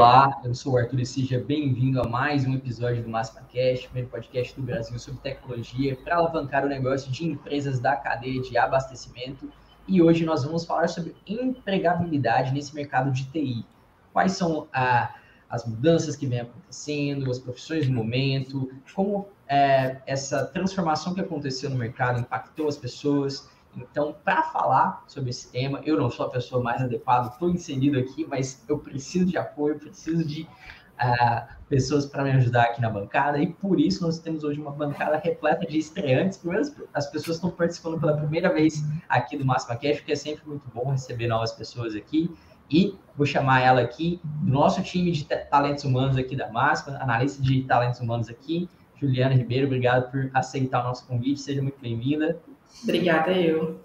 Olá, 0.00 0.40
eu 0.42 0.54
sou 0.54 0.72
o 0.72 0.78
Arthur 0.78 1.00
e 1.00 1.04
seja 1.04 1.38
bem-vindo 1.38 2.00
a 2.00 2.08
mais 2.08 2.46
um 2.46 2.54
episódio 2.54 3.02
do 3.02 3.10
Máxima 3.10 3.42
Cast, 3.42 3.84
primeiro 3.84 4.08
podcast 4.08 4.56
do 4.56 4.62
Brasil 4.62 4.98
sobre 4.98 5.20
tecnologia 5.20 5.94
para 5.94 6.16
alavancar 6.16 6.64
o 6.64 6.70
negócio 6.70 7.12
de 7.12 7.26
empresas 7.26 7.78
da 7.78 7.94
cadeia 7.94 8.40
de 8.40 8.56
abastecimento. 8.56 9.52
E 9.86 10.00
hoje 10.00 10.24
nós 10.24 10.42
vamos 10.42 10.64
falar 10.64 10.88
sobre 10.88 11.14
empregabilidade 11.26 12.50
nesse 12.50 12.74
mercado 12.74 13.12
de 13.12 13.26
TI. 13.26 13.62
Quais 14.10 14.32
são 14.32 14.68
a, 14.72 15.14
as 15.50 15.66
mudanças 15.66 16.16
que 16.16 16.26
vêm 16.26 16.40
acontecendo, 16.40 17.30
as 17.30 17.38
profissões 17.38 17.86
do 17.86 17.92
momento, 17.92 18.72
como 18.94 19.28
é, 19.46 19.98
essa 20.06 20.46
transformação 20.46 21.12
que 21.12 21.20
aconteceu 21.20 21.68
no 21.68 21.76
mercado 21.76 22.20
impactou 22.20 22.68
as 22.68 22.76
pessoas 22.78 23.50
então, 23.76 24.14
para 24.24 24.42
falar 24.42 25.04
sobre 25.06 25.30
esse 25.30 25.50
tema, 25.50 25.80
eu 25.84 25.96
não 25.96 26.10
sou 26.10 26.26
a 26.26 26.30
pessoa 26.30 26.62
mais 26.62 26.82
adequada, 26.82 27.28
estou 27.28 27.50
inserido 27.50 27.98
aqui, 27.98 28.26
mas 28.28 28.64
eu 28.68 28.78
preciso 28.78 29.26
de 29.26 29.38
apoio, 29.38 29.78
preciso 29.78 30.24
de 30.24 30.42
uh, 30.42 31.46
pessoas 31.68 32.06
para 32.06 32.24
me 32.24 32.32
ajudar 32.32 32.64
aqui 32.64 32.80
na 32.80 32.90
bancada, 32.90 33.38
e 33.38 33.52
por 33.52 33.78
isso 33.78 34.02
nós 34.02 34.18
temos 34.18 34.42
hoje 34.42 34.60
uma 34.60 34.72
bancada 34.72 35.16
repleta 35.16 35.66
de 35.66 35.78
estreantes. 35.78 36.38
Primeiro, 36.38 36.64
as 36.92 37.06
pessoas 37.06 37.36
estão 37.36 37.50
participando 37.50 38.00
pela 38.00 38.16
primeira 38.16 38.52
vez 38.52 38.82
aqui 39.08 39.36
do 39.36 39.44
Máxima 39.44 39.76
Cash, 39.76 40.00
que 40.00 40.12
é 40.12 40.16
sempre 40.16 40.46
muito 40.46 40.68
bom 40.74 40.90
receber 40.90 41.28
novas 41.28 41.52
pessoas 41.52 41.94
aqui. 41.94 42.34
E 42.68 42.96
vou 43.16 43.26
chamar 43.26 43.62
ela 43.62 43.80
aqui, 43.80 44.20
do 44.22 44.52
nosso 44.52 44.80
time 44.82 45.10
de 45.10 45.24
talentos 45.24 45.82
humanos 45.82 46.16
aqui 46.16 46.36
da 46.36 46.48
Máxima, 46.50 46.98
analista 46.98 47.42
de 47.42 47.62
talentos 47.64 47.98
humanos 48.00 48.28
aqui, 48.28 48.68
Juliana 48.94 49.34
Ribeiro, 49.34 49.66
obrigado 49.66 50.10
por 50.10 50.30
aceitar 50.34 50.82
o 50.82 50.84
nosso 50.84 51.06
convite, 51.06 51.40
seja 51.40 51.62
muito 51.62 51.80
bem-vinda. 51.80 52.38
Obrigada, 52.82 53.32
eu. 53.32 53.80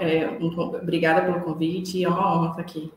É, 0.00 0.18
é, 0.24 0.30
um, 0.30 0.46
obrigada 0.46 1.22
pelo 1.22 1.40
convite, 1.40 2.04
é 2.04 2.08
uma 2.08 2.36
honra 2.36 2.50
estar 2.50 2.60
aqui. 2.60 2.92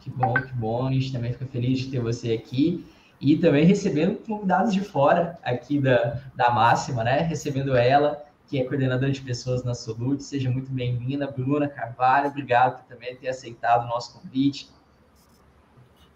Que 0.00 0.10
bom, 0.10 0.34
que 0.34 0.52
bom. 0.52 0.86
A 0.86 0.92
gente 0.92 1.12
também 1.12 1.32
fica 1.32 1.46
feliz 1.46 1.78
de 1.78 1.90
ter 1.90 2.00
você 2.00 2.32
aqui. 2.32 2.84
E 3.20 3.36
também 3.36 3.64
recebendo 3.64 4.16
convidados 4.18 4.74
de 4.74 4.80
fora 4.80 5.38
aqui 5.42 5.80
da, 5.80 6.20
da 6.34 6.50
Máxima, 6.50 7.02
né? 7.02 7.20
Recebendo 7.20 7.74
ela, 7.74 8.22
que 8.46 8.60
é 8.60 8.64
coordenadora 8.64 9.10
de 9.10 9.22
pessoas 9.22 9.64
na 9.64 9.74
Solute. 9.74 10.22
Seja 10.22 10.50
muito 10.50 10.70
bem-vinda, 10.70 11.26
Bruna 11.26 11.68
Carvalho. 11.68 12.28
Obrigado 12.28 12.80
por 12.80 12.84
também 12.84 13.16
ter 13.16 13.28
aceitado 13.28 13.84
o 13.84 13.88
nosso 13.88 14.20
convite. 14.20 14.68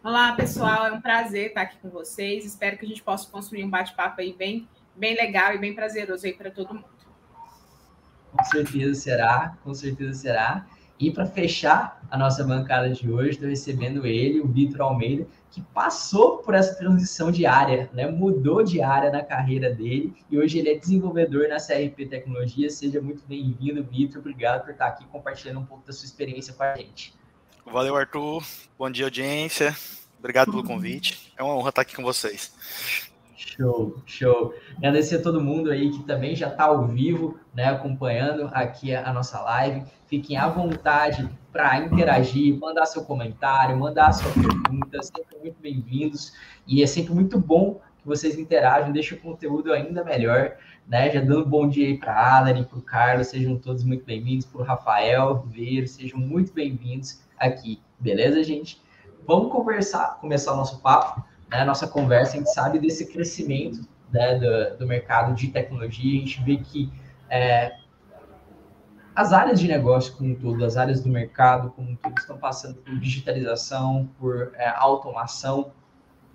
Olá, 0.05 0.33
pessoal. 0.35 0.87
É 0.87 0.93
um 0.93 1.01
prazer 1.01 1.49
estar 1.49 1.63
aqui 1.63 1.79
com 1.79 1.89
vocês. 1.89 2.45
Espero 2.45 2.77
que 2.77 2.85
a 2.85 2.89
gente 2.89 3.03
possa 3.03 3.31
construir 3.31 3.65
um 3.65 3.71
bate-papo 3.71 4.21
aí 4.21 4.35
bem, 4.35 4.69
bem 4.95 5.17
legal 5.17 5.55
e 5.55 5.59
bem 5.59 5.75
prazeroso 5.75 6.27
aí 6.27 6.35
para 6.35 6.51
todo 6.51 6.75
mundo. 6.75 6.98
Com 8.33 8.45
certeza 8.45 8.95
será, 8.95 9.57
com 9.65 9.75
certeza 9.75 10.13
será. 10.15 10.67
E 10.99 11.13
para 11.13 11.27
fechar 11.27 12.03
a 12.11 12.19
nossa 12.19 12.43
bancada 12.43 12.91
de 12.91 13.09
hoje, 13.09 13.31
estou 13.31 13.49
recebendo 13.49 14.05
ele, 14.05 14.41
o 14.41 14.49
Vitor 14.49 14.81
Almeida, 14.81 15.29
que 15.51 15.63
passou 15.63 16.39
por 16.39 16.55
essa 16.55 16.75
transição 16.75 17.31
de 17.31 17.47
área, 17.47 17.89
né? 17.93 18.11
mudou 18.11 18.65
de 18.65 18.83
área 18.83 19.11
na 19.11 19.23
carreira 19.23 19.73
dele 19.73 20.13
e 20.29 20.37
hoje 20.37 20.59
ele 20.59 20.71
é 20.71 20.75
desenvolvedor 20.77 21.49
na 21.49 21.57
CRP 21.57 22.07
Tecnologia. 22.07 22.69
Seja 22.69 23.01
muito 23.01 23.23
bem-vindo, 23.29 23.83
Vitor. 23.85 24.19
Obrigado 24.19 24.65
por 24.65 24.73
estar 24.73 24.89
aqui 24.89 25.05
compartilhando 25.07 25.61
um 25.61 25.65
pouco 25.65 25.87
da 25.87 25.93
sua 25.93 26.05
experiência 26.05 26.53
com 26.53 26.65
a 26.65 26.75
gente. 26.75 27.15
Valeu, 27.65 27.95
Arthur. 27.95 28.43
Bom 28.77 28.91
dia, 28.91 29.07
audiência. 29.07 29.77
Obrigado 30.19 30.51
pelo 30.51 30.65
convite. 30.67 31.33
É 31.37 31.43
uma 31.45 31.55
honra 31.55 31.69
estar 31.69 31.83
aqui 31.83 31.95
com 31.95 32.03
vocês. 32.03 33.08
Show, 33.39 33.95
show. 34.05 34.53
Agradecer 34.79 35.19
a 35.19 35.23
todo 35.23 35.41
mundo 35.41 35.71
aí 35.71 35.93
que 35.93 36.03
também 36.03 36.35
já 36.35 36.49
está 36.49 36.65
ao 36.65 36.89
vivo, 36.89 37.39
né, 37.55 37.67
acompanhando 37.67 38.51
aqui 38.53 38.93
a, 38.93 39.13
nossa 39.13 39.41
live. 39.43 39.85
Fiquem 40.09 40.37
à 40.37 40.49
vontade 40.49 41.29
para 41.53 41.79
interagir, 41.79 42.59
mandar 42.59 42.85
seu 42.87 43.05
comentário, 43.05 43.79
mandar 43.79 44.11
sua 44.11 44.33
pergunta, 44.33 45.01
sempre 45.05 45.39
muito 45.41 45.57
bem-vindos. 45.63 46.33
E 46.67 46.83
é 46.83 46.87
sempre 46.87 47.15
muito 47.15 47.39
bom 47.39 47.81
que 48.01 48.09
vocês 48.09 48.37
interajam, 48.37 48.91
deixa 48.91 49.15
o 49.15 49.19
conteúdo 49.19 49.73
ainda 49.73 50.03
melhor, 50.03 50.57
né? 50.89 51.09
Já 51.09 51.21
dando 51.21 51.47
bom 51.47 51.69
dia 51.69 51.87
aí 51.87 51.97
para 51.97 52.15
a 52.15 52.39
Adri, 52.39 52.65
para 52.65 52.79
o 52.79 52.83
Carlos, 52.83 53.29
sejam 53.29 53.57
todos 53.57 53.85
muito 53.85 54.05
bem-vindos, 54.05 54.47
para 54.47 54.61
o 54.63 54.65
Rafael 54.65 55.45
Ribeiro, 55.47 55.87
sejam 55.87 56.19
muito 56.19 56.53
bem-vindos 56.53 57.23
aqui, 57.39 57.81
beleza, 58.01 58.43
gente? 58.43 58.83
Vamos 59.25 59.53
conversar, 59.53 60.19
começar 60.21 60.55
o 60.55 60.57
nosso 60.57 60.81
papo 60.83 61.23
né, 61.51 61.65
nossa 61.65 61.87
conversa, 61.87 62.35
a 62.35 62.37
gente 62.39 62.53
sabe 62.53 62.79
desse 62.79 63.07
crescimento 63.07 63.81
né, 64.13 64.39
do, 64.39 64.79
do, 64.79 64.87
mercado 64.87 65.35
de 65.35 65.49
tecnologia, 65.49 66.17
a 66.17 66.21
gente 66.21 66.43
vê 66.43 66.59
que 66.59 66.91
é, 67.31 67.77
as 69.15 69.33
áreas 69.33 69.59
de 69.59 69.67
negócio 69.67 70.15
como 70.17 70.31
um 70.31 70.35
todo, 70.35 70.65
as 70.65 70.77
áreas 70.77 71.03
do 71.03 71.09
mercado 71.09 71.71
como 71.71 71.91
um 71.91 71.97
todo, 71.97 72.17
estão 72.19 72.39
passando 72.39 72.77
por 72.77 72.99
digitalização, 72.99 74.09
por 74.19 74.53
é, 74.55 74.69
automação. 74.69 75.73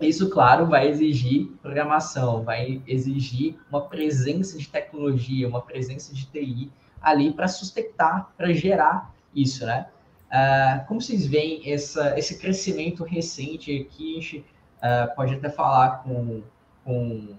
Isso, 0.02 0.30
claro, 0.30 0.68
vai 0.68 0.90
exigir 0.90 1.48
programação, 1.62 2.44
vai 2.44 2.82
exigir 2.86 3.56
uma 3.70 3.82
presença 3.82 4.58
de 4.58 4.68
tecnologia, 4.68 5.48
uma 5.48 5.62
presença 5.62 6.14
de 6.14 6.26
TI 6.26 6.72
ali 7.02 7.32
para 7.32 7.48
sustentar, 7.48 8.34
para 8.38 8.52
gerar 8.52 9.14
isso, 9.34 9.66
né? 9.66 9.88
Uh, 10.34 10.88
como 10.88 11.00
vocês 11.00 11.28
veem 11.28 11.72
essa, 11.72 12.18
esse 12.18 12.40
crescimento 12.40 13.04
recente 13.04 13.80
aqui? 13.80 14.44
Uh, 14.84 15.16
pode 15.16 15.36
até 15.36 15.50
falar 15.50 16.04
com, 16.04 16.44
com, 16.84 17.36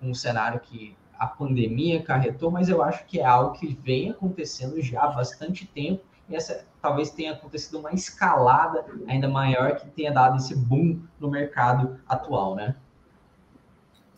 com 0.00 0.10
um 0.10 0.14
cenário 0.14 0.58
que 0.60 0.96
a 1.18 1.26
pandemia 1.26 2.00
acarretou, 2.00 2.50
mas 2.50 2.68
eu 2.68 2.82
acho 2.82 3.04
que 3.06 3.20
é 3.20 3.24
algo 3.24 3.58
que 3.58 3.78
vem 3.82 4.10
acontecendo 4.10 4.80
já 4.80 5.02
há 5.02 5.08
bastante 5.08 5.66
tempo 5.66 6.02
e 6.28 6.34
essa 6.34 6.66
talvez 6.82 7.10
tenha 7.10 7.32
acontecido 7.32 7.78
uma 7.78 7.92
escalada 7.92 8.84
ainda 9.06 9.28
maior 9.28 9.76
que 9.76 9.88
tenha 9.90 10.12
dado 10.12 10.36
esse 10.36 10.54
boom 10.54 11.00
no 11.18 11.30
mercado 11.30 12.00
atual, 12.08 12.54
né? 12.54 12.74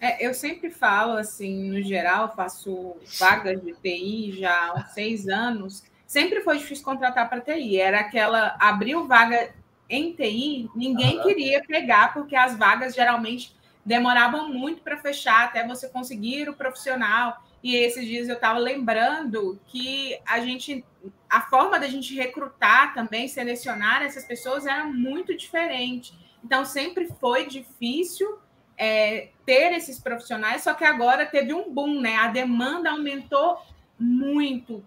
É, 0.01 0.25
eu 0.25 0.33
sempre 0.33 0.71
falo 0.71 1.13
assim, 1.13 1.71
no 1.71 1.83
geral, 1.83 2.35
faço 2.35 2.97
vagas 3.19 3.61
de 3.61 3.75
TI 3.75 4.41
já 4.41 4.73
há 4.73 4.85
seis 4.87 5.29
anos. 5.29 5.83
Sempre 6.07 6.41
foi 6.41 6.59
difícil 6.59 6.85
contratar 6.85 7.29
para 7.29 7.41
TI. 7.41 7.81
Era 7.81 8.01
aquela 8.01 8.57
abriu 8.61 9.07
vaga 9.07 9.53
em 9.89 10.13
TI, 10.13 10.69
ninguém 10.75 11.21
queria 11.23 11.63
pegar, 11.65 12.13
porque 12.13 12.37
as 12.37 12.57
vagas 12.57 12.95
geralmente 12.95 13.57
demoravam 13.85 14.53
muito 14.53 14.83
para 14.83 14.99
fechar 14.99 15.47
até 15.47 15.67
você 15.67 15.89
conseguir 15.89 16.49
o 16.49 16.55
profissional. 16.55 17.43
E 17.63 17.75
esses 17.75 18.07
dias 18.07 18.29
eu 18.29 18.35
estava 18.35 18.59
lembrando 18.59 19.59
que 19.67 20.19
a 20.27 20.41
gente, 20.41 20.85
a 21.29 21.41
forma 21.41 21.81
da 21.81 21.89
gente 21.89 22.15
recrutar 22.15 22.93
também, 22.93 23.27
selecionar 23.29 24.03
essas 24.03 24.25
pessoas 24.25 24.67
era 24.67 24.85
muito 24.85 25.35
diferente. 25.35 26.13
Então 26.45 26.65
sempre 26.65 27.09
foi 27.19 27.47
difícil 27.47 28.39
é, 28.77 29.31
ter 29.45 29.73
esses 29.73 29.99
profissionais, 29.99 30.63
só 30.63 30.75
que 30.75 30.85
agora 30.85 31.27
teve 31.27 31.53
um 31.53 31.73
boom, 31.73 32.01
né? 32.01 32.17
A 32.17 32.29
demanda 32.29 32.91
aumentou 32.91 33.59
muito 33.99 34.85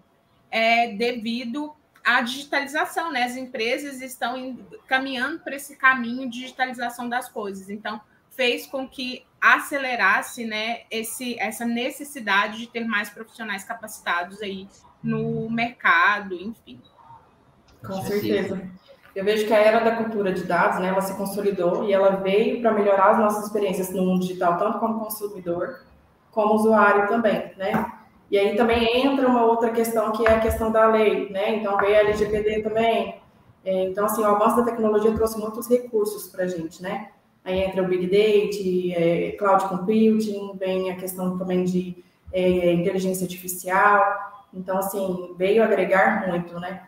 é, 0.50 0.92
devido 0.94 1.74
a 2.04 2.20
digitalização, 2.22 3.12
né? 3.12 3.24
As 3.24 3.36
empresas 3.36 4.00
estão 4.00 4.58
caminhando 4.86 5.40
para 5.40 5.54
esse 5.54 5.76
caminho 5.76 6.28
de 6.28 6.40
digitalização 6.40 7.08
das 7.08 7.28
coisas. 7.28 7.70
Então, 7.70 8.00
fez 8.30 8.66
com 8.66 8.88
que 8.88 9.24
acelerasse, 9.40 10.44
né, 10.44 10.82
esse, 10.90 11.38
essa 11.38 11.64
necessidade 11.64 12.58
de 12.58 12.66
ter 12.68 12.84
mais 12.84 13.10
profissionais 13.10 13.64
capacitados 13.64 14.40
aí 14.40 14.68
no 15.02 15.50
mercado, 15.50 16.34
enfim. 16.34 16.80
Com 17.84 18.00
certeza. 18.02 18.62
Eu 19.14 19.24
vejo 19.24 19.46
que 19.46 19.52
a 19.52 19.58
era 19.58 19.80
da 19.80 19.96
cultura 19.96 20.32
de 20.32 20.44
dados, 20.44 20.78
né, 20.78 20.88
ela 20.88 21.02
se 21.02 21.14
consolidou 21.16 21.84
e 21.84 21.92
ela 21.92 22.16
veio 22.16 22.62
para 22.62 22.72
melhorar 22.72 23.10
as 23.10 23.18
nossas 23.18 23.46
experiências 23.46 23.90
no 23.90 24.02
mundo 24.04 24.20
digital, 24.20 24.56
tanto 24.56 24.78
como 24.78 25.00
consumidor, 25.00 25.84
como 26.30 26.54
usuário 26.54 27.08
também, 27.08 27.52
né? 27.58 27.91
E 28.32 28.38
aí 28.38 28.56
também 28.56 29.06
entra 29.06 29.28
uma 29.28 29.44
outra 29.44 29.70
questão 29.70 30.10
que 30.10 30.26
é 30.26 30.30
a 30.32 30.40
questão 30.40 30.72
da 30.72 30.86
lei, 30.86 31.28
né? 31.28 31.56
Então 31.56 31.76
veio 31.76 31.96
a 31.96 31.98
LGPD 31.98 32.62
também. 32.62 33.20
É, 33.62 33.84
então, 33.84 34.06
assim, 34.06 34.22
o 34.22 34.26
avanço 34.26 34.56
da 34.56 34.62
tecnologia 34.62 35.12
trouxe 35.12 35.38
muitos 35.38 35.68
recursos 35.68 36.28
para 36.28 36.44
a 36.44 36.46
gente, 36.46 36.82
né? 36.82 37.10
Aí 37.44 37.60
entra 37.60 37.82
o 37.82 37.86
Big 37.86 38.06
Data, 38.06 38.98
é, 38.98 39.32
Cloud 39.32 39.68
Computing, 39.68 40.56
vem 40.58 40.90
a 40.90 40.96
questão 40.96 41.36
também 41.36 41.64
de 41.64 42.02
é, 42.32 42.72
inteligência 42.72 43.24
artificial. 43.24 44.02
Então, 44.54 44.78
assim, 44.78 45.34
veio 45.36 45.62
agregar 45.62 46.26
muito, 46.26 46.58
né? 46.58 46.84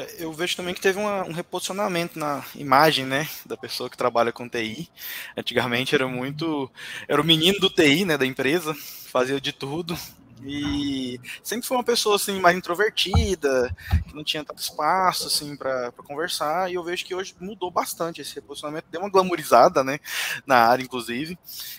É, 0.00 0.24
eu 0.24 0.32
vejo 0.32 0.56
também 0.56 0.74
que 0.74 0.80
teve 0.80 0.98
uma, 0.98 1.24
um 1.24 1.32
reposicionamento 1.32 2.18
na 2.18 2.42
imagem, 2.54 3.04
né, 3.04 3.28
da 3.44 3.56
pessoa 3.56 3.90
que 3.90 3.96
trabalha 3.96 4.32
com 4.32 4.48
TI. 4.48 4.88
Antigamente 5.36 5.94
era 5.94 6.08
muito, 6.08 6.70
era 7.06 7.20
o 7.20 7.24
menino 7.24 7.58
do 7.60 7.68
TI, 7.68 8.04
né, 8.06 8.16
da 8.16 8.24
empresa, 8.24 8.74
fazia 9.06 9.40
de 9.40 9.52
tudo 9.52 9.96
e 10.42 11.20
sempre 11.42 11.66
foi 11.66 11.76
uma 11.76 11.84
pessoa 11.84 12.16
assim 12.16 12.40
mais 12.40 12.56
introvertida, 12.56 13.74
que 14.08 14.14
não 14.14 14.24
tinha 14.24 14.42
tanto 14.42 14.62
espaço 14.62 15.26
assim 15.26 15.54
para 15.54 15.92
conversar. 15.92 16.70
E 16.70 16.74
eu 16.74 16.82
vejo 16.82 17.04
que 17.04 17.14
hoje 17.14 17.34
mudou 17.38 17.70
bastante 17.70 18.22
esse 18.22 18.34
reposicionamento, 18.34 18.88
deu 18.90 19.02
uma 19.02 19.10
glamorizada, 19.10 19.84
né, 19.84 19.98
na 20.46 20.56
área 20.56 20.82
inclusive. 20.82 21.38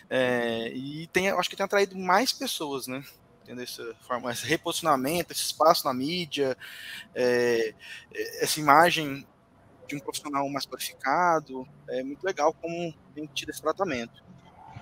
É, 0.09 0.71
e 0.75 1.07
tem, 1.07 1.29
acho 1.29 1.49
que 1.49 1.55
tem 1.55 1.65
atraído 1.65 1.97
mais 1.97 2.31
pessoas, 2.31 2.85
né, 2.85 3.03
tendo 3.45 3.61
essa 3.61 3.95
forma, 4.01 4.31
esse 4.31 4.45
reposicionamento, 4.45 5.31
esse 5.31 5.43
espaço 5.43 5.85
na 5.85 5.93
mídia, 5.93 6.57
é, 7.15 7.73
essa 8.39 8.59
imagem 8.59 9.25
de 9.87 9.95
um 9.95 9.99
profissional 9.99 10.47
mais 10.49 10.65
qualificado, 10.65 11.67
é 11.89 12.03
muito 12.03 12.23
legal 12.23 12.53
como 12.53 12.93
tem 13.13 13.25
tido 13.27 13.49
esse 13.49 13.61
tratamento. 13.61 14.23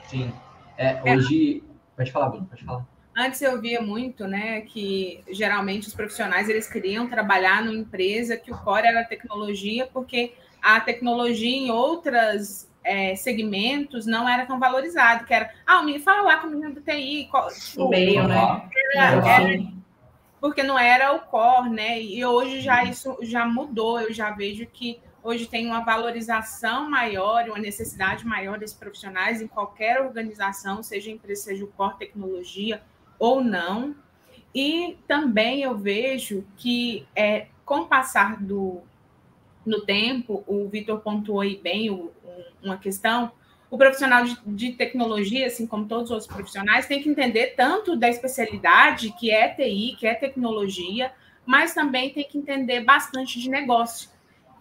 Sim. 0.08 0.34
É, 0.78 1.02
hoje. 1.04 1.64
Pode 1.96 2.12
falar, 2.12 2.30
Bruno, 2.30 2.46
pode 2.46 2.64
falar. 2.64 2.86
Antes 3.16 3.42
eu 3.42 3.60
via 3.60 3.82
muito, 3.82 4.26
né, 4.28 4.62
que 4.62 5.22
geralmente 5.30 5.88
os 5.88 5.94
profissionais 5.94 6.48
eles 6.48 6.70
queriam 6.70 7.10
trabalhar 7.10 7.64
numa 7.64 7.78
empresa 7.78 8.38
que 8.38 8.52
o 8.52 8.58
core 8.58 8.88
era 8.88 9.04
tecnologia, 9.04 9.88
porque 9.88 10.36
a 10.62 10.80
tecnologia 10.80 11.50
em 11.50 11.70
outras 11.70 12.69
é, 12.84 13.16
segmentos 13.16 14.06
não 14.06 14.28
era 14.28 14.46
tão 14.46 14.60
valorizado, 14.60 15.26
que 15.26 15.34
era, 15.34 15.52
ah, 15.66 15.80
o 15.80 15.86
menino 15.86 16.04
fala 16.04 16.22
lá 16.22 16.38
com 16.38 16.48
o 16.48 16.50
menino 16.50 16.74
do 16.74 16.82
TI, 16.82 17.28
qual, 17.30 17.50
o 17.78 17.90
meio, 17.90 18.28
né? 18.28 18.70
Era, 18.96 19.28
era, 19.28 19.64
porque 20.40 20.64
não 20.64 20.80
era 20.80 21.14
o 21.14 21.20
core, 21.20 21.70
né? 21.70 22.02
E 22.02 22.24
hoje 22.26 22.62
já 22.62 22.84
isso 22.84 23.18
já 23.22 23.46
mudou, 23.46 24.00
eu 24.00 24.14
já 24.14 24.32
vejo 24.32 24.66
que 24.66 25.00
hoje 25.22 25.46
tem 25.46 25.68
uma 25.68 25.82
valorização 25.82 26.90
maior, 26.90 27.46
uma 27.50 27.60
necessidade 27.60 28.26
maior 28.26 28.58
desses 28.58 28.76
profissionais 28.76 29.42
em 29.42 29.48
qualquer 29.48 30.02
organização, 30.02 30.82
seja 30.82 31.12
empresa, 31.12 31.44
seja 31.44 31.66
o 31.66 31.68
core 31.68 31.98
tecnologia 31.98 32.82
ou 33.18 33.44
não. 33.44 33.96
E 34.56 34.98
também 35.08 35.62
eu 35.62 35.78
vejo 35.78 36.46
que 36.58 37.06
é, 37.16 37.48
com 37.66 37.82
o 37.82 37.88
passar 37.88 38.42
do 38.42 38.82
no 39.66 39.82
tempo, 39.82 40.44
o 40.48 40.68
Vitor 40.68 41.00
pontuou 41.02 41.42
aí 41.42 41.56
bem 41.56 41.92
o, 41.92 42.12
uma 42.64 42.78
questão, 42.78 43.32
o 43.70 43.78
profissional 43.78 44.24
de, 44.24 44.38
de, 44.46 44.72
tecnologia, 44.74 45.48
assim 45.48 45.68
como 45.68 45.86
todos 45.86 46.06
os 46.06 46.12
outros 46.12 46.28
profissionais, 46.28 46.88
tem 46.88 47.02
que 47.02 47.10
entender 47.10 47.54
tanto 47.56 47.96
da 47.96 48.10
especialidade, 48.10 49.12
que 49.12 49.32
é 49.32 49.48
TI, 49.50 49.96
que 49.98 50.08
é 50.08 50.16
tecnologia, 50.16 51.12
mas 51.46 51.74
também 51.74 52.12
tem 52.12 52.24
que 52.24 52.38
entender 52.38 52.82
bastante 52.82 53.40
de 53.40 53.50
negócio. 53.50 54.10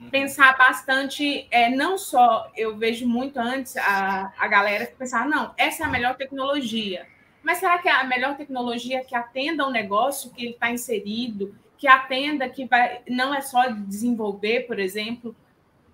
Uhum. 0.01 0.11
Pensar 0.11 0.57
bastante, 0.57 1.47
é, 1.51 1.71
não 1.71 1.99
só, 1.99 2.51
eu 2.57 2.77
vejo 2.77 3.07
muito 3.07 3.39
antes 3.39 3.77
a, 3.77 4.33
a 4.39 4.47
galera 4.47 4.87
pensar, 4.99 5.27
não, 5.27 5.53
essa 5.57 5.83
é 5.83 5.87
a 5.87 5.91
melhor 5.91 6.17
tecnologia. 6.17 7.07
Mas 7.43 7.59
será 7.59 7.79
que 7.79 7.89
é 7.89 7.93
a 7.93 8.05
melhor 8.05 8.37
tecnologia 8.37 9.05
que 9.05 9.15
atenda 9.15 9.63
ao 9.63 9.71
negócio 9.71 10.31
que 10.31 10.43
ele 10.43 10.53
está 10.53 10.71
inserido, 10.71 11.55
que 11.79 11.89
atenda, 11.89 12.49
que 12.49 12.67
vai, 12.67 13.01
não 13.09 13.35
é 13.35 13.41
só 13.41 13.69
desenvolver, 13.69 14.67
por 14.67 14.79
exemplo, 14.79 15.35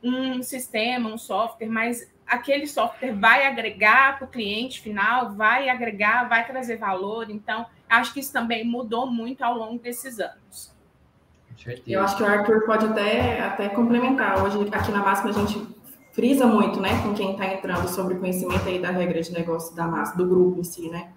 um 0.05 0.43
sistema, 0.43 1.09
um 1.09 1.17
software, 1.17 1.69
mas 1.69 2.13
aquele 2.27 2.67
software 2.67 3.13
vai 3.13 3.47
agregar 3.47 4.19
para 4.19 4.27
o 4.27 4.29
cliente 4.29 4.81
final, 4.81 5.33
vai 5.33 5.69
agregar, 5.69 6.29
vai 6.29 6.47
trazer 6.47 6.77
valor. 6.77 7.31
Então, 7.31 7.67
acho 7.89 8.13
que 8.13 8.21
isso 8.21 8.33
também 8.33 8.65
mudou 8.65 9.07
muito 9.07 9.43
ao 9.43 9.57
longo 9.57 9.79
desses 9.79 10.21
anos. 10.21 10.75
Eu 11.87 12.03
acho 12.03 12.17
que 12.17 12.23
o 12.23 12.27
Arthur 12.27 12.67
pode 12.67 12.85
até, 12.85 13.41
até 13.41 13.69
complementar. 13.71 14.45
Hoje, 14.45 14.69
aqui 14.71 14.93
na 14.93 14.99
Máxima, 14.99 15.31
a 15.31 15.33
gente 15.33 15.67
frisa 16.13 16.47
muito, 16.47 16.81
né, 16.81 17.03
com 17.03 17.15
quem 17.15 17.33
está 17.33 17.47
entrando 17.47 17.89
sobre 17.89 18.15
o 18.15 18.21
conhecimento 18.21 18.69
aí 18.69 18.81
da 18.81 18.91
regra 18.91 19.21
de 19.23 19.33
negócio 19.33 19.75
da 19.75 19.87
massa, 19.87 20.17
do 20.17 20.27
grupo 20.27 20.61
em 20.61 20.65
si, 20.65 20.89
né? 20.91 21.13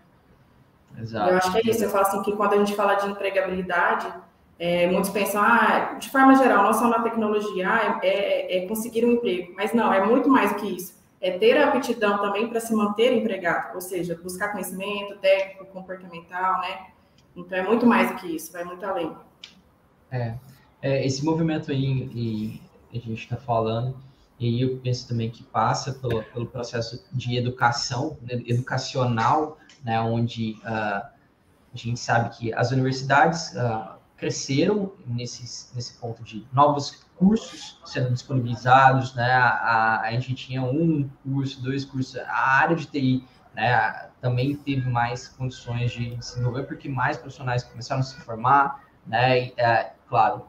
Exato. 0.98 1.30
Eu 1.30 1.38
acho 1.38 1.52
que 1.52 1.58
é 1.58 1.72
isso. 1.72 1.84
Eu 1.84 1.90
falo 1.90 2.08
assim 2.08 2.22
que 2.24 2.36
quando 2.36 2.54
a 2.54 2.58
gente 2.58 2.76
fala 2.76 2.96
de 2.96 3.08
empregabilidade, 3.08 4.12
é, 4.60 4.88
muitos 4.90 5.12
pensam, 5.12 5.42
ah, 5.42 5.98
de 6.00 6.10
forma 6.10 6.36
geral, 6.36 6.64
não 6.64 6.74
só 6.74 6.88
na 6.88 7.02
tecnologia, 7.04 7.70
ah, 7.70 8.00
é, 8.02 8.58
é, 8.58 8.68
conseguir 8.68 9.06
um 9.06 9.14
emprego. 9.14 9.54
Mas 9.56 9.74
não, 9.74 9.94
é 9.94 10.04
muito 10.04 10.30
mais 10.30 10.52
do 10.52 10.56
que 10.56 10.68
isso. 10.68 10.98
É 11.22 11.38
ter 11.38 11.58
a 11.58 11.70
aptidão 11.70 12.20
também 12.20 12.48
para 12.48 12.60
se 12.60 12.74
manter 12.74 13.16
empregado, 13.16 13.76
ou 13.76 13.82
seja, 13.82 14.20
buscar 14.22 14.52
conhecimento 14.52 15.18
técnico, 15.18 15.66
comportamental, 15.66 16.62
né? 16.62 16.88
Então 17.36 17.58
é 17.58 17.62
muito 17.62 17.86
mais 17.86 18.10
do 18.10 18.18
que 18.18 18.36
isso, 18.36 18.52
vai 18.52 18.64
muito 18.64 18.84
além. 18.86 19.16
É, 20.12 20.36
é 20.82 21.06
esse 21.06 21.24
movimento 21.24 21.72
aí 21.72 22.08
que 22.08 22.62
a 22.94 23.00
gente 23.00 23.20
está 23.20 23.38
falando, 23.38 23.96
e 24.40 24.62
eu 24.62 24.78
penso 24.78 25.08
também 25.08 25.30
que 25.30 25.44
passa 25.44 25.94
pelo, 25.94 26.24
pelo 26.24 26.46
processo 26.48 27.04
de 27.12 27.36
educação, 27.36 28.18
né, 28.22 28.42
educacional, 28.46 29.58
né, 29.84 30.00
onde 30.00 30.54
uh, 30.64 31.08
a 31.74 31.76
gente 31.76 32.00
sabe 32.00 32.36
que 32.38 32.54
as 32.54 32.72
universidades 32.72 33.54
uh, 33.54 33.97
cresceram 34.18 34.94
nesse, 35.06 35.74
nesse 35.76 35.94
ponto 36.00 36.24
de 36.24 36.46
novos 36.52 37.06
cursos 37.16 37.80
sendo 37.86 38.12
disponibilizados, 38.12 39.16
né? 39.16 39.32
A, 39.32 40.02
a 40.02 40.12
gente 40.12 40.34
tinha 40.34 40.62
um 40.62 41.10
curso, 41.24 41.62
dois 41.62 41.86
cursos, 41.86 42.18
a 42.18 42.60
área 42.60 42.76
de 42.76 42.88
TI, 42.88 43.24
né? 43.54 44.10
Também 44.20 44.56
teve 44.56 44.90
mais 44.90 45.28
condições 45.28 45.92
de 45.92 46.12
se 46.24 46.34
desenvolver 46.36 46.64
porque 46.64 46.90
mais 46.90 47.18
profissionais 47.18 47.64
começaram 47.64 48.02
a 48.02 48.04
se 48.04 48.20
formar, 48.22 48.84
né? 49.06 49.46
E, 49.46 49.54
é, 49.58 49.94
claro, 50.10 50.46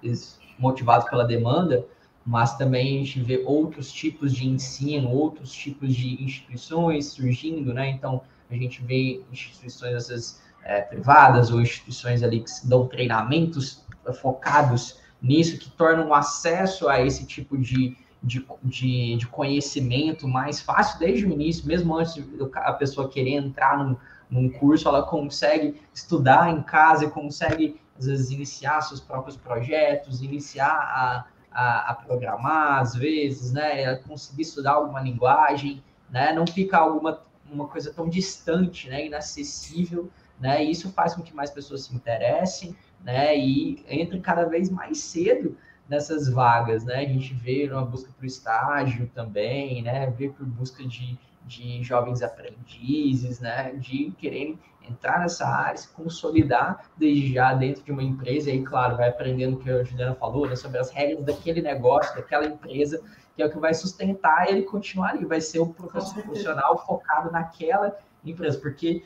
motivados 0.59 1.09
pela 1.09 1.25
demanda, 1.25 1.85
mas 2.25 2.57
também 2.57 2.97
a 2.97 3.05
gente 3.05 3.21
vê 3.21 3.43
outros 3.47 3.93
tipos 3.93 4.35
de 4.35 4.49
ensino, 4.49 5.11
outros 5.11 5.53
tipos 5.53 5.95
de 5.95 6.23
instituições 6.23 7.07
surgindo, 7.07 7.73
né? 7.75 7.89
Então 7.91 8.23
a 8.51 8.55
gente 8.55 8.83
vê 8.83 9.23
instituições 9.31 9.95
essas 9.95 10.43
é, 10.69 10.83
privadas 10.83 11.51
ou 11.51 11.61
instituições 11.61 12.23
ali 12.23 12.41
que 12.41 12.51
dão 12.65 12.87
treinamentos 12.87 13.83
focados 14.21 15.01
nisso, 15.21 15.59
que 15.59 15.71
tornam 15.71 16.09
o 16.09 16.15
acesso 16.15 16.89
a 16.89 17.01
esse 17.01 17.27
tipo 17.27 17.57
de, 17.57 17.97
de, 18.23 18.47
de, 18.63 19.17
de, 19.17 19.27
conhecimento 19.27 20.29
mais 20.29 20.61
fácil 20.61 20.99
desde 20.99 21.27
o 21.27 21.33
início, 21.33 21.67
mesmo 21.67 21.97
antes 21.97 22.15
de 22.15 22.23
a 22.55 22.73
pessoa 22.75 23.09
querer 23.09 23.33
entrar 23.33 23.79
num, 23.79 23.97
num 24.31 24.51
curso, 24.51 24.87
ela 24.87 25.03
consegue 25.03 25.81
estudar 25.93 26.51
em 26.51 26.63
casa 26.63 27.07
e 27.07 27.11
consegue, 27.11 27.81
às 27.99 28.07
vezes, 28.07 28.31
iniciar 28.31 28.83
seus 28.83 29.01
próprios 29.01 29.37
projetos, 29.37 30.23
iniciar 30.23 30.69
a, 30.69 31.25
a, 31.51 31.91
a 31.91 31.95
programar, 31.95 32.81
às 32.81 32.95
vezes, 32.95 33.53
né, 33.53 33.97
conseguir 33.97 34.43
estudar 34.43 34.73
alguma 34.73 35.01
linguagem, 35.01 35.83
né, 36.11 36.33
não 36.33 36.47
fica 36.47 36.77
alguma 36.77 37.27
uma 37.51 37.67
coisa 37.67 37.91
tão 37.95 38.07
distante, 38.07 38.91
né, 38.91 39.07
inacessível 39.07 40.11
né? 40.41 40.65
E 40.65 40.71
isso 40.71 40.93
faz 40.93 41.15
com 41.15 41.23
que 41.23 41.35
mais 41.35 41.51
pessoas 41.51 41.85
se 41.85 41.95
interessem, 41.95 42.77
né? 43.05 43.37
E 43.37 43.85
entrem 43.89 44.21
cada 44.21 44.45
vez 44.45 44.71
mais 44.71 44.99
cedo 44.99 45.57
nessas 45.89 46.29
vagas, 46.29 46.85
né? 46.85 46.97
A 46.97 47.09
gente 47.09 47.35
vê 47.35 47.69
uma 47.71 47.85
busca 47.85 48.11
por 48.13 48.25
estágio 48.25 49.11
também, 49.15 49.83
né? 49.83 50.11
Vê 50.11 50.29
por 50.29 50.47
busca 50.47 50.87
de, 50.87 51.19
de 51.45 51.83
jovens 51.83 52.23
aprendizes, 52.23 53.41
né? 53.41 53.73
De 53.75 54.13
quererem 54.19 54.59
entrar 54.89 55.21
nessa 55.21 55.47
área, 55.47 55.77
se 55.77 55.89
consolidar 55.89 56.85
desde 56.97 57.33
já 57.35 57.53
dentro 57.53 57.83
de 57.83 57.93
uma 57.93 58.03
empresa, 58.03 58.49
e 58.49 58.55
aí, 58.55 58.63
claro, 58.63 58.97
vai 58.97 59.11
aprendendo 59.11 59.57
o 59.57 59.59
que 59.59 59.71
a 59.71 59.85
Juliana 59.85 60.15
falou, 60.15 60.49
né? 60.49 60.57
Sobre 60.57 60.79
as 60.79 60.91
regras 60.91 61.25
daquele 61.25 61.61
negócio, 61.61 62.15
daquela 62.17 62.47
empresa, 62.47 63.03
que 63.37 63.43
é 63.43 63.47
o 63.47 63.51
que 63.51 63.59
vai 63.59 63.75
sustentar 63.75 64.49
ele 64.49 64.63
continuar 64.63 65.11
ali, 65.11 65.25
vai 65.25 65.41
ser 65.41 65.61
o 65.61 65.67
profissional 65.67 66.85
focado 66.87 67.31
naquela 67.31 67.97
empresa, 68.25 68.59
porque 68.59 69.05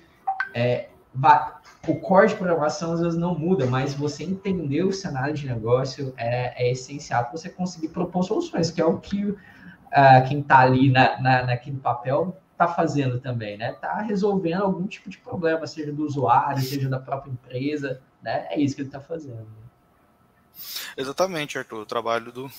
é, 0.54 0.88
o 1.87 1.97
core 1.97 2.28
de 2.28 2.37
programação 2.37 2.92
às 2.92 3.00
vezes 3.00 3.19
não 3.19 3.35
muda, 3.38 3.66
mas 3.66 3.95
você 3.95 4.25
entender 4.25 4.83
o 4.85 4.92
cenário 4.92 5.35
de 5.35 5.47
negócio 5.47 6.14
é, 6.16 6.66
é 6.66 6.73
essencial 6.73 7.25
para 7.25 7.33
você 7.33 7.50
conseguir 7.50 7.88
propor 7.88 8.23
soluções, 8.23 8.71
que 8.71 8.81
é 8.81 8.85
o 8.85 8.99
que 8.99 9.25
uh, 9.25 9.38
quem 10.28 10.40
está 10.40 10.61
ali 10.61 10.90
na, 10.90 11.21
na, 11.21 11.47
naquele 11.47 11.78
papel 11.78 12.37
está 12.52 12.69
fazendo 12.69 13.19
também, 13.21 13.59
né? 13.59 13.73
Está 13.73 14.00
resolvendo 14.00 14.62
algum 14.62 14.87
tipo 14.87 15.11
de 15.11 15.19
problema, 15.19 15.66
seja 15.66 15.92
do 15.92 16.04
usuário, 16.04 16.62
seja 16.62 16.88
da 16.88 16.99
própria 16.99 17.31
empresa, 17.31 18.00
né? 18.23 18.47
É 18.50 18.61
isso 18.61 18.75
que 18.75 18.83
ele 18.83 18.88
está 18.88 19.00
fazendo. 19.00 19.47
Exatamente, 20.97 21.59
Arthur. 21.59 21.81
O 21.81 21.87
trabalho 21.87 22.31
do 22.31 22.50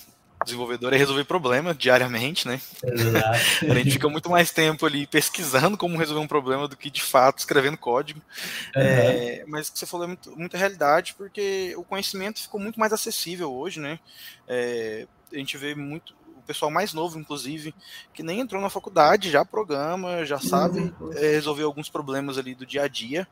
desenvolvedor 0.44 0.94
é 0.94 0.98
resolver 0.98 1.24
problema 1.24 1.74
diariamente, 1.74 2.48
né? 2.48 2.60
Exato. 2.84 3.40
a 3.72 3.76
gente 3.76 3.92
fica 3.92 4.10
muito 4.10 4.30
mais 4.30 4.52
tempo 4.52 4.86
ali 4.86 5.08
pesquisando 5.08 5.78
como 5.78 5.98
resolver 5.98 6.22
um 6.22 6.28
problema 6.28 6.68
do 6.68 6.78
que 6.78 6.90
de 6.90 7.02
fato 7.02 7.40
escrevendo 7.40 7.78
código. 7.78 8.22
Uhum. 8.76 8.82
É, 8.82 9.44
mas 9.48 9.68
o 9.68 9.74
que 9.74 9.80
você 9.80 9.86
falou 9.86 10.06
é 10.06 10.08
muito, 10.08 10.38
muita 10.38 10.58
realidade, 10.58 11.16
porque 11.18 11.74
o 11.78 11.84
conhecimento 11.84 12.42
ficou 12.42 12.60
muito 12.60 12.80
mais 12.80 12.94
acessível 12.94 13.54
hoje, 13.54 13.80
né? 13.80 14.00
É, 14.48 15.08
a 15.32 15.38
gente 15.38 15.58
vê 15.58 15.74
muito 15.74 16.14
o 16.44 16.46
pessoal 16.46 16.70
mais 16.70 16.94
novo, 16.94 17.18
inclusive, 17.18 17.74
que 18.14 18.22
nem 18.22 18.42
entrou 18.42 18.62
na 18.62 18.70
faculdade, 18.70 19.32
já 19.32 19.46
programa, 19.46 20.26
já 20.26 20.40
sabe 20.40 20.94
uhum. 21.00 21.14
é, 21.14 21.32
resolver 21.32 21.64
alguns 21.64 21.90
problemas 21.90 22.38
ali 22.38 22.54
do 22.54 22.66
dia 22.66 22.84
a 22.84 22.88
dia. 22.88 23.28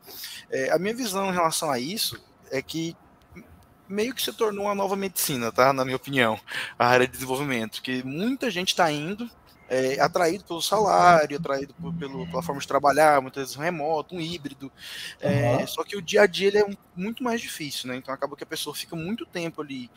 É, 0.50 0.72
a 0.72 0.80
minha 0.80 0.96
visão 0.96 1.30
em 1.30 1.34
relação 1.34 1.70
a 1.70 1.78
isso 1.78 2.20
é 2.50 2.62
que 2.62 2.96
meio 3.92 4.16
que 4.16 4.22
se 4.22 4.34
tornou 4.34 4.66
uma 4.66 4.76
nova 4.76 4.96
medicina, 4.96 5.52
tá? 5.52 5.74
Na 5.74 5.84
minha 5.84 5.98
opinião, 5.98 6.40
a 6.80 6.88
área 6.88 7.06
de 7.06 7.14
desenvolvimento, 7.14 7.82
que 7.82 8.04
muita 8.04 8.50
gente 8.50 8.70
está 8.70 8.92
indo 8.92 9.30
é, 9.70 10.00
atraído 10.02 10.44
pelo 10.44 10.62
salário, 10.62 11.38
atraído 11.38 11.74
por, 11.76 11.94
pelo, 11.94 12.28
pela 12.28 12.44
forma 12.44 12.60
de 12.60 12.68
trabalhar, 12.68 13.22
muitas 13.22 13.44
vezes 13.44 13.58
um 13.58 13.62
remoto, 13.62 14.16
um 14.16 14.20
híbrido. 14.20 14.72
É, 15.20 15.58
uhum. 15.58 15.68
Só 15.68 15.84
que 15.84 15.96
o 15.96 16.02
dia 16.02 16.24
a 16.24 16.28
dia 16.28 16.50
ele 16.50 16.58
é 16.58 16.66
um, 16.66 16.76
muito 16.96 17.24
mais 17.24 17.40
difícil, 17.40 17.88
né? 17.88 17.96
Então 17.96 18.14
acaba 18.14 18.36
que 18.36 18.44
a 18.44 18.48
pessoa 18.48 18.76
fica 18.76 18.96
muito 18.96 19.26
tempo 19.26 19.62
ali 19.62 19.90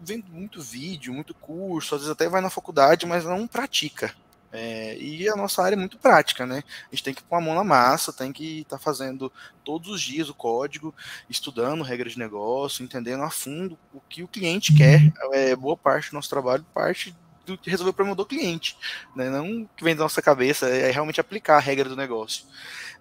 vendo 0.00 0.26
muito 0.28 0.60
vídeo, 0.60 1.14
muito 1.14 1.32
curso, 1.34 1.94
às 1.94 2.00
vezes 2.00 2.12
até 2.12 2.28
vai 2.28 2.40
na 2.40 2.50
faculdade, 2.50 3.06
mas 3.06 3.24
não 3.24 3.46
pratica. 3.46 4.12
É, 4.52 4.96
e 4.98 5.26
a 5.28 5.34
nossa 5.34 5.62
área 5.62 5.74
é 5.74 5.78
muito 5.78 5.98
prática, 5.98 6.46
né? 6.46 6.62
A 6.90 6.94
gente 6.94 7.04
tem 7.04 7.14
que 7.14 7.22
pôr 7.22 7.36
a 7.36 7.40
mão 7.40 7.54
na 7.54 7.64
massa, 7.64 8.12
tem 8.12 8.32
que 8.32 8.60
estar 8.60 8.76
tá 8.76 8.82
fazendo 8.82 9.32
todos 9.64 9.88
os 9.88 10.00
dias 10.02 10.28
o 10.28 10.34
código, 10.34 10.94
estudando 11.28 11.82
regras 11.82 12.12
de 12.12 12.18
negócio, 12.18 12.84
entendendo 12.84 13.22
a 13.22 13.30
fundo 13.30 13.78
o 13.94 14.00
que 14.00 14.22
o 14.22 14.28
cliente 14.28 14.74
quer. 14.74 15.00
É, 15.32 15.56
boa 15.56 15.76
parte 15.76 16.10
do 16.10 16.14
nosso 16.14 16.28
trabalho 16.28 16.64
parte 16.74 17.16
do 17.46 17.58
que 17.58 17.70
resolver 17.70 17.90
o 17.90 17.94
problema 17.94 18.14
do 18.14 18.26
cliente, 18.26 18.76
né? 19.16 19.28
não 19.28 19.68
que 19.76 19.82
vem 19.82 19.96
da 19.96 20.04
nossa 20.04 20.22
cabeça, 20.22 20.68
é 20.68 20.90
realmente 20.90 21.20
aplicar 21.20 21.56
a 21.56 21.60
regra 21.60 21.88
do 21.88 21.96
negócio. 21.96 22.44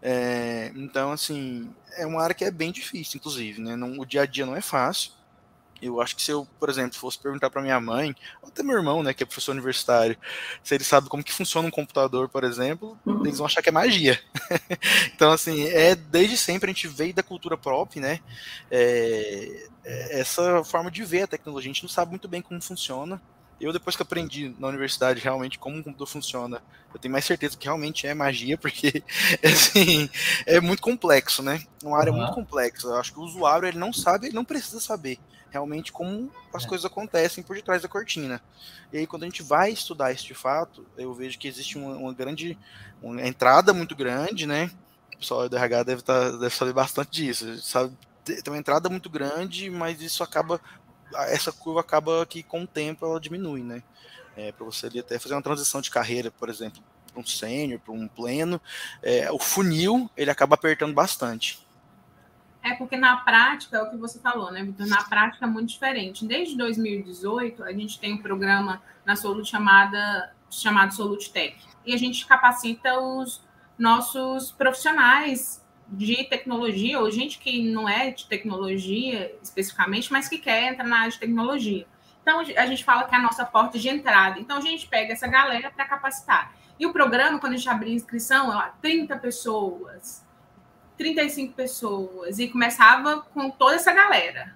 É, 0.02 0.72
então, 0.76 1.12
assim, 1.12 1.70
é 1.96 2.06
uma 2.08 2.24
área 2.24 2.34
que 2.34 2.44
é 2.44 2.50
bem 2.50 2.72
difícil, 2.72 3.18
inclusive, 3.18 3.62
né? 3.62 3.76
Não, 3.76 4.00
o 4.00 4.06
dia 4.06 4.24
a 4.24 4.26
dia 4.26 4.46
não 4.46 4.56
é 4.56 4.62
fácil. 4.62 5.12
Eu 5.82 6.00
acho 6.00 6.16
que 6.16 6.22
se 6.22 6.32
eu, 6.32 6.48
por 6.60 6.70
exemplo, 6.70 6.98
fosse 6.98 7.18
perguntar 7.18 7.50
para 7.50 7.62
minha 7.62 7.80
mãe, 7.80 8.16
ou 8.42 8.50
até 8.50 8.62
meu 8.62 8.78
irmão, 8.78 9.02
né, 9.02 9.14
que 9.14 9.24
é 9.24 9.26
professor 9.26 9.52
universitário, 9.52 10.16
se 10.64 10.76
ele 10.76 10.84
sabe 10.84 11.10
como 11.10 11.24
que 11.24 11.34
funciona 11.34 11.68
um 11.68 11.72
computador, 11.72 12.30
por 12.30 12.44
exemplo, 12.44 12.98
uhum. 13.06 13.26
eles 13.26 13.38
vão 13.38 13.48
achar 13.48 13.62
que 13.62 13.70
é 13.70 13.72
magia. 13.72 14.20
então, 15.16 15.32
assim, 15.32 15.64
é 15.66 15.96
desde 15.96 16.38
sempre 16.38 16.70
a 16.70 16.74
gente 16.74 16.88
veio 16.88 17.14
da 17.14 17.24
cultura 17.24 17.58
pop, 17.58 18.00
né? 18.00 18.20
É, 18.70 19.70
é, 19.84 20.20
essa 20.20 20.64
forma 20.64 20.92
de 20.92 21.04
ver 21.04 21.24
a 21.24 21.28
tecnologia. 21.28 21.72
A 21.72 21.74
gente 21.74 21.84
não 21.84 21.90
sabe 21.90 22.12
muito 22.12 22.28
bem 22.28 22.42
como 22.42 22.62
funciona. 22.62 23.22
Eu, 23.60 23.72
depois 23.72 23.96
que 23.96 24.02
aprendi 24.02 24.56
na 24.58 24.68
universidade 24.68 25.22
realmente 25.22 25.60
como 25.60 25.78
um 25.78 25.84
computador 25.84 26.08
funciona, 26.08 26.64
eu 26.92 27.00
tenho 27.00 27.12
mais 27.12 27.26
certeza 27.26 27.56
que 27.56 27.66
realmente 27.66 28.08
é 28.08 28.14
magia, 28.14 28.58
porque 28.60 29.04
assim, 29.44 30.10
é 30.46 30.60
muito 30.60 30.82
complexo, 30.82 31.44
né? 31.44 31.64
Uma 31.84 32.00
área 32.00 32.12
uhum. 32.12 32.20
muito 32.20 32.34
complexa. 32.34 32.88
Eu 32.88 32.96
acho 32.96 33.14
que 33.14 33.20
o 33.20 33.24
usuário 33.24 33.68
ele 33.68 33.78
não 33.78 33.94
sabe, 33.94 34.28
ele 34.28 34.36
não 34.36 34.46
precisa 34.46 34.80
saber 34.80 35.20
realmente 35.52 35.92
como 35.92 36.32
as 36.54 36.64
é. 36.64 36.68
coisas 36.68 36.86
acontecem 36.86 37.44
por 37.44 37.56
detrás 37.56 37.82
da 37.82 37.88
cortina. 37.88 38.42
E 38.92 38.98
aí, 38.98 39.08
quando 39.08 39.24
a 39.24 39.26
gente 39.26 39.44
vai 39.44 39.72
estudar 39.72 40.12
isso 40.12 40.26
de 40.26 40.34
fato, 40.34 40.86
eu 40.98 41.14
vejo 41.14 41.38
que 41.38 41.48
existe 41.48 41.78
uma, 41.78 41.96
uma 41.96 42.14
grande 42.14 42.58
uma 43.02 43.26
entrada 43.26 43.74
muito 43.74 43.96
grande, 43.96 44.46
né? 44.46 44.72
O 45.16 45.18
pessoal 45.18 45.50
do 45.50 45.56
RH 45.56 45.84
deve, 45.84 46.02
tá, 46.02 46.32
deve 46.32 46.56
saber 46.56 46.74
bastante 46.74 47.12
disso. 47.12 47.62
Sabe? 47.62 47.96
Tem 48.24 48.42
uma 48.48 48.58
entrada 48.58 48.90
muito 48.90 49.10
grande, 49.10 49.70
mas 49.70 50.02
isso 50.02 50.24
acaba. 50.24 50.60
Essa 51.28 51.52
curva 51.52 51.82
acaba 51.82 52.26
que 52.26 52.42
com 52.42 52.64
o 52.64 52.68
tempo 52.68 53.06
ela 53.06 53.20
diminui, 53.20 53.62
né? 53.62 53.84
É, 54.38 54.52
para 54.52 54.66
você 54.66 54.86
ali 54.86 55.00
até 55.00 55.20
fazer 55.20 55.36
uma 55.36 55.42
transição 55.42 55.82
de 55.82 55.92
carreira, 55.92 56.32
por 56.32 56.48
exemplo, 56.48 56.82
para 57.12 57.22
um 57.22 57.26
sênior, 57.26 57.80
para 57.80 57.94
um 57.94 58.08
pleno, 58.08 58.62
é, 59.04 59.30
o 59.32 59.38
funil 59.38 60.10
ele 60.16 60.32
acaba 60.32 60.56
apertando 60.56 60.94
bastante. 60.94 61.60
É 62.64 62.76
porque 62.76 62.96
na 62.96 63.18
prática, 63.18 63.78
é 63.78 63.82
o 63.82 63.90
que 63.90 63.98
você 63.98 64.20
falou, 64.20 64.52
né, 64.52 64.64
Vitor? 64.64 64.86
Na 64.88 65.04
prática 65.04 65.46
é 65.46 65.50
muito 65.50 65.70
diferente. 65.70 66.26
Desde 66.26 66.56
2018, 66.56 67.64
a 67.64 67.74
gente 67.74 68.00
tem 68.00 68.14
um 68.14 68.22
programa 68.22 68.82
na 69.04 69.16
Solute 69.16 69.50
chamada, 69.50 70.32
chamado 70.50 70.94
Solute 70.94 71.32
Tech. 71.32 71.58
E 71.86 71.94
a 71.94 71.98
gente 71.98 72.26
capacita 72.28 73.00
os 73.00 73.42
nossos 73.78 74.52
profissionais 74.52 75.66
de 75.88 76.24
tecnologia, 76.26 77.00
ou 77.00 77.10
gente 77.10 77.40
que 77.40 77.64
não 77.64 77.90
é 77.90 78.12
de 78.12 78.26
tecnologia 78.26 79.36
especificamente, 79.42 80.12
mas 80.12 80.30
que 80.30 80.38
quer 80.38 80.72
entrar 80.72 80.86
na 80.86 81.00
área 81.00 81.12
de 81.12 81.20
tecnologia. 81.20 81.86
Então, 82.22 82.40
a 82.40 82.66
gente 82.68 82.84
fala 82.84 83.06
que 83.06 83.16
é 83.16 83.18
a 83.18 83.22
nossa 83.22 83.44
porta 83.44 83.80
de 83.80 83.90
entrada. 83.90 84.40
Então, 84.40 84.58
a 84.58 84.62
gente 84.62 84.88
pega 84.88 85.14
essa 85.14 85.28
galera 85.28 85.72
para 85.72 85.86
capacitar. 85.86 86.54
E 86.80 86.86
o 86.86 86.94
programa, 86.94 87.40
quando 87.40 87.54
a 87.54 87.58
gente 87.58 87.68
abrir 87.68 87.94
inscrição, 87.94 88.52
é 88.52 88.56
lá, 88.56 88.76
30 88.82 89.18
pessoas, 89.18 90.24
35 91.02 91.54
pessoas 91.54 92.38
e 92.38 92.48
começava 92.48 93.22
com 93.34 93.50
toda 93.50 93.76
essa 93.76 93.92
galera. 93.92 94.56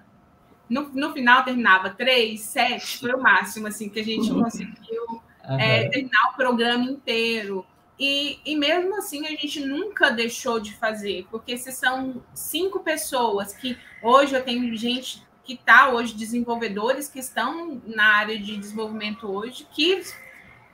No, 0.70 0.82
no 0.90 1.12
final 1.12 1.44
terminava 1.44 1.90
três, 1.90 2.40
sete, 2.40 2.98
foi 2.98 3.12
o 3.12 3.20
máximo 3.20 3.66
assim 3.66 3.88
que 3.88 3.98
a 3.98 4.04
gente 4.04 4.30
uhum. 4.30 4.44
conseguiu 4.44 5.22
é, 5.58 5.88
terminar 5.88 6.30
o 6.30 6.36
programa 6.36 6.84
inteiro. 6.84 7.66
E, 7.98 8.38
e 8.44 8.56
mesmo 8.56 8.96
assim 8.96 9.26
a 9.26 9.30
gente 9.30 9.58
nunca 9.60 10.10
deixou 10.10 10.60
de 10.60 10.72
fazer, 10.74 11.26
porque 11.30 11.56
se 11.56 11.72
são 11.72 12.22
cinco 12.32 12.80
pessoas 12.80 13.52
que 13.52 13.76
hoje 14.00 14.34
eu 14.34 14.44
tenho 14.44 14.76
gente 14.76 15.26
que 15.42 15.54
está 15.54 15.88
hoje, 15.88 16.14
desenvolvedores 16.14 17.08
que 17.08 17.18
estão 17.18 17.80
na 17.86 18.18
área 18.18 18.38
de 18.38 18.56
desenvolvimento 18.56 19.28
hoje, 19.28 19.66
que 19.72 20.02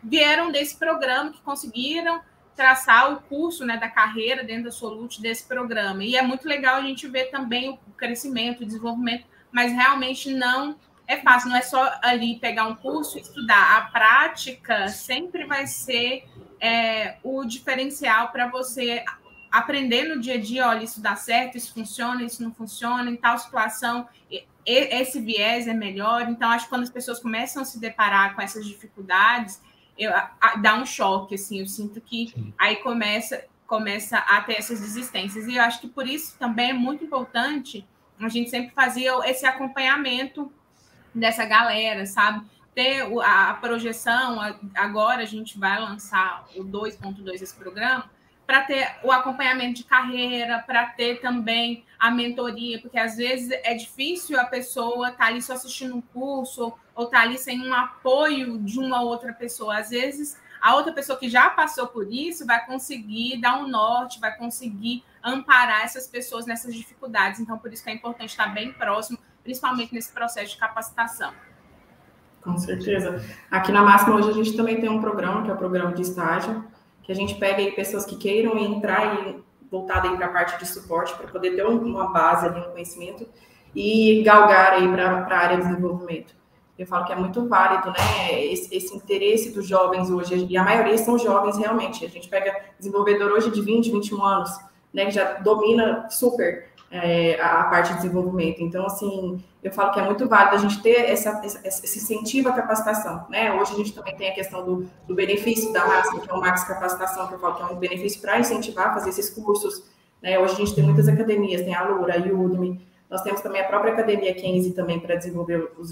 vieram 0.02 0.50
desse 0.50 0.76
programa, 0.76 1.30
que 1.30 1.40
conseguiram 1.42 2.20
traçar 2.56 3.12
o 3.12 3.20
curso 3.22 3.64
né, 3.64 3.76
da 3.76 3.88
carreira 3.88 4.44
dentro 4.44 4.64
da 4.64 4.70
Solute 4.70 5.20
desse 5.20 5.44
programa. 5.44 6.04
E 6.04 6.16
é 6.16 6.22
muito 6.22 6.46
legal 6.46 6.76
a 6.76 6.82
gente 6.82 7.06
ver 7.08 7.30
também 7.30 7.70
o 7.70 7.92
crescimento, 7.92 8.62
o 8.62 8.66
desenvolvimento, 8.66 9.24
mas 9.50 9.72
realmente 9.72 10.32
não 10.32 10.76
é 11.06 11.16
fácil, 11.18 11.50
não 11.50 11.56
é 11.56 11.62
só 11.62 11.98
ali 12.02 12.38
pegar 12.38 12.66
um 12.66 12.74
curso 12.74 13.18
e 13.18 13.20
estudar. 13.20 13.78
A 13.78 13.82
prática 13.90 14.88
sempre 14.88 15.44
vai 15.44 15.66
ser 15.66 16.24
é, 16.60 17.16
o 17.22 17.44
diferencial 17.44 18.28
para 18.30 18.48
você 18.48 19.04
aprender 19.50 20.04
no 20.04 20.20
dia 20.20 20.34
a 20.34 20.40
dia, 20.40 20.66
olha, 20.66 20.82
isso 20.82 21.02
dá 21.02 21.14
certo, 21.14 21.58
isso 21.58 21.74
funciona, 21.74 22.22
isso 22.22 22.42
não 22.42 22.54
funciona, 22.54 23.10
em 23.10 23.16
tal 23.16 23.36
situação, 23.36 24.08
esse 24.64 25.20
viés 25.20 25.68
é 25.68 25.74
melhor. 25.74 26.22
Então, 26.28 26.50
acho 26.50 26.64
que 26.64 26.70
quando 26.70 26.84
as 26.84 26.90
pessoas 26.90 27.18
começam 27.18 27.62
a 27.62 27.64
se 27.66 27.78
deparar 27.78 28.34
com 28.34 28.40
essas 28.40 28.64
dificuldades, 28.64 29.60
eu, 29.98 30.12
a, 30.14 30.56
dá 30.56 30.74
um 30.76 30.86
choque, 30.86 31.34
assim, 31.34 31.60
eu 31.60 31.66
sinto 31.66 32.00
que 32.00 32.28
Sim. 32.28 32.52
aí 32.58 32.76
começa, 32.76 33.44
começa 33.66 34.18
a 34.18 34.40
ter 34.40 34.54
essas 34.54 34.80
desistências. 34.80 35.46
E 35.46 35.56
eu 35.56 35.62
acho 35.62 35.80
que 35.80 35.88
por 35.88 36.06
isso 36.06 36.36
também 36.38 36.70
é 36.70 36.74
muito 36.74 37.04
importante 37.04 37.86
a 38.20 38.28
gente 38.28 38.50
sempre 38.50 38.74
fazia 38.74 39.12
esse 39.28 39.44
acompanhamento 39.44 40.52
dessa 41.14 41.44
galera, 41.44 42.06
sabe? 42.06 42.44
Ter 42.74 43.02
a 43.22 43.54
projeção, 43.54 44.38
agora 44.74 45.22
a 45.22 45.26
gente 45.26 45.58
vai 45.58 45.78
lançar 45.78 46.46
o 46.56 46.64
2.2 46.64 47.42
esse 47.42 47.54
programa, 47.54 48.10
para 48.52 48.64
ter 48.64 48.96
o 49.02 49.10
acompanhamento 49.10 49.76
de 49.76 49.84
carreira, 49.84 50.62
para 50.66 50.84
ter 50.84 51.22
também 51.22 51.86
a 51.98 52.10
mentoria, 52.10 52.78
porque 52.82 52.98
às 52.98 53.16
vezes 53.16 53.50
é 53.50 53.72
difícil 53.72 54.38
a 54.38 54.44
pessoa 54.44 55.08
estar 55.08 55.24
tá 55.24 55.30
ali 55.30 55.40
só 55.40 55.54
assistindo 55.54 55.96
um 55.96 56.02
curso 56.02 56.70
ou 56.94 57.06
estar 57.06 57.20
tá 57.20 57.24
ali 57.24 57.38
sem 57.38 57.66
um 57.66 57.72
apoio 57.72 58.58
de 58.58 58.78
uma 58.78 59.00
outra 59.00 59.32
pessoa. 59.32 59.78
Às 59.78 59.88
vezes, 59.88 60.38
a 60.60 60.74
outra 60.74 60.92
pessoa 60.92 61.18
que 61.18 61.30
já 61.30 61.48
passou 61.48 61.86
por 61.86 62.12
isso 62.12 62.46
vai 62.46 62.62
conseguir 62.66 63.40
dar 63.40 63.56
um 63.56 63.66
norte, 63.66 64.20
vai 64.20 64.36
conseguir 64.36 65.02
amparar 65.24 65.84
essas 65.84 66.06
pessoas 66.06 66.44
nessas 66.44 66.74
dificuldades. 66.74 67.40
Então, 67.40 67.56
por 67.56 67.72
isso 67.72 67.82
que 67.82 67.88
é 67.88 67.94
importante 67.94 68.32
estar 68.32 68.48
bem 68.48 68.70
próximo, 68.70 69.18
principalmente 69.42 69.94
nesse 69.94 70.12
processo 70.12 70.52
de 70.52 70.58
capacitação. 70.58 71.32
Com 72.42 72.58
certeza. 72.58 73.24
Aqui 73.50 73.72
na 73.72 73.82
Máxima, 73.82 74.14
hoje 74.14 74.28
a 74.28 74.34
gente 74.34 74.54
também 74.54 74.78
tem 74.78 74.90
um 74.90 75.00
programa, 75.00 75.42
que 75.42 75.50
é 75.50 75.54
o 75.54 75.56
programa 75.56 75.94
de 75.94 76.02
estágio, 76.02 76.62
que 77.02 77.10
a 77.10 77.14
gente 77.14 77.34
pega 77.34 77.58
aí 77.58 77.72
pessoas 77.72 78.04
que 78.04 78.16
queiram 78.16 78.58
entrar 78.58 79.26
e 79.26 79.42
voltada 79.70 80.10
para 80.16 80.26
a 80.26 80.28
parte 80.28 80.58
de 80.58 80.66
suporte, 80.66 81.14
para 81.14 81.28
poder 81.28 81.56
ter 81.56 81.64
uma 81.64 82.12
base 82.12 82.46
ali, 82.46 82.60
um 82.60 82.72
conhecimento 82.72 83.26
e 83.74 84.22
galgar 84.22 84.74
aí 84.74 84.86
para 84.88 85.10
a 85.10 85.38
área 85.38 85.56
de 85.56 85.62
desenvolvimento. 85.64 86.34
Eu 86.78 86.86
falo 86.86 87.04
que 87.04 87.12
é 87.12 87.16
muito 87.16 87.48
válido, 87.48 87.90
né, 87.90 88.44
esse, 88.44 88.74
esse, 88.74 88.94
interesse 88.94 89.52
dos 89.52 89.66
jovens 89.66 90.10
hoje, 90.10 90.46
e 90.48 90.56
a 90.56 90.64
maioria 90.64 90.96
são 90.98 91.18
jovens 91.18 91.56
realmente. 91.56 92.04
A 92.04 92.08
gente 92.08 92.28
pega 92.28 92.54
desenvolvedor 92.78 93.30
hoje 93.32 93.50
de 93.50 93.60
20, 93.60 93.90
21 93.90 94.24
anos, 94.24 94.50
né, 94.92 95.06
que 95.06 95.12
já 95.12 95.34
domina 95.34 96.08
super 96.10 96.71
é, 96.92 97.40
a 97.40 97.64
parte 97.64 97.88
de 97.88 98.02
desenvolvimento. 98.02 98.62
Então, 98.62 98.84
assim, 98.84 99.42
eu 99.62 99.72
falo 99.72 99.92
que 99.92 99.98
é 99.98 100.04
muito 100.04 100.28
válido 100.28 100.56
a 100.56 100.58
gente 100.58 100.82
ter 100.82 101.10
essa, 101.10 101.40
esse 101.64 101.98
incentivo 101.98 102.50
à 102.50 102.52
capacitação, 102.52 103.26
né? 103.30 103.50
Hoje 103.54 103.72
a 103.72 103.76
gente 103.76 103.94
também 103.94 104.14
tem 104.14 104.28
a 104.28 104.34
questão 104.34 104.62
do, 104.62 104.86
do 105.08 105.14
benefício 105.14 105.72
da 105.72 105.86
Max, 105.86 106.10
que 106.10 106.30
é 106.30 106.34
o 106.34 106.40
Max 106.40 106.64
Capacitação, 106.64 107.26
que 107.28 107.34
eu 107.34 107.38
falo 107.38 107.54
que 107.54 107.62
é 107.62 107.64
um 107.64 107.76
benefício 107.76 108.20
para 108.20 108.38
incentivar 108.38 108.88
a 108.88 108.94
fazer 108.94 109.08
esses 109.08 109.30
cursos, 109.30 109.90
né? 110.22 110.38
Hoje 110.38 110.52
a 110.52 110.56
gente 110.56 110.74
tem 110.74 110.84
muitas 110.84 111.08
academias, 111.08 111.62
tem 111.62 111.74
a 111.74 111.82
Lura, 111.82 112.14
a 112.14 112.18
Udemy, 112.18 112.78
Nós 113.08 113.22
temos 113.22 113.40
também 113.40 113.62
a 113.62 113.64
própria 113.64 113.94
Academia 113.94 114.34
15 114.34 114.72
também 114.72 115.00
para 115.00 115.14
desenvolver 115.14 115.72
os 115.78 115.88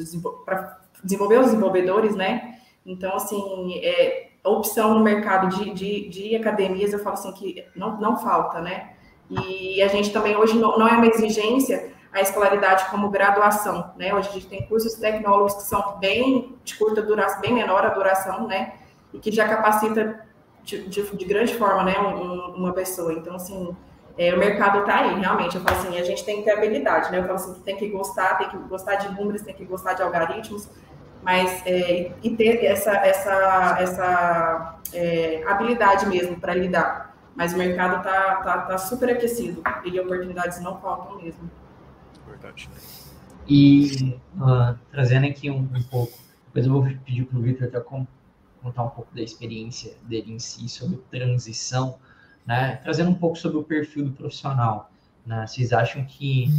desenvolver 1.02 1.38
os 1.38 1.47
desenvolvedores, 1.47 2.14
né? 2.14 2.59
Então, 2.85 3.14
assim, 3.14 3.78
é, 3.83 4.28
a 4.45 4.50
opção 4.50 4.95
no 4.95 5.00
mercado 5.00 5.49
de, 5.57 5.73
de, 5.73 6.09
de, 6.11 6.37
academias, 6.37 6.92
eu 6.92 6.99
falo 6.99 7.14
assim, 7.14 7.33
que 7.33 7.64
não, 7.75 7.99
não 7.99 8.19
falta, 8.19 8.61
né? 8.61 8.97
E 9.30 9.80
a 9.82 9.88
gente 9.88 10.12
também 10.12 10.37
hoje 10.37 10.58
não, 10.58 10.87
é 10.88 10.92
uma 10.92 11.06
exigência 11.06 11.92
a 12.12 12.20
escolaridade 12.20 12.87
como 12.90 13.08
graduação, 13.08 13.92
né? 13.96 14.12
Hoje 14.12 14.28
a 14.30 14.32
gente 14.32 14.46
tem 14.46 14.66
cursos 14.66 14.94
tecnólogos 14.94 15.54
que 15.54 15.62
são 15.62 15.96
bem 16.00 16.56
de 16.64 16.75
curta 16.76 17.00
duração, 17.00 17.40
bem 17.40 17.52
menor 17.52 17.87
a 17.87 17.90
duração, 17.90 18.49
né? 18.49 18.75
E 19.14 19.18
que 19.18 19.30
já 19.30 19.46
capacita 19.46 20.26
de, 20.64 20.88
de, 20.88 21.02
de 21.16 21.25
grande 21.25 21.54
forma, 21.54 21.84
né? 21.84 21.96
Um, 22.00 22.56
uma 22.56 22.72
pessoa. 22.72 23.12
Então, 23.12 23.37
assim, 23.37 23.76
é, 24.18 24.34
o 24.34 24.38
mercado 24.38 24.80
está 24.80 24.96
aí, 24.96 25.20
realmente. 25.20 25.56
Eu 25.56 25.62
falo 25.62 25.78
assim, 25.78 25.99
a 25.99 26.02
gente 26.02 26.25
tem 26.25 26.38
que 26.38 26.42
ter 26.42 26.50
habilidade, 26.50 27.12
né? 27.12 27.18
Eu 27.18 27.22
falo 27.22 27.37
assim, 27.37 27.54
tem 27.62 27.76
que 27.76 27.88
gostar, 27.88 28.38
tem 28.38 28.49
que 28.49 28.56
gostar 28.56 28.96
de 28.96 29.14
números, 29.14 29.42
tem 29.42 29.54
que 29.54 29.64
gostar 29.64 29.92
de 29.92 30.02
algoritmos, 30.02 30.68
mas 31.22 31.62
é, 31.64 32.10
e 32.22 32.30
ter 32.30 32.64
essa, 32.64 32.92
essa, 32.92 33.76
essa 33.78 34.80
é, 34.92 35.44
habilidade 35.46 36.06
mesmo 36.06 36.40
para 36.40 36.54
lidar. 36.54 37.10
Mas 37.40 37.54
o 37.54 37.56
mercado 37.56 37.97
está 37.97 38.37
tá, 38.42 38.59
tá 38.66 38.76
super 38.76 39.09
aquecido 39.09 39.62
e 39.82 39.99
oportunidades 39.99 40.61
não 40.61 40.78
faltam 40.78 41.16
mesmo 41.23 41.50
verdade. 42.26 42.68
E 43.49 44.18
uh, 44.37 44.78
trazendo 44.90 45.26
aqui 45.26 45.50
um, 45.50 45.61
um, 45.61 45.82
pouco, 45.90 46.18
depois 46.49 46.66
eu 46.66 46.73
vou 46.73 46.82
pedir 46.82 47.25
para 47.25 47.38
o 47.38 47.40
Victor 47.40 47.68
até 47.68 47.80
contar 47.80 48.82
um 48.85 48.90
pouco 48.90 49.14
da 49.14 49.23
experiência 49.23 49.97
dele 50.02 50.35
em 50.35 50.38
si 50.38 50.68
sobre 50.68 50.99
transição, 51.11 51.99
né? 52.47 52.76
Trazendo 52.76 53.09
um 53.09 53.14
pouco 53.14 53.37
sobre 53.37 53.56
o 53.56 53.64
perfil 53.64 54.04
do 54.04 54.12
profissional. 54.12 54.90
Né? 55.25 55.47
Vocês 55.47 55.73
acham 55.73 56.04
que 56.04 56.50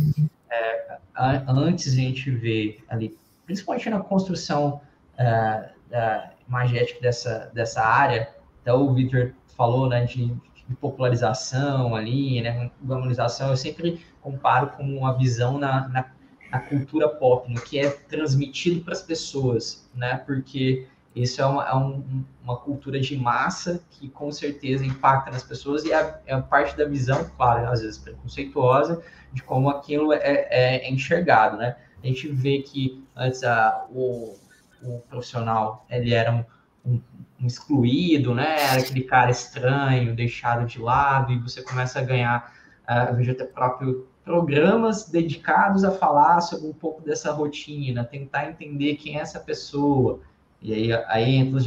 é, 0.49 0.97
antes 1.15 1.93
a 1.93 1.95
gente 1.95 2.31
vê 2.31 2.79
ali, 2.89 3.15
principalmente 3.45 3.87
na 3.87 3.99
construção 3.99 4.81
é, 5.15 5.69
da 5.91 6.31
imagética 6.47 6.99
dessa, 7.01 7.51
dessa 7.53 7.83
área, 7.83 8.33
até 8.61 8.73
o 8.73 8.91
Victor 8.95 9.35
falou 9.55 9.87
né, 9.87 10.05
de, 10.05 10.35
de 10.71 10.77
popularização 10.77 11.95
ali, 11.95 12.41
né, 12.41 12.71
globalização, 12.81 13.49
eu 13.49 13.57
sempre 13.57 14.03
comparo 14.21 14.67
com 14.69 14.83
uma 14.83 15.17
visão 15.17 15.57
na, 15.57 15.87
na, 15.89 16.05
na 16.49 16.59
cultura 16.59 17.09
pop, 17.09 17.51
no 17.51 17.59
que 17.61 17.77
é 17.77 17.89
transmitido 17.89 18.81
para 18.81 18.93
as 18.93 19.01
pessoas, 19.01 19.89
né? 19.93 20.17
Porque 20.25 20.87
isso 21.13 21.41
é, 21.41 21.45
uma, 21.45 21.67
é 21.67 21.75
um, 21.75 22.23
uma 22.41 22.55
cultura 22.55 22.99
de 22.99 23.17
massa 23.17 23.83
que 23.91 24.07
com 24.09 24.31
certeza 24.31 24.85
impacta 24.85 25.29
nas 25.29 25.43
pessoas 25.43 25.83
e 25.83 25.91
é, 25.91 26.21
é 26.25 26.39
parte 26.39 26.77
da 26.77 26.85
visão, 26.85 27.29
claro, 27.35 27.67
às 27.69 27.81
vezes 27.81 27.97
preconceituosa, 27.97 29.03
de 29.33 29.43
como 29.43 29.69
aquilo 29.69 30.13
é, 30.13 30.19
é, 30.23 30.87
é 30.87 30.89
enxergado, 30.89 31.57
né? 31.57 31.75
A 32.03 32.07
gente 32.07 32.27
vê 32.29 32.59
que 32.59 33.03
antes 33.15 33.43
a, 33.43 33.85
o, 33.91 34.37
o 34.81 34.99
profissional 35.09 35.85
ele 35.89 36.13
era 36.13 36.31
um, 36.31 36.45
um, 36.93 37.01
um, 37.41 37.47
excluído, 37.47 38.33
né? 38.33 38.55
Era 38.59 38.81
aquele 38.81 39.01
cara 39.01 39.31
estranho, 39.31 40.15
deixado 40.15 40.65
de 40.65 40.79
lado, 40.79 41.31
e 41.31 41.39
você 41.39 41.61
começa 41.61 41.99
a 41.99 42.03
ganhar, 42.03 42.53
uh, 42.87 43.15
vejo 43.15 43.31
até 43.31 43.43
próprio 43.43 44.07
programas 44.23 45.09
dedicados 45.09 45.83
a 45.83 45.91
falar 45.91 46.41
sobre 46.41 46.67
um 46.67 46.73
pouco 46.73 47.01
dessa 47.01 47.31
rotina, 47.31 48.03
tentar 48.03 48.49
entender 48.49 48.95
quem 48.95 49.17
é 49.17 49.21
essa 49.21 49.39
pessoa. 49.39 50.19
E 50.61 50.73
aí, 50.73 50.93
aí 51.07 51.35
entra 51.35 51.57
as 51.57 51.65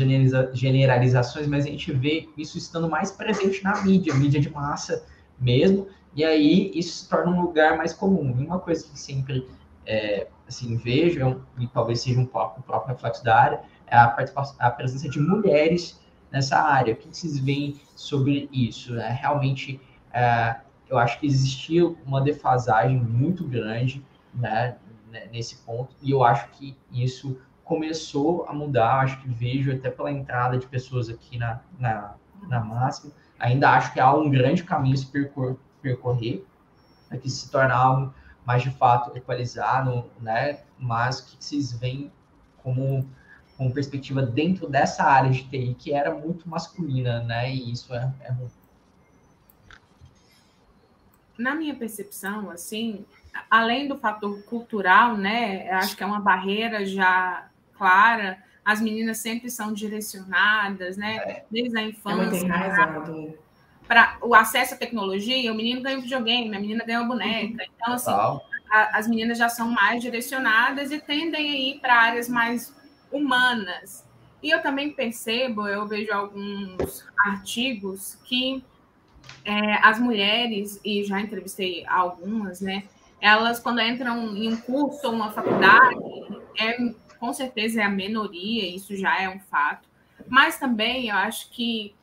generalizações, 0.56 1.48
mas 1.48 1.66
a 1.66 1.68
gente 1.68 1.92
vê 1.92 2.28
isso 2.38 2.56
estando 2.56 2.88
mais 2.88 3.10
presente 3.10 3.62
na 3.64 3.82
mídia, 3.82 4.14
mídia 4.14 4.40
de 4.40 4.48
massa 4.50 5.04
mesmo, 5.38 5.88
e 6.14 6.24
aí 6.24 6.70
isso 6.74 7.02
se 7.02 7.08
torna 7.08 7.32
um 7.32 7.42
lugar 7.42 7.76
mais 7.76 7.92
comum. 7.92 8.36
E 8.38 8.46
uma 8.46 8.60
coisa 8.60 8.86
que 8.86 8.96
sempre 8.96 9.48
é, 9.84 10.28
assim, 10.48 10.76
vejo, 10.76 11.20
é 11.20 11.36
e 11.58 11.66
talvez 11.66 12.02
seja 12.02 12.20
um 12.20 12.26
pouco 12.26 12.60
o 12.60 12.62
próprio 12.62 12.94
reflexo 12.94 13.24
da 13.24 13.36
área, 13.36 13.60
a, 13.94 14.16
a 14.58 14.70
presença 14.70 15.08
de 15.08 15.20
mulheres 15.20 16.00
nessa 16.30 16.58
área. 16.58 16.94
O 16.94 16.96
que 16.96 17.08
vocês 17.08 17.38
veem 17.38 17.80
sobre 17.94 18.48
isso? 18.52 18.98
É, 18.98 19.10
realmente 19.10 19.80
é, 20.12 20.56
eu 20.88 20.98
acho 20.98 21.18
que 21.18 21.26
existia 21.26 21.86
uma 22.06 22.20
defasagem 22.20 22.98
muito 22.98 23.44
grande 23.44 24.04
né, 24.34 24.76
nesse 25.32 25.56
ponto, 25.56 25.94
e 26.02 26.10
eu 26.10 26.24
acho 26.24 26.48
que 26.50 26.76
isso 26.92 27.38
começou 27.64 28.44
a 28.48 28.52
mudar, 28.52 29.00
acho 29.00 29.20
que 29.22 29.28
vejo 29.28 29.72
até 29.72 29.90
pela 29.90 30.10
entrada 30.10 30.58
de 30.58 30.66
pessoas 30.66 31.08
aqui 31.08 31.38
na, 31.38 31.60
na, 31.78 32.14
na 32.48 32.60
máxima, 32.60 33.12
ainda 33.38 33.70
acho 33.70 33.92
que 33.92 34.00
há 34.00 34.12
um 34.12 34.28
grande 34.28 34.64
caminho 34.64 34.94
a 34.94 34.98
se 34.98 35.06
percor 35.06 35.56
percorrer, 35.80 36.44
para 37.08 37.18
que 37.18 37.30
se 37.30 37.50
tornar 37.50 37.76
algo 37.76 38.14
mais 38.44 38.62
de 38.62 38.70
fato 38.70 39.16
equalizado, 39.16 40.04
né? 40.20 40.60
Mas 40.78 41.20
o 41.20 41.26
que 41.26 41.44
vocês 41.44 41.72
veem 41.72 42.10
como, 42.62 43.08
como 43.56 43.72
perspectiva 43.72 44.22
dentro 44.22 44.68
dessa 44.68 45.04
área 45.04 45.30
de 45.30 45.44
TI 45.44 45.76
que 45.78 45.92
era 45.92 46.12
muito 46.12 46.48
masculina, 46.48 47.22
né? 47.22 47.54
E 47.54 47.70
isso 47.70 47.94
é, 47.94 48.12
é 48.22 48.32
na 51.38 51.54
minha 51.54 51.74
percepção, 51.74 52.50
assim, 52.50 53.04
além 53.50 53.88
do 53.88 53.98
fator 53.98 54.42
cultural, 54.44 55.16
né, 55.16 55.70
acho 55.72 55.96
que 55.96 56.02
é 56.02 56.06
uma 56.06 56.20
barreira 56.20 56.84
já 56.86 57.48
clara. 57.74 58.38
As 58.64 58.80
meninas 58.80 59.18
sempre 59.18 59.50
são 59.50 59.72
direcionadas, 59.72 60.96
né, 60.96 61.16
é. 61.16 61.44
desde 61.50 61.76
a 61.76 61.82
infância. 61.82 62.48
Para 63.86 64.16
o 64.22 64.34
acesso 64.34 64.74
à 64.74 64.76
tecnologia, 64.78 65.52
o 65.52 65.54
menino 65.54 65.82
ganha 65.82 65.98
um 65.98 66.02
videogame, 66.02 66.56
a 66.56 66.60
menina 66.60 66.84
ganha 66.84 67.00
uma 67.00 67.08
boneca. 67.08 67.62
Uhum. 67.62 67.70
Então, 67.76 67.92
assim, 67.92 68.40
a, 68.70 68.98
as 68.98 69.06
meninas 69.06 69.36
já 69.36 69.48
são 69.48 69.68
mais 69.70 70.00
direcionadas 70.00 70.90
e 70.90 70.98
tendem 70.98 71.50
a 71.50 71.56
ir 71.56 71.80
para 71.80 71.94
áreas 71.94 72.28
mais 72.28 72.74
humanas. 73.14 74.04
E 74.42 74.50
eu 74.50 74.60
também 74.60 74.92
percebo, 74.92 75.66
eu 75.66 75.86
vejo 75.86 76.12
alguns 76.12 77.06
artigos 77.18 78.18
que 78.24 78.62
é, 79.44 79.74
as 79.82 79.98
mulheres, 79.98 80.80
e 80.84 81.02
já 81.04 81.20
entrevistei 81.20 81.86
algumas, 81.86 82.60
né? 82.60 82.84
Elas, 83.20 83.58
quando 83.58 83.80
entram 83.80 84.36
em 84.36 84.52
um 84.52 84.56
curso 84.56 85.06
ou 85.06 85.14
uma 85.14 85.30
faculdade, 85.32 85.96
é, 86.58 86.76
com 87.18 87.32
certeza 87.32 87.80
é 87.80 87.84
a 87.84 87.88
minoria, 87.88 88.66
isso 88.68 88.94
já 88.96 89.18
é 89.18 89.28
um 89.28 89.40
fato. 89.40 89.88
Mas 90.28 90.58
também 90.58 91.08
eu 91.08 91.16
acho 91.16 91.50
que, 91.50 91.94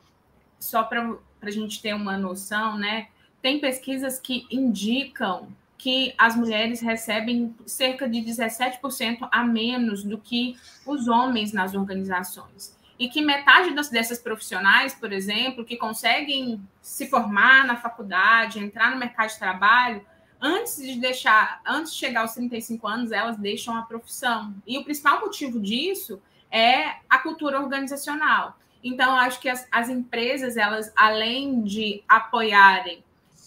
só 0.58 0.82
para 0.82 1.16
a 1.40 1.50
gente 1.50 1.80
ter 1.80 1.94
uma 1.94 2.18
noção, 2.18 2.76
né? 2.76 3.08
Tem 3.40 3.60
pesquisas 3.60 4.18
que 4.18 4.46
indicam 4.50 5.48
que 5.82 6.14
as 6.16 6.36
mulheres 6.36 6.80
recebem 6.80 7.52
cerca 7.66 8.08
de 8.08 8.20
17% 8.20 9.28
a 9.32 9.42
menos 9.42 10.04
do 10.04 10.16
que 10.16 10.56
os 10.86 11.08
homens 11.08 11.52
nas 11.52 11.74
organizações 11.74 12.78
e 12.96 13.08
que 13.08 13.20
metade 13.20 13.74
dessas 13.90 14.20
profissionais, 14.20 14.94
por 14.94 15.12
exemplo, 15.12 15.64
que 15.64 15.76
conseguem 15.76 16.62
se 16.80 17.08
formar 17.08 17.66
na 17.66 17.74
faculdade, 17.74 18.60
entrar 18.60 18.92
no 18.92 18.96
mercado 18.96 19.30
de 19.30 19.38
trabalho, 19.40 20.06
antes 20.40 20.76
de 20.76 21.00
deixar, 21.00 21.60
antes 21.66 21.92
de 21.92 21.98
chegar 21.98 22.20
aos 22.20 22.34
35 22.34 22.86
anos, 22.86 23.10
elas 23.10 23.36
deixam 23.36 23.76
a 23.76 23.82
profissão. 23.82 24.54
E 24.64 24.78
o 24.78 24.84
principal 24.84 25.18
motivo 25.18 25.58
disso 25.58 26.22
é 26.48 26.94
a 27.10 27.18
cultura 27.18 27.60
organizacional. 27.60 28.56
Então, 28.84 29.16
acho 29.16 29.40
que 29.40 29.48
as, 29.48 29.66
as 29.72 29.88
empresas, 29.88 30.56
elas, 30.56 30.92
além 30.94 31.64
de 31.64 32.04
apoiarem 32.08 33.02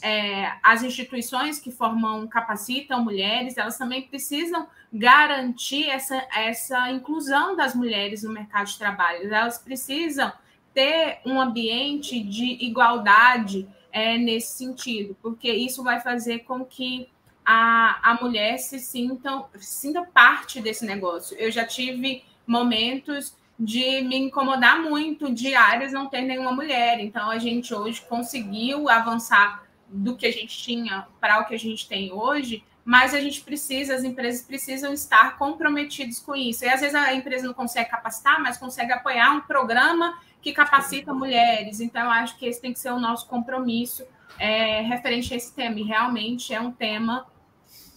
é, 0.06 0.54
as 0.62 0.84
instituições 0.84 1.58
que 1.58 1.72
formam, 1.72 2.28
capacitam 2.28 3.04
mulheres, 3.04 3.58
elas 3.58 3.76
também 3.76 4.04
precisam 4.04 4.68
garantir 4.94 5.90
essa, 5.90 6.16
essa 6.32 6.92
inclusão 6.92 7.56
das 7.56 7.74
mulheres 7.74 8.22
no 8.22 8.32
mercado 8.32 8.68
de 8.68 8.78
trabalho. 8.78 9.34
Elas 9.34 9.58
precisam 9.58 10.32
ter 10.76 11.22
um 11.26 11.42
ambiente 11.42 12.20
de 12.22 12.64
igualdade 12.64 13.68
é, 13.92 14.16
nesse 14.16 14.56
sentido, 14.60 15.18
porque 15.24 15.52
isso 15.52 15.84
vai 15.84 16.00
fazer 16.00 16.40
com 16.40 16.64
que 16.64 17.10
a, 17.44 18.12
a 18.12 18.14
mulher 18.22 18.60
se 18.60 18.78
sinta, 18.78 19.44
sinta 19.56 20.04
parte 20.04 20.62
desse 20.62 20.86
negócio. 20.86 21.36
Eu 21.40 21.52
já 21.52 21.66
tive 21.66 22.24
momentos 22.46 23.36
de 23.60 24.02
me 24.02 24.18
incomodar 24.18 24.84
muito 24.84 25.34
de 25.34 25.56
áreas 25.56 25.92
não 25.92 26.08
ter 26.08 26.22
nenhuma 26.22 26.52
mulher. 26.52 27.00
Então, 27.00 27.32
a 27.32 27.40
gente 27.40 27.74
hoje 27.74 28.02
conseguiu 28.08 28.88
avançar 28.88 29.65
do 29.88 30.16
que 30.16 30.26
a 30.26 30.32
gente 30.32 30.58
tinha 30.58 31.08
para 31.20 31.40
o 31.40 31.46
que 31.46 31.56
a 31.56 31.60
gente 31.60 31.88
tem 31.88 32.12
hoje, 32.12 32.64
mas 32.84 33.14
a 33.14 33.20
gente 33.20 33.42
precisa, 33.42 33.96
as 33.96 34.04
empresas 34.04 34.46
precisam 34.46 34.94
estar 34.94 35.38
comprometidas 35.38 36.20
com 36.20 36.36
isso. 36.36 36.64
E 36.64 36.70
às 36.70 36.82
vezes 36.82 36.96
a 36.96 37.14
empresa 37.14 37.48
não 37.48 37.54
consegue 37.54 37.90
capacitar, 37.90 38.40
mas 38.42 38.58
consegue 38.58 38.92
apoiar 38.92 39.32
um 39.32 39.42
programa 39.42 40.20
que 40.40 40.54
capacita 40.54 41.12
mulheres. 41.12 41.80
Então, 41.80 42.04
eu 42.04 42.12
acho 42.12 42.38
que 42.38 42.46
esse 42.46 42.62
tem 42.62 42.72
que 42.72 42.80
ser 42.80 42.92
o 42.92 43.00
nosso 43.00 43.28
compromisso 43.28 44.06
é, 44.38 44.82
referente 44.82 45.34
a 45.34 45.38
esse 45.38 45.52
tema. 45.54 45.80
E 45.80 45.84
realmente 45.84 46.54
é 46.54 46.62
um 46.62 46.72
tema 46.72 47.26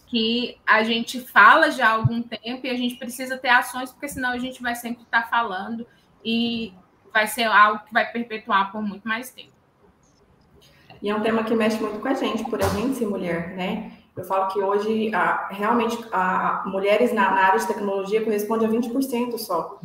que 0.06 0.58
a 0.66 0.82
gente 0.82 1.20
fala 1.20 1.70
já 1.70 1.88
há 1.88 1.92
algum 1.92 2.22
tempo 2.22 2.66
e 2.66 2.70
a 2.70 2.76
gente 2.76 2.94
precisa 2.94 3.36
ter 3.36 3.50
ações, 3.50 3.90
porque 3.90 4.08
senão 4.08 4.30
a 4.30 4.38
gente 4.38 4.62
vai 4.62 4.74
sempre 4.74 5.02
estar 5.02 5.28
falando 5.28 5.86
e 6.24 6.72
vai 7.12 7.26
ser 7.26 7.44
algo 7.44 7.84
que 7.84 7.92
vai 7.92 8.10
perpetuar 8.10 8.72
por 8.72 8.80
muito 8.80 9.06
mais 9.06 9.30
tempo. 9.30 9.57
E 11.00 11.08
é 11.08 11.14
um 11.14 11.20
tema 11.20 11.44
que 11.44 11.54
mexe 11.54 11.80
muito 11.80 12.00
com 12.00 12.08
a 12.08 12.14
gente, 12.14 12.44
por 12.44 12.60
a 12.60 12.68
gente 12.68 12.96
ser 12.96 13.06
mulher, 13.06 13.54
né? 13.56 13.92
Eu 14.16 14.24
falo 14.24 14.48
que 14.48 14.60
hoje, 14.60 15.14
a, 15.14 15.48
realmente, 15.48 15.96
a, 16.12 16.64
mulheres 16.66 17.12
na, 17.12 17.30
na, 17.30 17.40
área 17.40 17.60
de 17.60 17.66
tecnologia 17.68 18.24
corresponde 18.24 18.64
a 18.64 18.68
20% 18.68 19.38
só. 19.38 19.78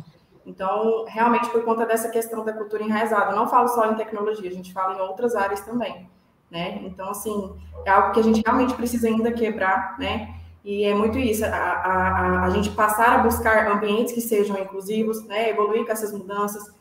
Então, 0.44 1.04
realmente, 1.06 1.48
por 1.50 1.64
conta 1.64 1.86
dessa 1.86 2.08
questão 2.10 2.44
da 2.44 2.52
cultura 2.52 2.82
enraizada, 2.82 3.34
não 3.34 3.48
falo 3.48 3.68
só 3.68 3.90
em 3.90 3.94
tecnologia, 3.94 4.50
a 4.50 4.52
gente 4.52 4.72
fala 4.72 4.96
em 4.96 5.00
outras 5.00 5.36
áreas 5.36 5.60
também, 5.60 6.08
né? 6.50 6.80
Então, 6.82 7.10
assim, 7.10 7.54
é 7.84 7.90
algo 7.90 8.12
que 8.12 8.20
a 8.20 8.22
gente 8.24 8.42
realmente 8.44 8.74
precisa 8.74 9.06
ainda 9.06 9.32
quebrar, 9.32 9.96
né? 9.98 10.34
E 10.64 10.84
é 10.84 10.94
muito 10.94 11.18
isso, 11.18 11.44
a, 11.44 11.48
a, 11.48 12.44
a, 12.44 12.50
gente 12.50 12.70
passar 12.70 13.20
a 13.20 13.22
buscar 13.22 13.70
ambientes 13.70 14.14
que 14.14 14.20
sejam 14.20 14.58
inclusivos, 14.58 15.24
né? 15.26 15.50
Evoluir 15.50 15.86
com 15.86 15.92
essas 15.92 16.12
mudanças, 16.12 16.74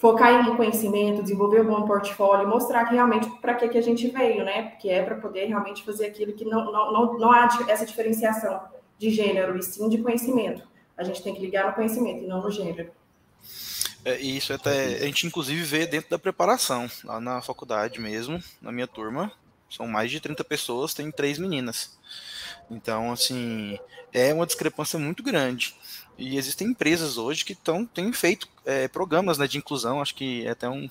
focar 0.00 0.48
em 0.48 0.56
conhecimento, 0.56 1.22
desenvolver 1.22 1.60
um 1.60 1.66
bom 1.66 1.86
portfólio, 1.86 2.48
mostrar 2.48 2.86
que 2.86 2.94
realmente 2.94 3.28
para 3.38 3.54
que, 3.54 3.68
que 3.68 3.76
a 3.76 3.82
gente 3.82 4.08
veio, 4.08 4.42
né? 4.42 4.70
Porque 4.70 4.88
é 4.88 5.02
para 5.02 5.16
poder 5.16 5.44
realmente 5.44 5.84
fazer 5.84 6.06
aquilo 6.06 6.32
que 6.32 6.44
não, 6.46 6.72
não, 6.72 6.90
não, 6.90 7.18
não 7.18 7.30
há 7.30 7.46
essa 7.68 7.84
diferenciação 7.84 8.62
de 8.98 9.10
gênero, 9.10 9.58
e 9.58 9.62
sim 9.62 9.90
de 9.90 9.98
conhecimento. 9.98 10.66
A 10.96 11.04
gente 11.04 11.22
tem 11.22 11.34
que 11.34 11.40
ligar 11.42 11.66
no 11.66 11.74
conhecimento 11.74 12.24
e 12.24 12.26
não 12.26 12.40
no 12.42 12.50
gênero. 12.50 12.90
É, 14.02 14.18
isso 14.18 14.54
até 14.54 14.96
a 14.96 15.04
gente 15.04 15.26
inclusive 15.26 15.62
vê 15.62 15.86
dentro 15.86 16.08
da 16.08 16.18
preparação, 16.18 16.88
lá 17.04 17.20
na 17.20 17.42
faculdade 17.42 18.00
mesmo, 18.00 18.42
na 18.62 18.72
minha 18.72 18.86
turma, 18.86 19.30
são 19.68 19.86
mais 19.86 20.10
de 20.10 20.18
30 20.18 20.42
pessoas, 20.44 20.94
tem 20.94 21.10
três 21.10 21.38
meninas. 21.38 21.98
Então, 22.70 23.12
assim, 23.12 23.78
é 24.12 24.32
uma 24.32 24.46
discrepância 24.46 24.98
muito 24.98 25.22
grande. 25.22 25.74
E 26.20 26.36
existem 26.36 26.68
empresas 26.68 27.16
hoje 27.16 27.46
que 27.46 27.54
tão, 27.54 27.86
têm 27.86 28.12
feito 28.12 28.46
é, 28.66 28.86
programas 28.86 29.38
né, 29.38 29.46
de 29.46 29.56
inclusão, 29.56 30.02
acho 30.02 30.14
que 30.14 30.46
é 30.46 30.50
até 30.50 30.68
um. 30.68 30.86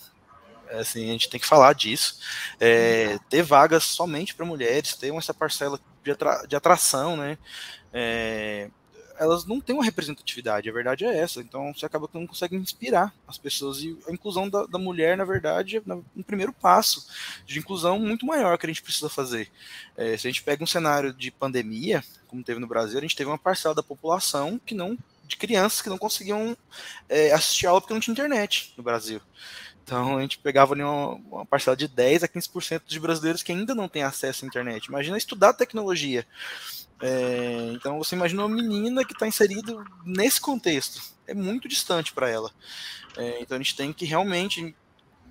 É, 0.67 0.79
assim, 0.79 1.07
a 1.07 1.11
gente 1.11 1.29
tem 1.29 1.39
que 1.39 1.45
falar 1.45 1.73
disso. 1.73 2.19
É, 2.59 3.19
ter 3.29 3.43
vagas 3.43 3.83
somente 3.83 4.33
para 4.33 4.43
mulheres, 4.43 4.95
ter 4.95 5.13
essa 5.13 5.33
parcela 5.33 5.79
de, 6.03 6.11
atra, 6.11 6.45
de 6.47 6.55
atração, 6.55 7.15
né? 7.15 7.37
É, 7.93 8.71
elas 9.19 9.45
não 9.45 9.59
têm 9.59 9.75
uma 9.75 9.83
representatividade, 9.83 10.67
a 10.67 10.73
verdade 10.73 11.05
é 11.05 11.15
essa. 11.15 11.41
Então 11.41 11.73
você 11.75 11.85
acaba 11.85 12.07
que 12.07 12.17
não 12.17 12.25
consegue 12.25 12.55
inspirar 12.55 13.13
as 13.27 13.37
pessoas. 13.37 13.79
E 13.83 13.95
a 14.07 14.11
inclusão 14.11 14.49
da, 14.49 14.65
da 14.65 14.79
mulher, 14.79 15.15
na 15.15 15.25
verdade, 15.25 15.77
é 15.77 15.93
um 16.15 16.23
primeiro 16.23 16.53
passo 16.53 17.05
de 17.45 17.59
inclusão 17.59 17.99
muito 17.99 18.25
maior 18.25 18.57
que 18.57 18.65
a 18.65 18.69
gente 18.69 18.81
precisa 18.81 19.09
fazer. 19.09 19.51
É, 19.95 20.17
se 20.17 20.25
a 20.25 20.31
gente 20.31 20.41
pega 20.41 20.63
um 20.63 20.67
cenário 20.67 21.13
de 21.13 21.29
pandemia, 21.29 22.03
como 22.27 22.43
teve 22.43 22.59
no 22.59 22.67
Brasil, 22.67 22.97
a 22.97 23.01
gente 23.01 23.15
teve 23.15 23.29
uma 23.29 23.37
parcela 23.37 23.75
da 23.75 23.83
população 23.83 24.59
que 24.65 24.73
não 24.73 24.97
de 25.29 25.37
crianças 25.37 25.81
que 25.81 25.89
não 25.89 25.97
conseguiam 25.97 26.57
é, 27.07 27.31
assistir 27.31 27.67
aula 27.67 27.79
porque 27.79 27.93
não 27.93 28.01
tinha 28.01 28.11
internet 28.11 28.73
no 28.75 28.83
Brasil. 28.83 29.21
Então 29.83 30.17
a 30.17 30.21
gente 30.21 30.39
pegava 30.39 30.73
ali 30.73 30.81
uma, 30.81 31.13
uma 31.13 31.45
parcela 31.45 31.77
de 31.77 31.87
10 31.87 32.23
a 32.23 32.27
15% 32.27 32.81
de 32.87 32.99
brasileiros 32.99 33.43
que 33.43 33.51
ainda 33.51 33.75
não 33.75 33.87
têm 33.87 34.03
acesso 34.03 34.43
à 34.43 34.47
internet. 34.47 34.85
Imagina 34.85 35.17
estudar 35.17 35.53
tecnologia. 35.53 36.25
É, 37.01 37.71
então 37.73 37.97
você 37.99 38.15
imagina 38.15 38.43
uma 38.43 38.53
menina 38.53 39.05
que 39.05 39.13
está 39.13 39.27
inserida 39.27 39.73
nesse 40.03 40.41
contexto. 40.41 41.01
É 41.27 41.33
muito 41.33 41.67
distante 41.67 42.11
para 42.11 42.27
ela. 42.27 42.51
É, 43.15 43.39
então 43.41 43.55
a 43.55 43.59
gente 43.59 43.75
tem 43.75 43.93
que 43.93 44.05
realmente. 44.05 44.75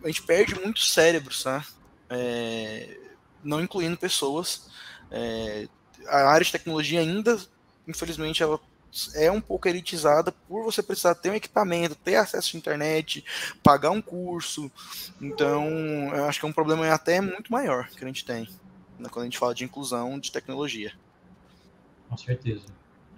A 0.02 0.06
gente 0.06 0.22
perde 0.22 0.54
muito 0.54 0.80
cérebro, 0.80 1.34
sabe? 1.34 1.66
É, 2.08 2.98
não 3.42 3.60
incluindo 3.60 3.96
pessoas. 3.96 4.70
É, 5.10 5.68
a 6.06 6.30
área 6.30 6.44
de 6.44 6.52
tecnologia 6.52 7.00
ainda, 7.00 7.36
infelizmente, 7.86 8.42
ela 8.42 8.60
é 9.14 9.30
um 9.30 9.40
pouco 9.40 9.68
elitizada 9.68 10.32
por 10.32 10.64
você 10.64 10.82
precisar 10.82 11.14
ter 11.14 11.30
um 11.30 11.34
equipamento, 11.34 11.94
ter 11.94 12.16
acesso 12.16 12.56
à 12.56 12.58
internet, 12.58 13.24
pagar 13.62 13.90
um 13.90 14.00
curso. 14.00 14.70
Então, 15.20 15.66
eu 16.14 16.24
acho 16.24 16.40
que 16.40 16.46
é 16.46 16.48
um 16.48 16.52
problema 16.52 16.88
até 16.92 17.20
muito 17.20 17.52
maior 17.52 17.88
que 17.88 18.04
a 18.04 18.06
gente 18.06 18.24
tem 18.24 18.48
né, 18.98 19.08
quando 19.10 19.22
a 19.22 19.26
gente 19.26 19.38
fala 19.38 19.54
de 19.54 19.64
inclusão 19.64 20.18
de 20.18 20.32
tecnologia. 20.32 20.92
Com 22.08 22.16
certeza, 22.16 22.66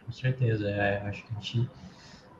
com 0.04 0.12
certeza. 0.12 0.68
É, 0.68 1.08
acho 1.08 1.24
que 1.24 1.32
a 1.32 1.34
gente 1.34 1.70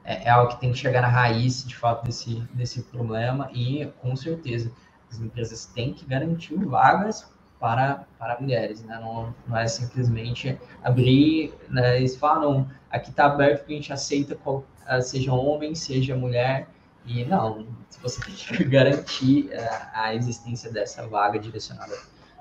é, 0.04 0.24
é, 0.24 0.30
algo 0.30 0.52
que 0.52 0.60
tem 0.60 0.72
que 0.72 0.78
chegar 0.78 1.00
na 1.00 1.08
raiz, 1.08 1.64
de 1.64 1.76
fato, 1.76 2.04
desse, 2.04 2.40
desse 2.52 2.82
problema 2.82 3.50
e, 3.52 3.86
com 4.00 4.14
certeza, 4.16 4.72
as 5.10 5.18
empresas 5.18 5.66
têm 5.66 5.92
que 5.92 6.04
garantir 6.04 6.56
vagas 6.56 7.30
para, 7.60 8.06
para 8.18 8.40
mulheres, 8.40 8.82
né? 8.82 8.98
Não, 9.00 9.34
não 9.46 9.56
é 9.56 9.68
simplesmente 9.68 10.58
abrir, 10.82 11.52
né? 11.68 11.98
Eles 11.98 12.16
falam, 12.16 12.66
aqui 12.90 13.10
está 13.10 13.26
aberto 13.26 13.58
porque 13.58 13.74
a 13.74 13.76
gente 13.76 13.92
aceita 13.92 14.34
qual, 14.34 14.64
ah, 14.86 15.00
seja 15.02 15.32
homem, 15.32 15.74
seja 15.74 16.16
mulher, 16.16 16.66
e 17.04 17.24
não, 17.24 17.66
você 18.02 18.20
tem 18.24 18.34
que 18.34 18.64
garantir 18.64 19.50
uh, 19.52 19.88
a 19.92 20.14
existência 20.14 20.72
dessa 20.72 21.06
vaga 21.06 21.38
direcionada 21.38 21.96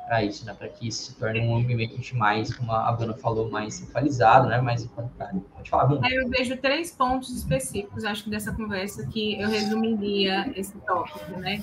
para 0.08 0.24
isso, 0.24 0.46
né? 0.46 0.54
Para 0.54 0.70
que 0.70 0.88
isso 0.88 1.12
se 1.12 1.16
torne 1.16 1.40
um 1.42 1.58
ambiente 1.58 2.16
mais, 2.16 2.54
como 2.56 2.72
a 2.72 2.92
Bruna 2.92 3.14
falou, 3.14 3.52
mais 3.52 3.76
centralizado, 3.76 4.48
né? 4.48 4.60
Mais 4.60 4.84
igualitário. 4.84 5.46
Pode 5.60 5.70
falar, 5.70 5.86
Bruna. 5.86 6.10
Eu 6.10 6.30
vejo 6.30 6.58
três 6.58 6.92
pontos 6.92 7.30
específicos, 7.36 8.06
acho 8.06 8.24
que 8.24 8.30
dessa 8.30 8.54
conversa, 8.54 9.06
que 9.08 9.40
eu 9.40 9.50
resumiria 9.50 10.52
esse 10.56 10.78
tópico, 10.80 11.38
né? 11.38 11.62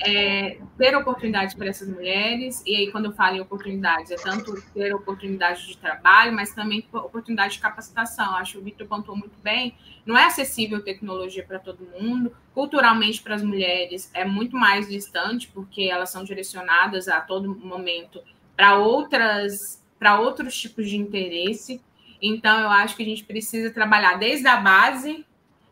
É, 0.00 0.58
ter 0.76 0.96
oportunidade 0.96 1.54
para 1.54 1.68
essas 1.68 1.88
mulheres, 1.88 2.62
e 2.66 2.74
aí 2.74 2.90
quando 2.90 3.04
eu 3.06 3.12
falo 3.12 3.36
em 3.36 3.40
oportunidades, 3.40 4.10
é 4.10 4.16
tanto 4.16 4.60
ter 4.74 4.92
oportunidade 4.92 5.66
de 5.66 5.76
trabalho, 5.76 6.32
mas 6.32 6.52
também 6.52 6.84
oportunidade 6.92 7.54
de 7.54 7.60
capacitação. 7.60 8.34
Acho 8.36 8.52
que 8.52 8.58
o 8.58 8.62
Vitor 8.62 8.86
pontuou 8.88 9.16
muito 9.16 9.38
bem, 9.42 9.74
não 10.04 10.18
é 10.18 10.24
acessível 10.24 10.82
tecnologia 10.82 11.44
para 11.44 11.60
todo 11.60 11.86
mundo, 11.98 12.32
culturalmente 12.52 13.22
para 13.22 13.36
as 13.36 13.42
mulheres 13.42 14.10
é 14.12 14.24
muito 14.24 14.56
mais 14.56 14.88
distante, 14.88 15.48
porque 15.48 15.82
elas 15.82 16.10
são 16.10 16.24
direcionadas 16.24 17.06
a 17.06 17.20
todo 17.20 17.54
momento 17.54 18.20
para 18.56 18.76
outras 18.76 19.78
para 20.00 20.18
outros 20.18 20.58
tipos 20.58 20.88
de 20.88 20.96
interesse. 20.96 21.80
Então, 22.20 22.58
eu 22.60 22.68
acho 22.68 22.96
que 22.96 23.02
a 23.02 23.06
gente 23.06 23.24
precisa 23.24 23.70
trabalhar 23.70 24.18
desde 24.18 24.46
a 24.46 24.56
base 24.56 25.24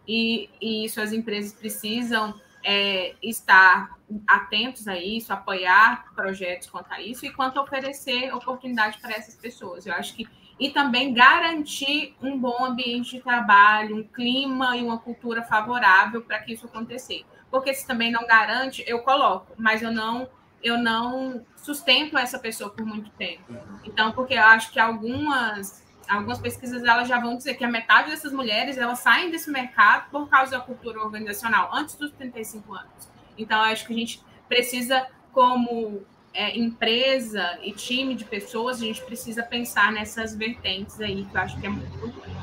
e, 0.06 0.48
e 0.61 0.84
isso 0.84 1.00
as 1.00 1.12
empresas 1.12 1.52
precisam 1.52 2.34
é, 2.64 3.14
estar 3.22 3.98
atentos 4.26 4.88
a 4.88 4.96
isso, 4.96 5.32
apoiar 5.32 6.12
projetos 6.14 6.68
quanto 6.68 6.92
a 6.92 7.00
isso 7.00 7.26
e 7.26 7.30
quanto 7.30 7.58
a 7.58 7.62
oferecer 7.62 8.34
oportunidade 8.34 8.98
para 8.98 9.12
essas 9.12 9.34
pessoas. 9.34 9.87
Eu 9.87 9.92
acho 9.94 10.14
que 10.14 10.26
e 10.61 10.70
também 10.70 11.14
garantir 11.14 12.16
um 12.20 12.37
bom 12.37 12.64
ambiente 12.64 13.16
de 13.16 13.22
trabalho, 13.22 13.96
um 13.96 14.02
clima 14.02 14.76
e 14.76 14.82
uma 14.82 14.98
cultura 14.98 15.42
favorável 15.42 16.22
para 16.22 16.40
que 16.40 16.52
isso 16.52 16.66
acontecer. 16.66 17.24
Porque 17.50 17.72
se 17.72 17.87
também 17.87 18.11
não 18.11 18.26
garante, 18.26 18.82
eu 18.87 18.98
coloco, 19.00 19.54
mas 19.56 19.82
eu 19.82 19.92
não 19.92 20.28
eu 20.61 20.76
não 20.76 21.46
sustento 21.56 22.18
essa 22.18 22.37
pessoa 22.37 22.68
por 22.70 22.84
muito 22.84 23.11
tempo. 23.11 23.44
Então, 23.84 24.11
porque 24.11 24.34
eu 24.34 24.42
acho 24.42 24.72
que 24.72 24.80
algumas 24.80 25.87
algumas 26.08 26.38
pesquisas 26.38 26.82
elas 26.82 27.06
já 27.06 27.20
vão 27.20 27.36
dizer 27.36 27.54
que 27.54 27.64
a 27.64 27.68
metade 27.68 28.10
dessas 28.10 28.32
mulheres 28.32 28.78
elas 28.78 28.98
saem 29.00 29.30
desse 29.30 29.50
mercado 29.50 30.10
por 30.10 30.28
causa 30.28 30.52
da 30.52 30.60
cultura 30.60 31.00
organizacional 31.00 31.70
antes 31.72 31.94
dos 31.96 32.10
35 32.12 32.74
anos. 32.74 33.08
Então, 33.36 33.58
eu 33.58 33.72
acho 33.72 33.86
que 33.86 33.92
a 33.92 33.96
gente 33.96 34.22
precisa 34.48 35.06
como 35.32 36.02
é, 36.32 36.58
empresa 36.58 37.58
e 37.62 37.72
time 37.72 38.14
de 38.14 38.24
pessoas, 38.24 38.78
a 38.78 38.84
gente 38.84 39.02
precisa 39.02 39.42
pensar 39.42 39.92
nessas 39.92 40.34
vertentes 40.34 41.00
aí, 41.00 41.24
que 41.24 41.36
eu 41.36 41.40
acho 41.40 41.60
que 41.60 41.66
é 41.66 41.70
muito 41.70 41.94
importante. 41.96 42.36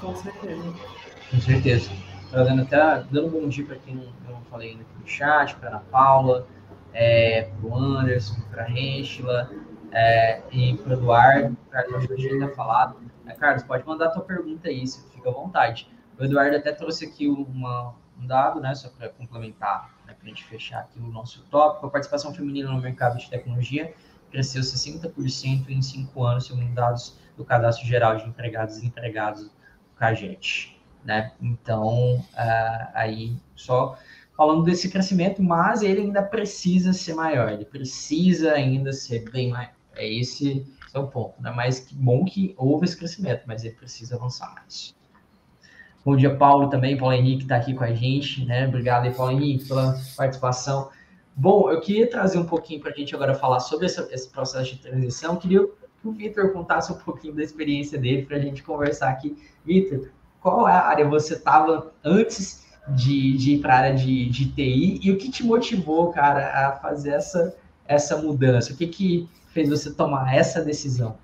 Com 0.00 0.14
certeza. 0.14 0.74
Com 1.30 1.40
certeza. 1.40 1.90
Trazendo 2.30 2.62
até, 2.62 3.04
dando 3.10 3.26
um 3.26 3.30
bom 3.30 3.48
dia 3.48 3.64
para 3.64 3.76
quem 3.76 3.94
não, 3.94 4.12
não 4.28 4.42
falei 4.50 4.70
ainda 4.70 4.82
aqui 4.82 5.00
no 5.00 5.06
chat, 5.06 5.56
para 5.56 5.70
Ana 5.70 5.80
Paula, 5.90 6.46
é, 6.92 7.42
para 7.42 7.68
o 7.68 7.76
Anderson, 7.76 8.40
para 8.50 8.62
a 8.62 8.66
Renchila 8.66 9.50
é, 9.92 10.42
e 10.50 10.76
para 10.76 10.90
o 10.90 10.92
Eduardo. 10.94 11.56
Carlos, 11.70 11.94
acho 11.96 12.06
que 12.08 12.12
eu 12.12 12.16
tinha 12.16 12.48
falado. 12.54 12.96
É, 13.26 13.32
Carlos, 13.34 13.62
pode 13.62 13.86
mandar 13.86 14.06
a 14.06 14.10
tua 14.10 14.22
pergunta 14.22 14.68
aí, 14.68 14.86
se 14.86 15.02
fica 15.10 15.28
à 15.28 15.32
vontade. 15.32 15.88
O 16.18 16.24
Eduardo 16.24 16.56
até 16.56 16.72
trouxe 16.72 17.06
aqui 17.06 17.28
uma, 17.28 17.94
um 18.20 18.26
dado, 18.26 18.60
né, 18.60 18.74
só 18.74 18.88
para 18.88 19.08
complementar 19.10 19.94
né, 20.06 20.14
para 20.14 20.24
a 20.24 20.28
gente 20.28 20.44
fechar 20.44 20.80
aqui 20.80 20.98
o 20.98 21.08
nosso 21.08 21.42
tópico, 21.50 21.86
a 21.86 21.90
participação 21.90 22.32
feminina 22.32 22.70
no 22.70 22.80
mercado 22.80 23.18
de 23.18 23.28
tecnologia 23.28 23.92
cresceu 24.30 24.62
60% 24.62 25.68
em 25.68 25.80
cinco 25.80 26.24
anos, 26.24 26.46
segundo 26.46 26.72
dados 26.74 27.18
do 27.36 27.44
Cadastro 27.44 27.86
Geral 27.86 28.16
de 28.16 28.28
Empregados 28.28 28.78
e 28.78 28.86
Empregados 28.86 29.44
do 29.44 29.50
CAGET. 29.96 30.76
Né? 31.04 31.32
Então, 31.40 32.16
uh, 32.18 32.90
aí 32.92 33.36
só 33.54 33.96
falando 34.36 34.64
desse 34.64 34.90
crescimento, 34.90 35.42
mas 35.42 35.82
ele 35.82 36.02
ainda 36.02 36.22
precisa 36.22 36.92
ser 36.92 37.14
maior, 37.14 37.50
ele 37.50 37.64
precisa 37.64 38.52
ainda 38.52 38.92
ser 38.92 39.30
bem 39.30 39.50
maior. 39.50 39.75
É 39.96 40.08
esse, 40.08 40.66
esse 40.86 40.96
é 40.96 40.98
o 40.98 41.08
ponto. 41.08 41.40
Né? 41.42 41.52
Mas 41.54 41.80
que 41.80 41.94
bom 41.94 42.24
que 42.24 42.54
houve 42.56 42.84
esse 42.84 42.96
crescimento, 42.96 43.42
mas 43.46 43.64
ele 43.64 43.74
precisa 43.74 44.16
avançar 44.16 44.54
mais. 44.54 44.94
Bom 46.04 46.14
dia, 46.14 46.36
Paulo, 46.36 46.68
também. 46.68 46.96
Paulo 46.96 47.14
Henrique 47.14 47.42
está 47.42 47.56
aqui 47.56 47.74
com 47.74 47.82
a 47.82 47.92
gente, 47.92 48.44
né? 48.44 48.68
Obrigado 48.68 49.06
aí, 49.06 49.12
Paulo 49.12 49.32
Henrique, 49.32 49.66
pela 49.66 49.98
participação. 50.16 50.88
Bom, 51.34 51.68
eu 51.68 51.80
queria 51.80 52.08
trazer 52.08 52.38
um 52.38 52.46
pouquinho 52.46 52.80
para 52.80 52.92
a 52.92 52.94
gente 52.94 53.12
agora 53.12 53.34
falar 53.34 53.58
sobre 53.58 53.86
esse, 53.86 54.00
esse, 54.14 54.28
processo 54.30 54.74
de 54.74 54.78
transição. 54.78 55.34
Eu 55.34 55.40
queria 55.40 55.66
que 55.66 56.08
o 56.08 56.12
Vitor 56.12 56.52
contasse 56.52 56.92
um 56.92 56.94
pouquinho 56.94 57.34
da 57.34 57.42
experiência 57.42 57.98
dele 57.98 58.24
para 58.24 58.36
a 58.36 58.40
gente 58.40 58.62
conversar 58.62 59.10
aqui. 59.10 59.36
Vitor, 59.64 60.08
qual 60.40 60.68
é 60.68 60.72
a 60.72 60.86
área 60.86 61.08
você 61.08 61.34
estava 61.34 61.92
antes 62.04 62.64
de, 62.88 63.36
de 63.36 63.54
ir 63.54 63.60
para 63.60 63.74
a 63.74 63.78
área 63.78 63.94
de, 63.94 64.30
de 64.30 64.46
TI 64.52 65.00
e 65.02 65.10
o 65.10 65.18
que 65.18 65.28
te 65.28 65.44
motivou, 65.44 66.12
cara, 66.12 66.68
a 66.68 66.76
fazer 66.76 67.10
essa, 67.10 67.56
essa 67.84 68.16
mudança? 68.16 68.72
O 68.72 68.76
que, 68.76 68.86
que 68.86 69.28
fez 69.56 69.70
você 69.70 69.90
tomar 69.90 70.34
essa 70.34 70.62
decisão? 70.62 71.16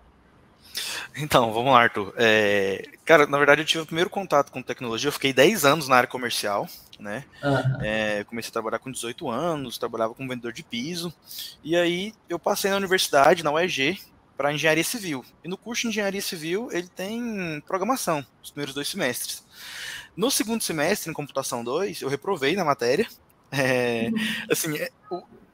Então, 1.14 1.52
vamos 1.52 1.70
lá, 1.70 1.82
Arthur. 1.82 2.14
É, 2.16 2.88
cara, 3.04 3.26
na 3.26 3.36
verdade, 3.36 3.60
eu 3.60 3.66
tive 3.66 3.82
o 3.82 3.86
primeiro 3.86 4.08
contato 4.08 4.50
com 4.50 4.62
tecnologia. 4.62 5.08
Eu 5.08 5.12
fiquei 5.12 5.34
10 5.34 5.66
anos 5.66 5.86
na 5.86 5.96
área 5.96 6.08
comercial, 6.08 6.66
né? 6.98 7.24
Uhum. 7.44 7.82
É, 7.82 8.24
comecei 8.24 8.48
a 8.48 8.52
trabalhar 8.52 8.78
com 8.78 8.90
18 8.90 9.28
anos, 9.28 9.76
trabalhava 9.76 10.14
como 10.14 10.30
vendedor 10.30 10.54
de 10.54 10.62
piso. 10.62 11.12
E 11.62 11.76
aí 11.76 12.14
eu 12.26 12.38
passei 12.38 12.70
na 12.70 12.78
universidade, 12.78 13.44
na 13.44 13.52
UEG, 13.52 14.00
para 14.34 14.54
engenharia 14.54 14.82
civil. 14.82 15.22
E 15.44 15.48
no 15.48 15.58
curso 15.58 15.82
de 15.82 15.88
engenharia 15.88 16.22
civil, 16.22 16.70
ele 16.72 16.88
tem 16.88 17.62
programação, 17.66 18.24
os 18.42 18.50
primeiros 18.50 18.74
dois 18.74 18.88
semestres. 18.88 19.44
No 20.16 20.30
segundo 20.30 20.62
semestre, 20.62 21.10
em 21.10 21.14
computação 21.14 21.62
2, 21.62 22.00
eu 22.00 22.08
reprovei 22.08 22.56
na 22.56 22.64
matéria. 22.64 23.06
É, 23.50 24.08
uhum. 24.10 24.46
assim, 24.50 24.78
é, 24.78 24.90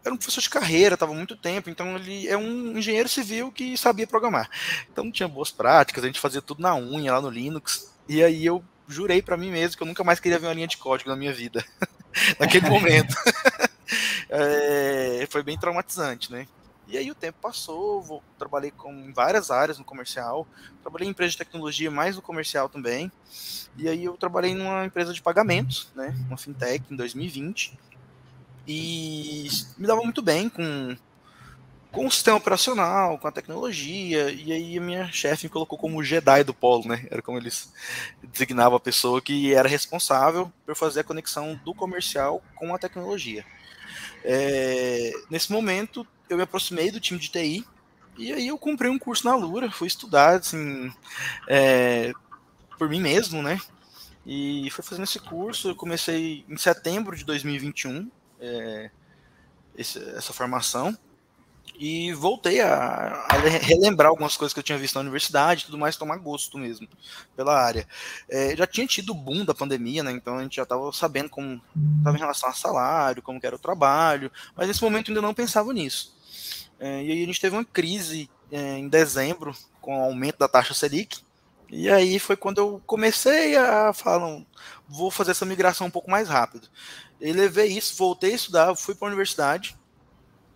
era 0.08 0.14
um 0.14 0.18
professor 0.18 0.40
de 0.40 0.50
carreira, 0.50 0.94
estava 0.94 1.14
muito 1.14 1.36
tempo, 1.36 1.70
então 1.70 1.96
ele 1.96 2.26
é 2.26 2.36
um 2.36 2.76
engenheiro 2.76 3.08
civil 3.08 3.52
que 3.52 3.76
sabia 3.76 4.06
programar. 4.06 4.50
Então 4.90 5.12
tinha 5.12 5.28
boas 5.28 5.50
práticas, 5.50 6.02
a 6.02 6.06
gente 6.06 6.18
fazia 6.18 6.42
tudo 6.42 6.62
na 6.62 6.74
unha 6.74 7.12
lá 7.12 7.20
no 7.20 7.30
Linux. 7.30 7.94
E 8.08 8.22
aí 8.24 8.44
eu 8.44 8.64
jurei 8.88 9.20
para 9.20 9.36
mim 9.36 9.50
mesmo 9.50 9.76
que 9.76 9.82
eu 9.82 9.86
nunca 9.86 10.02
mais 10.02 10.18
queria 10.18 10.38
ver 10.38 10.46
uma 10.46 10.54
linha 10.54 10.66
de 10.66 10.78
código 10.78 11.10
na 11.10 11.16
minha 11.16 11.32
vida. 11.32 11.64
Naquele 12.40 12.68
momento. 12.70 13.14
é, 14.30 15.26
foi 15.30 15.42
bem 15.42 15.58
traumatizante, 15.58 16.32
né? 16.32 16.48
E 16.86 16.96
aí 16.96 17.10
o 17.10 17.14
tempo 17.14 17.36
passou, 17.42 18.02
vou, 18.02 18.22
trabalhei 18.38 18.70
com, 18.70 18.90
em 18.90 19.12
várias 19.12 19.50
áreas 19.50 19.78
no 19.78 19.84
comercial, 19.84 20.48
trabalhei 20.80 21.06
em 21.06 21.10
empresa 21.10 21.32
de 21.32 21.36
tecnologia, 21.36 21.90
mais 21.90 22.16
no 22.16 22.22
comercial 22.22 22.66
também. 22.66 23.12
E 23.76 23.86
aí 23.86 24.06
eu 24.06 24.16
trabalhei 24.16 24.54
numa 24.54 24.86
empresa 24.86 25.12
de 25.12 25.20
pagamentos, 25.20 25.92
né, 25.94 26.14
uma 26.26 26.38
fintech 26.38 26.82
em 26.90 26.96
2020 26.96 27.78
e 28.68 29.48
me 29.78 29.86
dava 29.86 30.02
muito 30.02 30.20
bem 30.20 30.50
com, 30.50 30.94
com 31.90 32.06
o 32.06 32.10
sistema 32.10 32.36
operacional, 32.36 33.18
com 33.18 33.26
a 33.26 33.32
tecnologia, 33.32 34.30
e 34.30 34.52
aí 34.52 34.76
a 34.76 34.80
minha 34.80 35.10
chefe 35.10 35.46
me 35.46 35.50
colocou 35.50 35.78
como 35.78 36.04
Jedi 36.04 36.44
do 36.44 36.52
polo, 36.52 36.86
né? 36.86 37.06
Era 37.10 37.22
como 37.22 37.38
eles 37.38 37.72
designavam 38.22 38.76
a 38.76 38.80
pessoa 38.80 39.22
que 39.22 39.54
era 39.54 39.66
responsável 39.66 40.52
por 40.66 40.76
fazer 40.76 41.00
a 41.00 41.04
conexão 41.04 41.58
do 41.64 41.74
comercial 41.74 42.42
com 42.54 42.74
a 42.74 42.78
tecnologia. 42.78 43.42
É, 44.22 45.12
nesse 45.30 45.50
momento, 45.50 46.06
eu 46.28 46.36
me 46.36 46.42
aproximei 46.42 46.90
do 46.90 47.00
time 47.00 47.18
de 47.18 47.30
TI, 47.30 47.64
e 48.18 48.32
aí 48.34 48.48
eu 48.48 48.58
comprei 48.58 48.90
um 48.90 48.98
curso 48.98 49.24
na 49.24 49.34
Lura, 49.34 49.70
fui 49.70 49.88
estudar, 49.88 50.40
assim, 50.40 50.92
é, 51.48 52.12
por 52.76 52.86
mim 52.90 53.00
mesmo, 53.00 53.42
né? 53.42 53.58
E 54.26 54.68
fui 54.72 54.84
fazendo 54.84 55.04
esse 55.04 55.18
curso, 55.18 55.70
eu 55.70 55.74
comecei 55.74 56.44
em 56.46 56.56
setembro 56.58 57.16
de 57.16 57.24
2021, 57.24 58.10
é, 58.40 58.90
esse, 59.76 59.98
essa 60.10 60.32
formação 60.32 60.96
e 61.78 62.12
voltei 62.12 62.60
a, 62.60 63.26
a, 63.28 63.38
relembrar 63.38 64.08
algumas 64.08 64.36
coisas 64.36 64.52
que 64.52 64.58
eu 64.58 64.64
tinha 64.64 64.76
visto 64.76 64.96
na 64.96 65.02
universidade, 65.02 65.64
tudo 65.64 65.78
mais, 65.78 65.96
tomar 65.96 66.16
gosto 66.16 66.58
mesmo 66.58 66.88
pela 67.36 67.56
área. 67.56 67.86
É, 68.28 68.56
já 68.56 68.66
tinha 68.66 68.86
tido 68.86 69.10
o 69.10 69.14
boom 69.14 69.44
da 69.44 69.54
pandemia, 69.54 70.02
né? 70.02 70.10
Então 70.10 70.38
a 70.38 70.42
gente 70.42 70.56
já 70.56 70.64
estava 70.64 70.92
sabendo 70.92 71.30
como 71.30 71.62
estava 71.98 72.16
em 72.16 72.20
relação 72.20 72.48
a 72.48 72.52
salário, 72.52 73.22
como 73.22 73.38
era 73.42 73.54
o 73.54 73.60
trabalho, 73.60 74.30
mas 74.56 74.66
nesse 74.66 74.82
momento 74.82 75.10
ainda 75.10 75.22
não 75.22 75.32
pensava 75.32 75.72
nisso. 75.72 76.16
É, 76.80 77.02
e 77.04 77.12
aí 77.12 77.22
a 77.22 77.26
gente 77.26 77.40
teve 77.40 77.54
uma 77.54 77.64
crise 77.64 78.28
é, 78.50 78.78
em 78.78 78.88
dezembro 78.88 79.54
com 79.80 80.00
o 80.00 80.04
aumento 80.04 80.38
da 80.38 80.48
taxa 80.48 80.74
Selic. 80.74 81.20
E 81.70 81.90
aí 81.90 82.18
foi 82.18 82.36
quando 82.36 82.58
eu 82.58 82.82
comecei 82.86 83.56
a 83.56 83.92
falar, 83.92 84.42
vou 84.88 85.10
fazer 85.10 85.32
essa 85.32 85.44
migração 85.44 85.86
um 85.86 85.90
pouco 85.90 86.10
mais 86.10 86.28
rápido. 86.28 86.68
E 87.20 87.32
levei 87.32 87.66
isso, 87.66 87.96
voltei 87.96 88.32
a 88.32 88.36
estudar, 88.36 88.74
fui 88.74 88.94
para 88.94 89.06
a 89.06 89.10
universidade, 89.10 89.76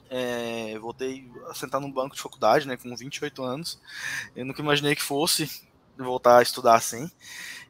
é, 0.08 0.78
voltei 0.78 1.30
a 1.48 1.54
sentar 1.54 1.80
num 1.80 1.90
banco 1.90 2.14
de 2.14 2.22
faculdade, 2.22 2.66
né, 2.66 2.76
com 2.76 2.94
28 2.94 3.42
anos. 3.42 3.80
Eu 4.34 4.46
nunca 4.46 4.62
imaginei 4.62 4.94
que 4.94 5.02
fosse 5.02 5.50
voltar 5.98 6.38
a 6.38 6.42
estudar 6.42 6.74
assim. 6.76 7.10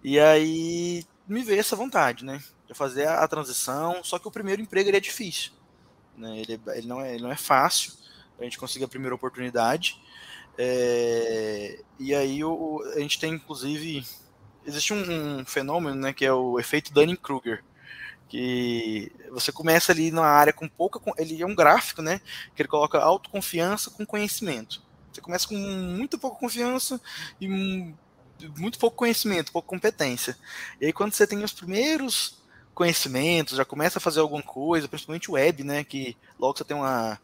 E 0.05 0.21
aí 0.21 1.05
me 1.27 1.43
veio 1.43 1.61
essa 1.61 1.77
vontade, 1.77 2.25
né, 2.25 2.43
de 2.67 2.75
fazer 2.75 3.09
a, 3.09 3.27
transição. 3.27 4.05
Só 4.05 4.19
que 4.19 4.29
o 4.29 4.33
primeiro 4.33 4.63
emprego 4.63 4.89
ele 4.89 4.97
é 4.97 5.01
difícil, 5.01 5.53
né, 6.17 6.39
ele, 6.39 6.61
ele, 6.75 6.87
não 6.87 7.01
é, 7.01 7.15
ele 7.15 7.23
não 7.23 7.33
é 7.33 7.37
fácil 7.37 7.93
a 8.39 8.45
gente 8.45 8.59
conseguir 8.59 8.85
a 8.85 8.89
primeira 8.89 9.15
oportunidade. 9.15 10.01
É, 10.59 11.81
e 11.99 12.15
aí 12.15 12.45
o, 12.45 12.83
a 12.95 13.01
gente 13.01 13.19
tem 13.19 13.33
inclusive 13.35 14.05
existe 14.67 14.93
um, 14.93 15.41
um 15.41 15.45
fenômeno, 15.45 15.97
né, 15.97 16.13
que 16.13 16.25
é 16.25 16.33
o 16.33 16.59
efeito 16.59 16.93
Dunning-Kruger 16.93 17.65
que 18.33 19.13
você 19.31 19.53
começa 19.53 19.93
ali 19.93 20.11
na 20.11 20.25
área 20.25 20.55
com 20.55 20.67
pouca, 20.67 20.99
ele 21.19 21.43
é 21.43 21.47
um 21.47 21.55
gráfico, 21.55 22.01
né, 22.01 22.19
que 22.57 22.63
ele 22.63 22.69
coloca 22.69 22.99
autoconfiança 22.99 23.91
com 23.91 24.07
conhecimento. 24.07 24.83
Você 25.13 25.21
começa 25.21 25.47
com 25.47 25.55
muito 25.55 26.19
pouca 26.19 26.39
confiança 26.39 26.99
e 27.39 27.47
muito 28.57 28.79
pouco 28.79 28.97
conhecimento, 28.97 29.53
pouca 29.53 29.69
competência. 29.69 30.35
E 30.81 30.87
aí 30.87 30.95
quando 30.95 31.13
você 31.13 31.27
tem 31.27 31.45
os 31.45 31.53
primeiros 31.53 32.43
conhecimentos, 32.75 33.59
já 33.59 33.67
começa 33.67 33.99
a 33.99 34.01
fazer 34.01 34.21
alguma 34.21 34.43
coisa, 34.43 34.89
principalmente 34.89 35.31
web, 35.31 35.63
né, 35.63 35.85
que 35.85 36.17
logo 36.39 36.57
você 36.57 36.65
tem 36.65 36.75
uma, 36.75 37.21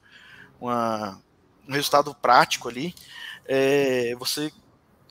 uma 0.60 1.22
um 1.68 1.72
resultado 1.72 2.14
prático 2.14 2.68
ali, 2.68 2.94
é, 3.46 4.14
você 4.18 4.50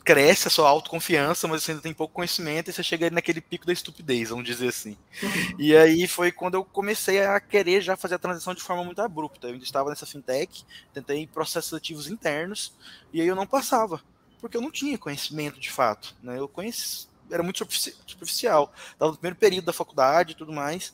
cresce 0.07 0.47
a 0.47 0.51
sua 0.51 0.69
autoconfiança, 0.69 1.49
mas 1.49 1.63
você 1.63 1.71
ainda 1.71 1.83
tem 1.83 1.93
pouco 1.93 2.13
conhecimento 2.13 2.69
e 2.69 2.73
você 2.73 2.81
chega 2.81 3.09
naquele 3.09 3.41
pico 3.41 3.65
da 3.65 3.73
estupidez, 3.73 4.29
vamos 4.29 4.45
dizer 4.45 4.69
assim. 4.69 4.97
Uhum. 5.21 5.55
E 5.59 5.75
aí 5.75 6.07
foi 6.07 6.31
quando 6.31 6.53
eu 6.53 6.63
comecei 6.63 7.25
a 7.25 7.41
querer 7.41 7.81
já 7.81 7.97
fazer 7.97 8.15
a 8.15 8.19
transição 8.19 8.53
de 8.53 8.61
forma 8.61 8.85
muito 8.85 9.01
abrupta. 9.01 9.47
Eu 9.47 9.53
ainda 9.53 9.65
estava 9.65 9.89
nessa 9.89 10.05
fintech, 10.05 10.63
tentei 10.93 11.27
processos 11.27 11.73
ativos 11.73 12.07
internos 12.07 12.73
e 13.11 13.19
aí 13.19 13.27
eu 13.27 13.35
não 13.35 13.45
passava, 13.45 14.01
porque 14.39 14.55
eu 14.55 14.61
não 14.61 14.71
tinha 14.71 14.97
conhecimento 14.97 15.59
de 15.59 15.69
fato, 15.69 16.15
né? 16.23 16.39
Eu 16.39 16.47
conheci, 16.47 17.07
era 17.29 17.43
muito 17.43 17.57
superficial. 17.57 18.73
Estava 18.93 19.11
no 19.11 19.17
primeiro 19.17 19.35
período 19.35 19.65
da 19.65 19.73
faculdade 19.73 20.31
e 20.31 20.35
tudo 20.35 20.53
mais. 20.53 20.93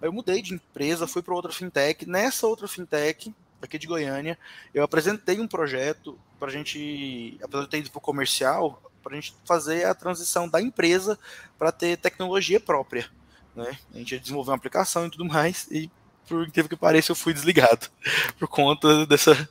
Aí 0.00 0.06
eu 0.06 0.12
mudei 0.12 0.40
de 0.40 0.54
empresa, 0.54 1.08
fui 1.08 1.20
para 1.20 1.34
outra 1.34 1.50
fintech. 1.52 2.06
Nessa 2.06 2.46
outra 2.46 2.68
fintech, 2.68 3.34
aqui 3.66 3.78
de 3.78 3.86
Goiânia, 3.86 4.38
eu 4.74 4.82
apresentei 4.82 5.40
um 5.40 5.48
projeto 5.48 6.18
para 6.38 6.48
a 6.48 6.52
gente, 6.52 7.38
apresentei 7.42 7.82
para 7.82 7.98
o 7.98 8.00
comercial, 8.00 8.82
para 9.02 9.12
a 9.12 9.14
gente 9.16 9.34
fazer 9.44 9.84
a 9.84 9.94
transição 9.94 10.48
da 10.48 10.60
empresa 10.60 11.18
para 11.58 11.72
ter 11.72 11.96
tecnologia 11.96 12.60
própria. 12.60 13.08
Né? 13.54 13.76
A 13.94 13.98
gente 13.98 14.12
ia 14.12 14.20
desenvolver 14.20 14.50
uma 14.50 14.56
aplicação 14.56 15.06
e 15.06 15.10
tudo 15.10 15.24
mais, 15.24 15.66
e 15.70 15.90
por 16.26 16.46
incrível 16.46 16.68
que 16.68 16.76
pareça, 16.76 17.12
eu 17.12 17.16
fui 17.16 17.34
desligado 17.34 17.88
por 18.38 18.48
conta 18.48 19.04
dessa 19.06 19.48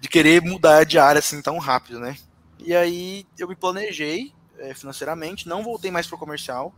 de 0.00 0.08
querer 0.08 0.40
mudar 0.40 0.84
de 0.84 0.98
área 0.98 1.18
assim 1.18 1.42
tão 1.42 1.58
rápido, 1.58 1.98
né? 1.98 2.16
E 2.58 2.74
aí 2.74 3.26
eu 3.38 3.48
me 3.48 3.56
planejei 3.56 4.32
é, 4.58 4.72
financeiramente, 4.72 5.48
não 5.48 5.64
voltei 5.64 5.90
mais 5.90 6.06
para 6.06 6.16
o 6.16 6.18
comercial 6.18 6.72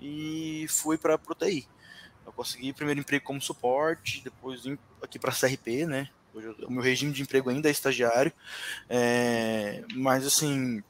e 0.00 0.66
fui 0.68 0.98
para 0.98 1.14
a 1.14 1.34
TI. 1.34 1.66
Eu 2.26 2.32
consegui 2.32 2.72
primeiro 2.72 3.00
emprego 3.00 3.24
como 3.24 3.40
suporte, 3.40 4.22
depois 4.22 4.62
aqui 5.02 5.18
para 5.18 5.30
a 5.30 5.34
CRP, 5.34 5.86
né? 5.86 6.08
Hoje, 6.34 6.54
o 6.66 6.72
meu 6.72 6.82
regime 6.82 7.12
de 7.12 7.22
emprego 7.22 7.50
ainda 7.50 7.68
é 7.68 7.70
estagiário, 7.70 8.32
é, 8.88 9.84
mas 9.94 10.26
assim, 10.26 10.82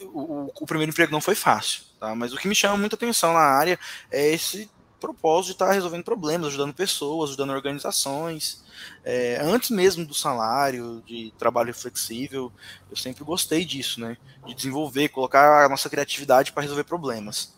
o, 0.00 0.50
o, 0.54 0.66
primeiro 0.66 0.90
emprego 0.90 1.10
não 1.10 1.20
foi 1.20 1.34
fácil, 1.34 1.84
tá? 1.98 2.14
Mas 2.14 2.32
o 2.34 2.36
que 2.36 2.48
me 2.48 2.54
chama 2.54 2.76
muita 2.76 2.96
atenção 2.96 3.32
na 3.32 3.40
área 3.40 3.78
é 4.10 4.30
esse 4.30 4.70
propósito 5.00 5.46
de 5.46 5.52
estar 5.54 5.72
resolvendo 5.72 6.04
problemas, 6.04 6.48
ajudando 6.48 6.72
pessoas, 6.72 7.30
ajudando 7.30 7.50
organizações. 7.50 8.62
É, 9.04 9.40
antes 9.42 9.70
mesmo 9.70 10.06
do 10.06 10.14
salário, 10.14 11.02
de 11.04 11.32
trabalho 11.38 11.74
flexível, 11.74 12.52
eu 12.88 12.96
sempre 12.96 13.24
gostei 13.24 13.64
disso, 13.64 14.00
né? 14.00 14.16
De 14.46 14.54
desenvolver, 14.54 15.08
colocar 15.08 15.64
a 15.64 15.68
nossa 15.68 15.90
criatividade 15.90 16.52
para 16.52 16.62
resolver 16.62 16.84
problemas. 16.84 17.52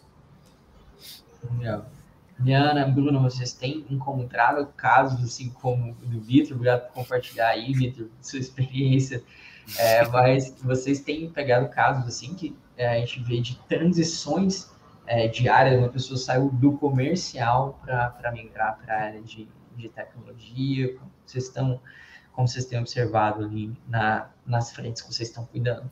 Legal. 1.58 1.86
Diana, 2.38 2.86
Bruno, 2.86 3.22
vocês 3.22 3.52
têm 3.52 3.86
encontrado 3.88 4.66
casos 4.76 5.22
assim 5.22 5.50
como 5.50 5.92
o 5.92 6.06
do 6.06 6.20
Vitor? 6.20 6.56
Obrigado 6.56 6.86
por 6.88 6.94
compartilhar 6.94 7.48
aí, 7.48 7.72
Vitor, 7.72 8.08
sua 8.20 8.38
experiência. 8.38 9.22
É, 9.78 10.06
mas 10.08 10.54
vocês 10.62 11.00
têm 11.00 11.30
pegado 11.30 11.68
casos 11.68 12.06
assim 12.06 12.34
que 12.34 12.56
é, 12.76 12.88
a 12.88 12.98
gente 13.00 13.22
vê 13.22 13.40
de 13.40 13.56
transições 13.68 14.70
é, 15.06 15.28
de 15.28 15.48
área, 15.48 15.78
uma 15.78 15.88
pessoa 15.88 16.18
saiu 16.18 16.50
do 16.50 16.72
comercial 16.72 17.80
para 17.84 18.32
migrar 18.32 18.78
para 18.78 18.94
a 18.94 19.02
área 19.02 19.22
de, 19.22 19.48
de 19.76 19.88
tecnologia. 19.88 20.94
Como 20.94 21.10
vocês 21.24 21.44
estão, 21.44 21.80
como 22.32 22.48
vocês 22.48 22.64
têm 22.64 22.78
observado 22.78 23.44
ali 23.44 23.76
na, 23.86 24.30
nas 24.46 24.72
frentes 24.72 25.02
que 25.02 25.12
vocês 25.12 25.28
estão 25.28 25.44
cuidando? 25.46 25.90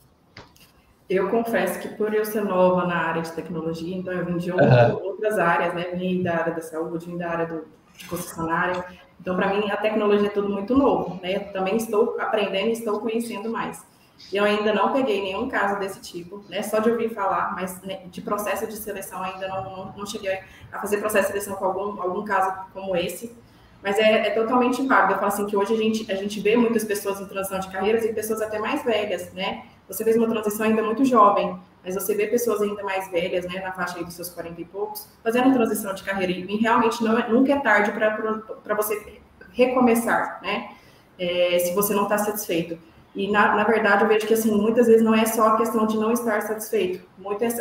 Eu 1.13 1.29
confesso 1.29 1.79
que 1.79 1.89
por 1.89 2.13
eu 2.13 2.25
ser 2.25 2.43
nova 2.43 2.87
na 2.87 2.95
área 2.95 3.21
de 3.21 3.31
tecnologia, 3.31 3.95
então 3.95 4.11
eu 4.11 4.25
vim 4.25 4.37
de 4.37 4.51
uhum. 4.51 4.57
outras 5.03 5.37
áreas, 5.37 5.73
né? 5.73 5.91
Vim 5.93 6.23
da 6.23 6.37
área 6.37 6.53
da 6.53 6.61
saúde, 6.61 7.05
vim 7.05 7.17
da 7.17 7.29
área 7.29 7.45
do, 7.45 7.67
de 7.95 8.05
concessionária. 8.05 8.83
Então, 9.19 9.35
para 9.35 9.53
mim, 9.53 9.69
a 9.69 9.77
tecnologia 9.77 10.27
é 10.27 10.31
tudo 10.31 10.49
muito 10.49 10.75
novo, 10.75 11.19
né? 11.21 11.35
Eu 11.35 11.53
também 11.53 11.77
estou 11.77 12.19
aprendendo 12.19 12.69
e 12.69 12.71
estou 12.71 12.99
conhecendo 12.99 13.49
mais. 13.49 13.85
Eu 14.31 14.43
ainda 14.43 14.73
não 14.73 14.91
peguei 14.91 15.21
nenhum 15.21 15.47
caso 15.47 15.79
desse 15.79 16.01
tipo, 16.01 16.43
né? 16.49 16.63
Só 16.63 16.79
de 16.79 16.89
ouvir 16.89 17.09
falar, 17.09 17.53
mas 17.53 17.81
né, 17.83 18.01
de 18.05 18.21
processo 18.21 18.65
de 18.65 18.75
seleção 18.75 19.21
ainda 19.21 19.47
não, 19.47 19.63
não, 19.63 19.93
não 19.97 20.05
cheguei 20.05 20.39
a 20.71 20.79
fazer 20.79 20.97
processo 20.97 21.27
de 21.27 21.33
seleção 21.33 21.55
com 21.55 21.65
algum, 21.65 22.01
algum 22.01 22.23
caso 22.23 22.53
como 22.73 22.95
esse. 22.95 23.35
Mas 23.83 23.99
é, 23.99 24.27
é, 24.27 24.29
totalmente 24.29 24.81
válido. 24.87 25.13
Eu 25.13 25.17
falo 25.17 25.27
assim 25.27 25.45
que 25.45 25.57
hoje 25.57 25.73
a 25.73 25.77
gente, 25.77 26.11
a 26.11 26.15
gente 26.15 26.39
vê 26.39 26.55
muitas 26.55 26.85
pessoas 26.85 27.19
em 27.19 27.25
transição 27.25 27.59
de 27.59 27.67
carreiras 27.69 28.05
e 28.05 28.13
pessoas 28.13 28.41
até 28.41 28.57
mais 28.57 28.81
velhas, 28.83 29.31
né? 29.33 29.65
Você 29.93 30.03
fez 30.03 30.17
uma 30.17 30.27
transição 30.27 30.65
ainda 30.65 30.81
muito 30.81 31.05
jovem, 31.05 31.57
mas 31.83 31.93
você 31.93 32.15
vê 32.15 32.27
pessoas 32.27 32.61
ainda 32.61 32.81
mais 32.83 33.11
velhas, 33.11 33.45
né, 33.45 33.59
na 33.61 33.71
faixa 33.71 34.03
dos 34.03 34.13
seus 34.13 34.29
40 34.29 34.59
e 34.59 34.65
poucos, 34.65 35.07
fazendo 35.23 35.53
transição 35.53 35.93
de 35.93 36.03
carreira. 36.03 36.31
E 36.31 36.57
realmente 36.57 37.03
não 37.03 37.17
é, 37.17 37.29
nunca 37.29 37.53
é 37.53 37.59
tarde 37.59 37.91
para 37.91 38.75
você 38.75 39.21
recomeçar, 39.51 40.39
né? 40.41 40.71
É, 41.19 41.59
se 41.59 41.75
você 41.75 41.93
não 41.93 42.03
está 42.03 42.17
satisfeito. 42.17 42.77
E, 43.15 43.29
na, 43.29 43.55
na, 43.55 43.63
verdade, 43.63 44.03
eu 44.03 44.07
vejo 44.07 44.25
que, 44.25 44.33
assim, 44.33 44.51
muitas 44.51 44.87
vezes 44.87 45.03
não 45.03 45.13
é 45.13 45.25
só 45.25 45.49
a 45.49 45.57
questão 45.57 45.85
de 45.85 45.95
não 45.95 46.11
estar 46.11 46.41
satisfeito. 46.41 47.05
Muitas, 47.17 47.55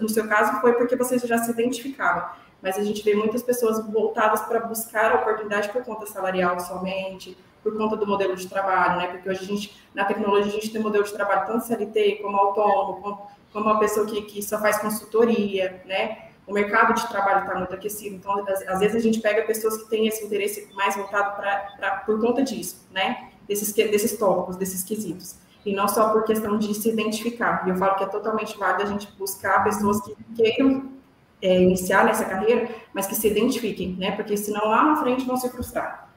no 0.00 0.08
seu 0.08 0.28
caso, 0.28 0.60
foi 0.60 0.74
porque 0.74 0.94
você 0.94 1.18
já 1.18 1.38
se 1.38 1.50
identificava. 1.50 2.36
Mas 2.62 2.78
a 2.78 2.84
gente 2.84 3.02
vê 3.02 3.14
muitas 3.14 3.42
pessoas 3.42 3.84
voltadas 3.90 4.42
para 4.42 4.60
buscar 4.60 5.10
a 5.10 5.14
oportunidade 5.16 5.68
por 5.70 5.82
conta 5.82 6.06
salarial 6.06 6.60
somente, 6.60 7.36
por 7.64 7.76
conta 7.76 7.96
do 7.96 8.06
modelo 8.06 8.36
de 8.36 8.46
trabalho, 8.46 8.98
né? 8.98 9.06
Porque 9.08 9.28
hoje 9.28 9.40
a 9.42 9.46
gente, 9.46 9.76
na 9.94 10.04
tecnologia, 10.04 10.52
a 10.52 10.54
gente 10.54 10.70
tem 10.70 10.80
modelo 10.80 11.02
de 11.02 11.12
trabalho 11.12 11.46
tanto 11.46 11.66
CLT 11.66 12.20
como 12.22 12.36
autônomo, 12.36 13.00
como, 13.00 13.26
como 13.52 13.64
uma 13.64 13.80
pessoa 13.80 14.06
que, 14.06 14.20
que 14.22 14.42
só 14.42 14.60
faz 14.60 14.78
consultoria, 14.78 15.82
né? 15.86 16.28
O 16.46 16.52
mercado 16.52 16.92
de 16.92 17.08
trabalho 17.08 17.40
está 17.40 17.54
muito 17.58 17.74
aquecido, 17.74 18.16
então 18.16 18.46
às, 18.46 18.60
às, 18.68 18.78
vezes 18.78 18.96
a 18.96 19.00
gente 19.00 19.18
pega 19.18 19.42
pessoas 19.46 19.78
que 19.78 19.88
têm 19.88 20.06
esse 20.06 20.22
interesse 20.22 20.68
mais 20.74 20.94
voltado 20.94 21.36
para 21.36 22.02
por 22.04 22.20
conta 22.20 22.42
disso, 22.42 22.86
né? 22.92 23.30
Desses, 23.48 23.72
desses 23.72 24.18
tópicos, 24.18 24.56
desses 24.56 24.84
quesitos. 24.84 25.36
E 25.64 25.74
não 25.74 25.88
só 25.88 26.10
por 26.10 26.24
questão 26.24 26.58
de 26.58 26.74
se 26.74 26.90
identificar. 26.90 27.66
E 27.66 27.70
eu 27.70 27.76
falo 27.76 27.96
que 27.96 28.04
é 28.04 28.06
totalmente 28.06 28.58
válido 28.58 28.82
a 28.82 28.86
gente 28.86 29.10
buscar 29.16 29.64
pessoas 29.64 30.02
que 30.02 30.14
queiram 30.36 30.92
é, 31.40 31.62
iniciar 31.62 32.04
nessa 32.04 32.26
carreira, 32.26 32.68
mas 32.92 33.06
que 33.06 33.14
se 33.14 33.26
identifiquem, 33.26 33.96
né? 33.96 34.12
Porque 34.12 34.36
senão 34.36 34.68
lá 34.68 34.84
na 34.84 34.96
frente 34.96 35.24
vão 35.24 35.38
se 35.38 35.48
frustrar. 35.48 36.13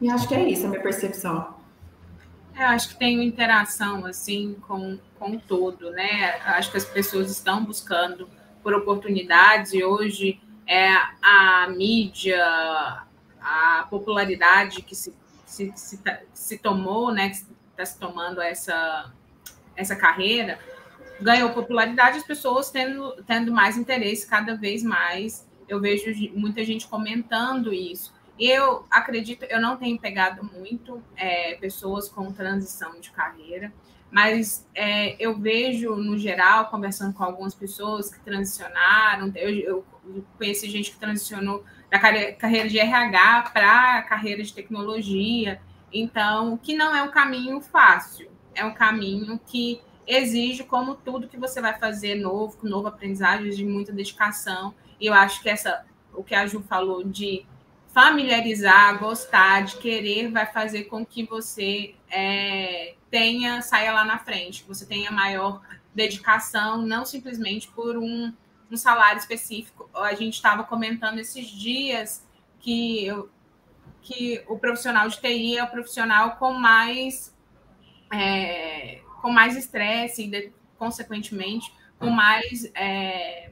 E 0.00 0.08
acho 0.08 0.26
que 0.26 0.34
é 0.34 0.48
isso 0.48 0.66
a 0.66 0.68
minha 0.70 0.82
percepção. 0.82 1.60
Eu 2.56 2.66
acho 2.66 2.90
que 2.90 2.96
tem 2.96 3.22
interação 3.24 4.04
assim 4.04 4.56
com, 4.66 4.98
com 5.18 5.38
todo, 5.38 5.90
né? 5.90 6.40
Acho 6.44 6.70
que 6.70 6.76
as 6.76 6.84
pessoas 6.84 7.30
estão 7.30 7.64
buscando 7.64 8.28
por 8.62 8.74
oportunidades 8.74 9.72
e 9.72 9.82
hoje 9.84 10.40
é 10.66 10.90
a 11.22 11.68
mídia, 11.68 12.38
a 13.40 13.86
popularidade 13.88 14.82
que 14.82 14.94
se, 14.94 15.14
se, 15.44 15.72
se, 15.74 15.98
tá, 15.98 16.20
se 16.32 16.58
tomou, 16.58 17.12
né? 17.12 17.30
Que 17.30 17.36
está 17.70 17.84
se 17.84 17.98
tomando 17.98 18.40
essa, 18.40 19.12
essa 19.74 19.96
carreira, 19.96 20.58
ganhou 21.20 21.50
popularidade, 21.50 22.18
as 22.18 22.24
pessoas 22.24 22.70
tendo, 22.70 23.22
tendo 23.26 23.52
mais 23.52 23.76
interesse 23.76 24.26
cada 24.26 24.54
vez 24.54 24.82
mais. 24.82 25.48
Eu 25.68 25.80
vejo 25.80 26.10
muita 26.34 26.64
gente 26.64 26.86
comentando 26.88 27.72
isso. 27.72 28.12
Eu 28.40 28.86
acredito, 28.90 29.44
eu 29.44 29.60
não 29.60 29.76
tenho 29.76 29.98
pegado 29.98 30.42
muito 30.42 31.02
é, 31.14 31.56
pessoas 31.56 32.08
com 32.08 32.32
transição 32.32 32.98
de 32.98 33.10
carreira, 33.10 33.70
mas 34.10 34.66
é, 34.74 35.14
eu 35.22 35.38
vejo, 35.38 35.94
no 35.94 36.16
geral, 36.16 36.70
conversando 36.70 37.12
com 37.12 37.22
algumas 37.22 37.54
pessoas 37.54 38.10
que 38.10 38.18
transicionaram, 38.20 39.30
eu, 39.36 39.50
eu 39.50 39.84
conheci 40.38 40.70
gente 40.70 40.90
que 40.90 40.98
transicionou 40.98 41.62
da 41.90 41.98
carreira 41.98 42.68
de 42.68 42.78
RH 42.78 43.50
para 43.52 43.98
a 43.98 44.02
carreira 44.02 44.42
de 44.42 44.54
tecnologia, 44.54 45.60
então, 45.92 46.56
que 46.56 46.74
não 46.74 46.96
é 46.96 47.02
um 47.02 47.10
caminho 47.10 47.60
fácil, 47.60 48.30
é 48.54 48.64
um 48.64 48.72
caminho 48.72 49.38
que 49.46 49.82
exige, 50.06 50.64
como 50.64 50.94
tudo 50.94 51.28
que 51.28 51.36
você 51.36 51.60
vai 51.60 51.78
fazer 51.78 52.14
novo, 52.14 52.56
com 52.56 52.66
novo 52.66 52.88
aprendizagem, 52.88 53.50
de 53.50 53.64
muita 53.66 53.92
dedicação, 53.92 54.74
e 54.98 55.06
eu 55.06 55.14
acho 55.14 55.42
que 55.42 55.48
essa, 55.48 55.84
o 56.14 56.24
que 56.24 56.34
a 56.34 56.46
Ju 56.46 56.62
falou 56.62 57.04
de 57.04 57.46
familiarizar, 57.92 58.98
gostar, 58.98 59.64
de 59.64 59.76
querer, 59.76 60.30
vai 60.30 60.46
fazer 60.46 60.84
com 60.84 61.04
que 61.04 61.24
você 61.24 61.94
é, 62.10 62.94
tenha, 63.10 63.60
saia 63.62 63.92
lá 63.92 64.04
na 64.04 64.18
frente, 64.18 64.64
você 64.66 64.86
tenha 64.86 65.10
maior 65.10 65.60
dedicação, 65.94 66.82
não 66.82 67.04
simplesmente 67.04 67.68
por 67.68 67.96
um, 67.96 68.32
um 68.70 68.76
salário 68.76 69.18
específico. 69.18 69.90
A 69.94 70.14
gente 70.14 70.34
estava 70.34 70.62
comentando 70.62 71.18
esses 71.18 71.48
dias 71.48 72.24
que, 72.60 73.06
eu, 73.06 73.28
que 74.02 74.44
o 74.46 74.58
profissional 74.58 75.08
de 75.08 75.20
TI 75.20 75.58
é 75.58 75.64
o 75.64 75.70
profissional 75.70 76.36
com 76.36 76.52
mais 76.52 77.34
é, 78.12 79.00
com 79.20 79.30
mais 79.30 79.56
estresse 79.56 80.24
e, 80.24 80.52
consequentemente, 80.78 81.72
com 81.98 82.10
mais, 82.10 82.64
é, 82.74 83.50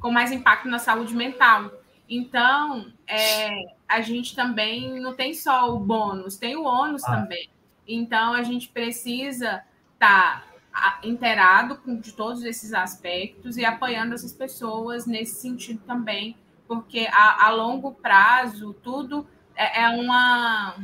com 0.00 0.10
mais 0.10 0.32
impacto 0.32 0.68
na 0.68 0.78
saúde 0.78 1.14
mental. 1.14 1.70
Então, 2.08 2.90
é, 3.06 3.74
a 3.86 4.00
gente 4.00 4.34
também 4.34 4.98
não 4.98 5.14
tem 5.14 5.34
só 5.34 5.74
o 5.74 5.78
bônus, 5.78 6.36
tem 6.36 6.56
o 6.56 6.64
ônus 6.64 7.04
ah. 7.04 7.16
também. 7.16 7.50
Então, 7.86 8.32
a 8.32 8.42
gente 8.42 8.68
precisa 8.68 9.62
estar 9.94 10.46
tá 10.72 11.00
inteirado 11.02 11.80
de 12.00 12.12
todos 12.12 12.44
esses 12.44 12.72
aspectos 12.72 13.56
e 13.56 13.64
apoiando 13.64 14.14
essas 14.14 14.32
pessoas 14.32 15.06
nesse 15.06 15.40
sentido 15.40 15.80
também, 15.86 16.36
porque 16.66 17.08
a, 17.10 17.46
a 17.46 17.50
longo 17.50 17.92
prazo 17.92 18.74
tudo 18.82 19.26
é, 19.56 19.82
é, 19.82 19.88
uma 19.88 20.76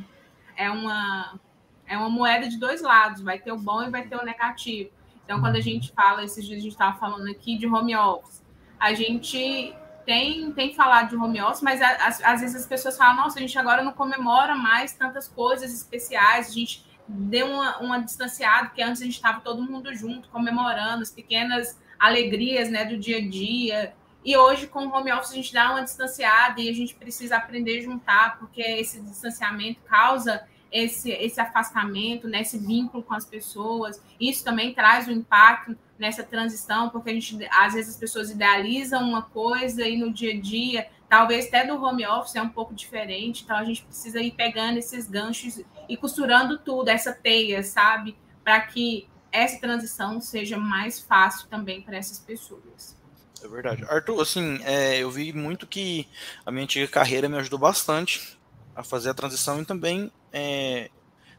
é 0.57 0.71
uma 0.71 1.41
é 1.87 1.97
uma 1.97 2.09
moeda 2.09 2.49
de 2.49 2.59
dois 2.59 2.81
lados, 2.81 3.23
vai 3.23 3.39
ter 3.39 3.53
o 3.53 3.59
bom 3.59 3.83
e 3.83 3.91
vai 3.91 4.07
ter 4.07 4.17
o 4.17 4.25
negativo. 4.25 4.91
Então, 5.25 5.41
quando 5.41 5.57
a 5.57 5.61
gente 5.61 5.93
fala, 5.93 6.25
esses 6.25 6.45
dias 6.45 6.59
a 6.59 6.63
gente 6.63 6.73
estava 6.73 6.99
falando 6.99 7.31
aqui 7.31 7.57
de 7.57 7.67
home 7.67 7.95
office, 7.95 8.43
a 8.81 8.93
gente 8.95 9.75
tem, 10.05 10.53
tem 10.53 10.75
falado 10.75 11.11
de 11.11 11.17
home 11.17 11.41
office, 11.41 11.63
mas 11.63 11.81
às, 11.83 12.41
vezes 12.41 12.57
as 12.57 12.67
pessoas 12.67 12.97
falam, 12.97 13.17
nossa, 13.17 13.39
a 13.39 13.41
gente 13.41 13.59
agora 13.59 13.83
não 13.83 13.93
comemora 13.93 14.55
mais 14.55 14.93
tantas 14.93 15.29
coisas 15.29 15.73
especiais, 15.73 16.49
a 16.49 16.53
gente 16.53 16.85
deu 17.07 17.47
uma, 17.47 17.79
uma 17.79 17.99
distanciada, 17.99 18.67
porque 18.67 18.83
antes 18.83 19.03
a 19.03 19.05
gente 19.05 19.15
estava 19.15 19.41
todo 19.41 19.63
mundo 19.63 19.95
junto, 19.95 20.29
comemorando 20.29 21.03
as 21.03 21.11
pequenas 21.11 21.79
alegrias 21.99 22.71
né, 22.71 22.85
do 22.85 22.97
dia 22.97 23.19
a 23.19 23.29
dia. 23.29 23.95
E 24.25 24.37
hoje, 24.37 24.67
com 24.67 24.87
o 24.87 24.91
home 24.91 25.13
office, 25.13 25.33
a 25.33 25.35
gente 25.35 25.53
dá 25.53 25.71
uma 25.71 25.83
distanciada 25.83 26.61
e 26.61 26.69
a 26.69 26.73
gente 26.73 26.95
precisa 26.95 27.37
aprender 27.37 27.79
a 27.79 27.83
juntar, 27.83 28.39
porque 28.39 28.63
esse 28.63 29.01
distanciamento 29.01 29.81
causa 29.83 30.43
esse, 30.75 31.13
esse 31.13 31.41
afastamento, 31.41 32.27
né, 32.27 32.41
esse 32.41 32.59
vínculo 32.59 33.01
com 33.01 33.15
as 33.15 33.25
pessoas. 33.25 34.03
Isso 34.21 34.43
também 34.43 34.75
traz 34.75 35.07
um 35.07 35.13
impacto 35.13 35.79
nessa 35.97 36.25
transição, 36.25 36.91
porque 36.91 37.11
a 37.11 37.13
gente, 37.13 37.39
às 37.53 37.75
vezes 37.75 37.95
as 37.95 38.01
pessoas 38.01 38.29
idealizam 38.29 39.09
uma 39.09 39.23
coisa 39.23 39.87
e 39.87 39.97
no 39.97 40.13
dia 40.13 40.33
a 40.33 40.41
dia, 40.41 40.89
talvez 41.09 41.47
até 41.47 41.65
do 41.65 41.81
home 41.81 42.05
office 42.05 42.35
é 42.35 42.43
um 42.43 42.49
pouco 42.49 42.75
diferente, 42.75 43.45
então 43.45 43.57
a 43.57 43.63
gente 43.63 43.85
precisa 43.85 44.21
ir 44.21 44.33
pegando 44.33 44.77
esses 44.79 45.09
ganchos 45.09 45.61
e 45.89 45.97
costurando 45.97 46.59
tudo, 46.59 46.89
essa 46.89 47.13
teia, 47.13 47.63
sabe? 47.63 48.17
Para 48.43 48.61
que 48.63 49.09
essa 49.31 49.61
transição 49.61 50.21
seja 50.21 50.57
mais 50.59 50.99
fácil 50.99 51.47
também 51.49 51.83
para 51.83 51.97
essas 51.97 52.19
pessoas. 52.19 52.97
É 53.41 53.47
verdade. 53.47 53.85
Arthur, 53.85 54.21
assim, 54.21 54.59
é, 54.65 54.99
eu 54.99 55.11
vi 55.11 55.33
muito 55.33 55.69
que 55.69 56.09
a 56.45 56.51
minha 56.51 56.65
antiga 56.65 56.89
carreira 56.89 57.29
me 57.29 57.37
ajudou 57.37 57.61
bastante 57.61 58.37
a 58.75 58.83
fazer 58.83 59.11
a 59.11 59.15
transição 59.15 59.63
e 59.63 59.65
também 59.65 60.11
é, 60.35 60.91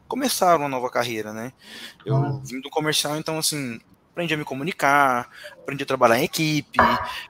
começar 0.08 0.56
uma 0.56 0.68
nova 0.68 0.88
carreira, 0.88 1.32
né? 1.32 1.52
Eu 2.04 2.14
uhum. 2.14 2.40
vim 2.40 2.60
do 2.60 2.70
comercial, 2.70 3.16
então, 3.16 3.38
assim, 3.38 3.78
aprendi 4.10 4.32
a 4.32 4.36
me 4.38 4.44
comunicar, 4.44 5.30
aprendi 5.52 5.82
a 5.82 5.86
trabalhar 5.86 6.18
em 6.18 6.24
equipe, 6.24 6.78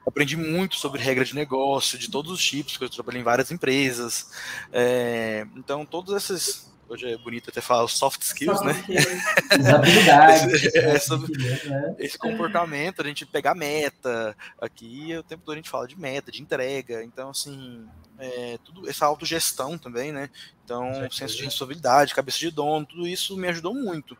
aprendi 0.05 0.37
muito 0.37 0.77
sobre 0.77 1.01
regra 1.01 1.25
de 1.25 1.35
negócio, 1.35 1.99
de 1.99 2.09
todos 2.09 2.31
os 2.31 2.43
tipos, 2.43 2.71
porque 2.73 2.85
eu 2.85 2.89
trabalhei 2.89 3.19
em 3.19 3.25
várias 3.25 3.51
empresas. 3.51 4.31
É, 4.71 5.45
então, 5.57 5.85
todos 5.85 6.15
esses 6.15 6.71
hoje 6.89 7.11
é 7.11 7.17
bonito 7.17 7.49
até 7.49 7.61
falar 7.61 7.83
os 7.83 7.93
soft 7.93 8.21
skills, 8.21 8.59
soft 8.59 8.65
né? 8.87 8.95
Skills. 8.95 9.67
habilidades. 9.69 10.75
é, 10.75 10.99
sobre 10.99 11.37
né? 11.37 11.95
esse 11.99 12.17
comportamento, 12.17 13.01
a 13.01 13.05
gente 13.05 13.25
pegar 13.25 13.55
meta. 13.55 14.35
Aqui 14.61 15.15
o 15.17 15.23
tempo 15.23 15.43
todo 15.43 15.53
a 15.53 15.57
gente 15.57 15.69
fala 15.69 15.87
de 15.87 15.99
meta, 15.99 16.31
de 16.31 16.41
entrega. 16.41 17.03
Então, 17.03 17.29
assim, 17.29 17.85
é, 18.19 18.57
tudo 18.63 18.89
essa 18.89 19.05
autogestão 19.05 19.77
também, 19.77 20.11
né? 20.11 20.29
Então, 20.63 21.09
senso 21.11 21.37
de 21.37 21.43
responsabilidade, 21.43 22.15
cabeça 22.15 22.39
de 22.39 22.51
dono, 22.51 22.85
tudo 22.85 23.07
isso 23.07 23.37
me 23.37 23.47
ajudou 23.47 23.73
muito, 23.73 24.17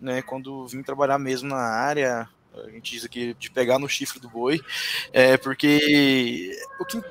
né? 0.00 0.22
Quando 0.22 0.66
vim 0.66 0.82
trabalhar 0.82 1.18
mesmo 1.18 1.48
na 1.48 1.56
área, 1.56 2.28
a 2.54 2.70
gente 2.70 2.92
diz 2.92 3.04
aqui 3.04 3.34
de 3.38 3.50
pegar 3.50 3.78
no 3.78 3.88
chifre 3.88 4.18
do 4.20 4.28
boi, 4.28 4.60
é 5.12 5.36
porque 5.36 6.56
o 6.78 6.84
que 6.84 7.02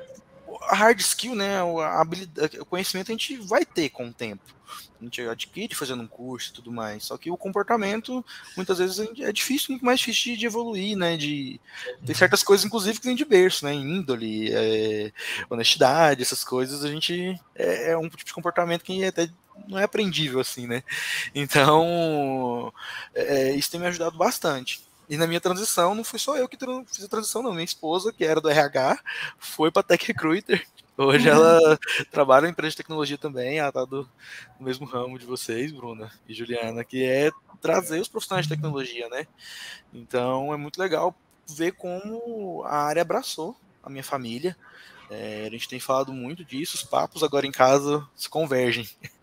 a 0.62 0.74
hard 0.74 1.00
skill, 1.00 1.34
né, 1.34 1.60
a 1.60 2.00
habilidade, 2.00 2.60
o 2.60 2.64
conhecimento 2.64 3.10
a 3.10 3.14
gente 3.14 3.36
vai 3.36 3.64
ter 3.64 3.90
com 3.90 4.08
o 4.08 4.12
tempo 4.12 4.60
a 5.00 5.04
gente 5.04 5.22
adquire 5.22 5.74
fazendo 5.74 6.02
um 6.02 6.06
curso 6.06 6.50
e 6.50 6.52
tudo 6.52 6.70
mais. 6.70 7.04
Só 7.04 7.16
que 7.16 7.30
o 7.30 7.36
comportamento, 7.36 8.24
muitas 8.56 8.78
vezes, 8.78 8.98
é 9.20 9.32
difícil, 9.32 9.68
muito 9.70 9.84
mais 9.84 9.98
difícil 9.98 10.36
de 10.36 10.46
evoluir, 10.46 10.96
né? 10.96 11.16
De, 11.16 11.60
tem 12.04 12.14
certas 12.14 12.42
coisas, 12.42 12.64
inclusive, 12.66 13.00
que 13.00 13.06
vem 13.06 13.16
de 13.16 13.24
berço, 13.24 13.64
né? 13.64 13.74
Índole, 13.74 14.52
é, 14.52 15.12
honestidade, 15.48 16.22
essas 16.22 16.44
coisas, 16.44 16.84
a 16.84 16.88
gente. 16.88 17.38
É, 17.54 17.92
é, 17.92 17.96
um 17.96 18.08
tipo 18.08 18.24
de 18.24 18.34
comportamento 18.34 18.82
que 18.82 19.04
até 19.04 19.28
não 19.68 19.78
é 19.78 19.84
aprendível, 19.84 20.40
assim, 20.40 20.66
né? 20.66 20.82
Então, 21.34 22.72
é, 23.14 23.54
isso 23.54 23.70
tem 23.70 23.80
me 23.80 23.86
ajudado 23.86 24.16
bastante. 24.16 24.82
E 25.10 25.16
na 25.16 25.26
minha 25.26 25.40
transição, 25.40 25.94
não 25.94 26.04
fui 26.04 26.18
só 26.18 26.36
eu 26.36 26.48
que 26.48 26.56
fiz 26.86 27.04
a 27.04 27.08
transição, 27.08 27.42
não. 27.42 27.52
Minha 27.52 27.64
esposa, 27.64 28.12
que 28.12 28.24
era 28.24 28.40
do 28.40 28.48
RH, 28.48 28.98
foi 29.38 29.70
para 29.70 29.82
Tech 29.82 30.06
Recruiter 30.06 30.64
Hoje 31.02 31.30
ela 31.30 31.78
trabalha 32.12 32.46
em 32.46 32.50
empresa 32.50 32.72
de 32.72 32.76
tecnologia 32.76 33.16
também, 33.16 33.58
ela 33.58 33.70
está 33.70 33.86
do, 33.86 34.06
no 34.58 34.66
mesmo 34.66 34.84
ramo 34.84 35.18
de 35.18 35.24
vocês, 35.24 35.72
Bruna 35.72 36.12
e 36.28 36.34
Juliana, 36.34 36.84
que 36.84 37.02
é 37.02 37.30
trazer 37.58 38.00
os 38.00 38.08
profissionais 38.08 38.46
de 38.46 38.54
tecnologia, 38.54 39.08
né? 39.08 39.26
Então 39.94 40.52
é 40.52 40.58
muito 40.58 40.78
legal 40.78 41.14
ver 41.48 41.72
como 41.72 42.62
a 42.66 42.82
área 42.82 43.00
abraçou 43.00 43.56
a 43.82 43.88
minha 43.88 44.04
família. 44.04 44.54
É, 45.10 45.46
a 45.46 45.50
gente 45.50 45.70
tem 45.70 45.80
falado 45.80 46.12
muito 46.12 46.44
disso, 46.44 46.76
os 46.76 46.84
papos 46.84 47.22
agora 47.22 47.46
em 47.46 47.52
casa 47.52 48.06
se 48.14 48.28
convergem. 48.28 48.86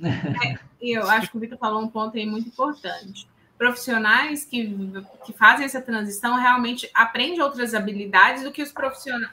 É, 0.00 0.56
e 0.80 0.96
eu 0.96 1.10
acho 1.10 1.28
que 1.28 1.36
o 1.36 1.40
Vitor 1.40 1.58
falou 1.58 1.82
um 1.82 1.88
ponto 1.88 2.16
aí 2.16 2.24
muito 2.24 2.46
importante. 2.46 3.28
Profissionais 3.58 4.44
que, 4.44 4.72
que 5.26 5.32
fazem 5.32 5.66
essa 5.66 5.82
transição 5.82 6.36
realmente 6.36 6.88
aprendem 6.94 7.40
outras 7.42 7.74
habilidades 7.74 8.44
do 8.44 8.52
que 8.52 8.62
os 8.62 8.72
profissionais. 8.72 9.32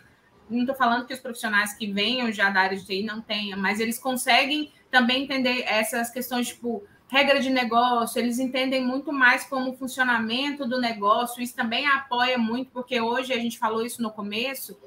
Não 0.49 0.61
estou 0.61 0.76
falando 0.76 1.05
que 1.05 1.13
os 1.13 1.19
profissionais 1.19 1.73
que 1.73 1.91
venham 1.91 2.32
já 2.32 2.49
da 2.49 2.61
área 2.61 2.78
de 2.78 2.86
TI 2.86 3.03
não 3.03 3.21
tenham, 3.21 3.59
mas 3.59 3.80
eles 3.80 3.97
conseguem 3.97 4.71
também 4.91 5.23
entender 5.23 5.61
essas 5.67 6.09
questões, 6.09 6.47
tipo, 6.47 6.84
regra 7.07 7.39
de 7.39 7.49
negócio, 7.49 8.19
eles 8.19 8.39
entendem 8.39 8.84
muito 8.84 9.11
mais 9.13 9.43
como 9.45 9.71
o 9.71 9.78
funcionamento 9.78 10.67
do 10.67 10.80
negócio, 10.80 11.41
isso 11.41 11.55
também 11.55 11.86
apoia 11.88 12.38
muito, 12.38 12.71
porque 12.71 12.99
hoje 12.99 13.32
a 13.34 13.38
gente 13.38 13.59
falou 13.59 13.86
isso 13.86 14.01
no 14.01 14.11
começo, 14.11 14.78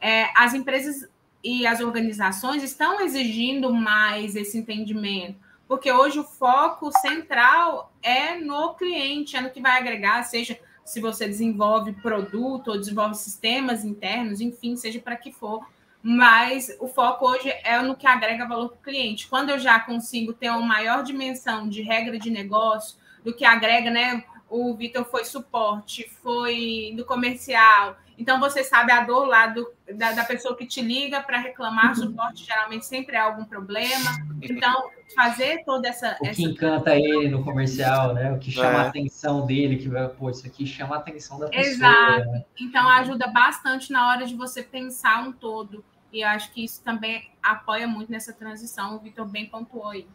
é, 0.00 0.28
as 0.36 0.54
empresas 0.54 1.08
e 1.42 1.66
as 1.66 1.80
organizações 1.80 2.62
estão 2.62 3.00
exigindo 3.00 3.72
mais 3.72 4.34
esse 4.36 4.56
entendimento, 4.56 5.38
porque 5.66 5.90
hoje 5.90 6.18
o 6.18 6.24
foco 6.24 6.90
central 6.98 7.92
é 8.02 8.36
no 8.36 8.74
cliente, 8.74 9.36
é 9.36 9.40
no 9.40 9.50
que 9.50 9.60
vai 9.60 9.78
agregar, 9.78 10.22
seja 10.24 10.58
se 10.84 11.00
você 11.00 11.26
desenvolve 11.26 11.92
produto 11.94 12.68
ou 12.68 12.78
desenvolve 12.78 13.14
sistemas 13.14 13.84
internos, 13.84 14.40
enfim, 14.40 14.76
seja 14.76 15.00
para 15.00 15.16
que 15.16 15.32
for 15.32 15.64
mas 16.06 16.70
o 16.80 16.86
foco 16.86 17.26
hoje 17.26 17.48
é 17.64 17.80
no 17.80 17.96
que 17.96 18.06
agrega 18.06 18.46
valor 18.46 18.68
para 18.68 18.76
o 18.76 18.82
cliente. 18.82 19.26
Quando 19.26 19.48
eu 19.48 19.58
já 19.58 19.80
consigo 19.80 20.34
ter 20.34 20.50
uma 20.50 20.60
maior 20.60 21.02
dimensão 21.02 21.66
de 21.66 21.80
regra 21.80 22.18
de 22.18 22.28
negócio, 22.28 22.98
do 23.24 23.34
que 23.34 23.42
agrega, 23.42 23.90
né? 23.90 24.22
O 24.50 24.74
Vitor 24.74 25.06
foi 25.06 25.24
suporte, 25.24 26.06
foi 26.22 26.92
do 26.94 27.06
comercial. 27.06 27.96
Então 28.16 28.38
você 28.38 28.62
sabe 28.62 28.92
a 28.92 29.04
dor 29.04 29.26
lá 29.26 29.48
do, 29.48 29.68
da, 29.92 30.12
da 30.12 30.24
pessoa 30.24 30.56
que 30.56 30.66
te 30.66 30.80
liga 30.80 31.20
para 31.20 31.38
reclamar, 31.38 31.88
uhum. 31.88 31.94
suporte 31.94 32.44
geralmente 32.44 32.86
sempre 32.86 33.16
é 33.16 33.18
algum 33.18 33.44
problema. 33.44 34.10
Então, 34.40 34.90
fazer 35.14 35.64
toda 35.64 35.88
essa. 35.88 36.16
O 36.20 36.26
essa... 36.26 36.34
que 36.34 36.44
encanta 36.44 36.96
ele 36.96 37.28
no 37.28 37.42
comercial, 37.42 38.14
né? 38.14 38.32
O 38.32 38.38
que 38.38 38.50
chama 38.50 38.70
é. 38.70 38.76
a 38.76 38.88
atenção 38.88 39.46
dele, 39.46 39.76
que 39.76 39.88
vai, 39.88 40.08
pô, 40.08 40.30
isso 40.30 40.46
aqui 40.46 40.66
chama 40.66 40.96
a 40.96 40.98
atenção 40.98 41.38
da 41.38 41.48
pessoa. 41.48 41.66
Exato. 41.66 42.30
Né? 42.30 42.44
Então 42.60 42.88
ajuda 42.88 43.26
bastante 43.26 43.92
na 43.92 44.08
hora 44.08 44.26
de 44.26 44.34
você 44.34 44.62
pensar 44.62 45.22
um 45.22 45.32
todo. 45.32 45.84
E 46.12 46.20
eu 46.20 46.28
acho 46.28 46.52
que 46.52 46.64
isso 46.64 46.80
também 46.82 47.28
apoia 47.42 47.88
muito 47.88 48.10
nessa 48.10 48.32
transição. 48.32 48.94
O 48.94 49.00
Vitor 49.00 49.26
bem 49.26 49.46
pontuou 49.46 49.88
aí. 49.88 50.06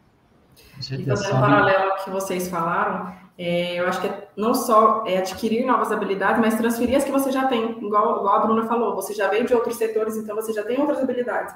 E 0.78 1.04
fazendo 1.04 1.36
um 1.36 1.40
paralelo 1.40 1.92
ao 1.92 2.04
que 2.04 2.10
vocês 2.10 2.48
falaram, 2.48 3.14
é, 3.42 3.80
eu 3.80 3.88
acho 3.88 4.02
que 4.02 4.06
é 4.06 4.28
não 4.36 4.52
só 4.52 5.02
é 5.06 5.16
adquirir 5.16 5.64
novas 5.64 5.90
habilidades, 5.90 6.38
mas 6.42 6.56
transferir 6.56 6.94
as 6.94 7.04
que 7.04 7.10
você 7.10 7.32
já 7.32 7.46
tem, 7.46 7.70
igual, 7.70 8.18
igual 8.18 8.34
a 8.34 8.38
Bruna 8.40 8.66
falou, 8.66 8.94
você 8.94 9.14
já 9.14 9.28
veio 9.28 9.46
de 9.46 9.54
outros 9.54 9.78
setores, 9.78 10.14
então 10.18 10.36
você 10.36 10.52
já 10.52 10.62
tem 10.62 10.78
outras 10.78 11.02
habilidades. 11.02 11.54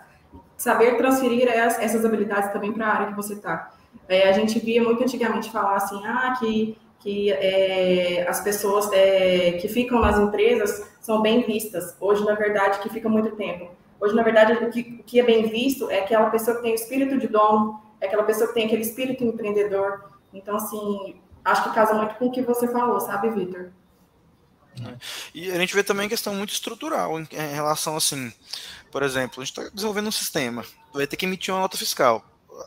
Saber 0.56 0.96
transferir 0.96 1.46
essas 1.46 2.02
habilidades 2.02 2.50
também 2.54 2.72
para 2.72 2.86
a 2.86 2.90
área 2.90 3.06
que 3.08 3.14
você 3.14 3.34
está. 3.34 3.74
É, 4.08 4.30
a 4.30 4.32
gente 4.32 4.58
via 4.60 4.82
muito 4.82 5.02
antigamente 5.02 5.50
falar 5.50 5.76
assim, 5.76 6.00
ah, 6.06 6.34
que, 6.40 6.78
que 7.00 7.30
é, 7.30 8.26
as 8.26 8.40
pessoas 8.40 8.90
é, 8.90 9.52
que 9.60 9.68
ficam 9.68 10.00
nas 10.00 10.18
empresas 10.18 10.90
são 11.02 11.20
bem 11.20 11.42
vistas. 11.42 11.94
Hoje, 12.00 12.24
na 12.24 12.34
verdade, 12.34 12.78
que 12.78 12.88
fica 12.88 13.10
muito 13.10 13.36
tempo. 13.36 13.68
Hoje, 14.00 14.14
na 14.14 14.22
verdade, 14.22 14.54
o 14.54 14.70
que, 14.70 15.00
o 15.00 15.04
que 15.04 15.20
é 15.20 15.22
bem 15.22 15.48
visto 15.48 15.90
é 15.90 15.98
aquela 15.98 16.30
pessoa 16.30 16.56
que 16.56 16.62
tem 16.62 16.72
o 16.72 16.76
espírito 16.76 17.18
de 17.18 17.26
dono, 17.26 17.78
é 18.00 18.06
aquela 18.06 18.22
pessoa 18.22 18.48
que 18.48 18.54
tem 18.54 18.64
aquele 18.64 18.80
espírito 18.80 19.22
empreendedor. 19.22 20.14
Então, 20.32 20.56
assim, 20.56 21.20
acho 21.44 21.64
que 21.64 21.74
casa 21.74 21.94
muito 21.94 22.14
com 22.14 22.26
o 22.26 22.32
que 22.32 22.42
você 22.42 22.66
falou, 22.68 23.00
sabe, 23.00 23.30
Vitor? 23.30 23.70
É. 24.80 24.96
E 25.34 25.50
a 25.52 25.58
gente 25.58 25.74
vê 25.74 25.84
também 25.84 26.08
questão 26.08 26.34
muito 26.34 26.52
estrutural 26.52 27.20
em, 27.20 27.26
relação 27.30 27.96
assim, 27.96 28.32
por 28.90 29.02
exemplo, 29.02 29.40
a 29.40 29.44
gente 29.44 29.58
está 29.58 29.70
desenvolvendo 29.72 30.08
um 30.08 30.12
sistema, 30.12 30.64
vai 30.92 31.06
ter 31.06 31.16
que 31.16 31.26
emitir 31.26 31.54
uma 31.54 31.60
nota 31.60 31.76
fiscal 31.76 32.24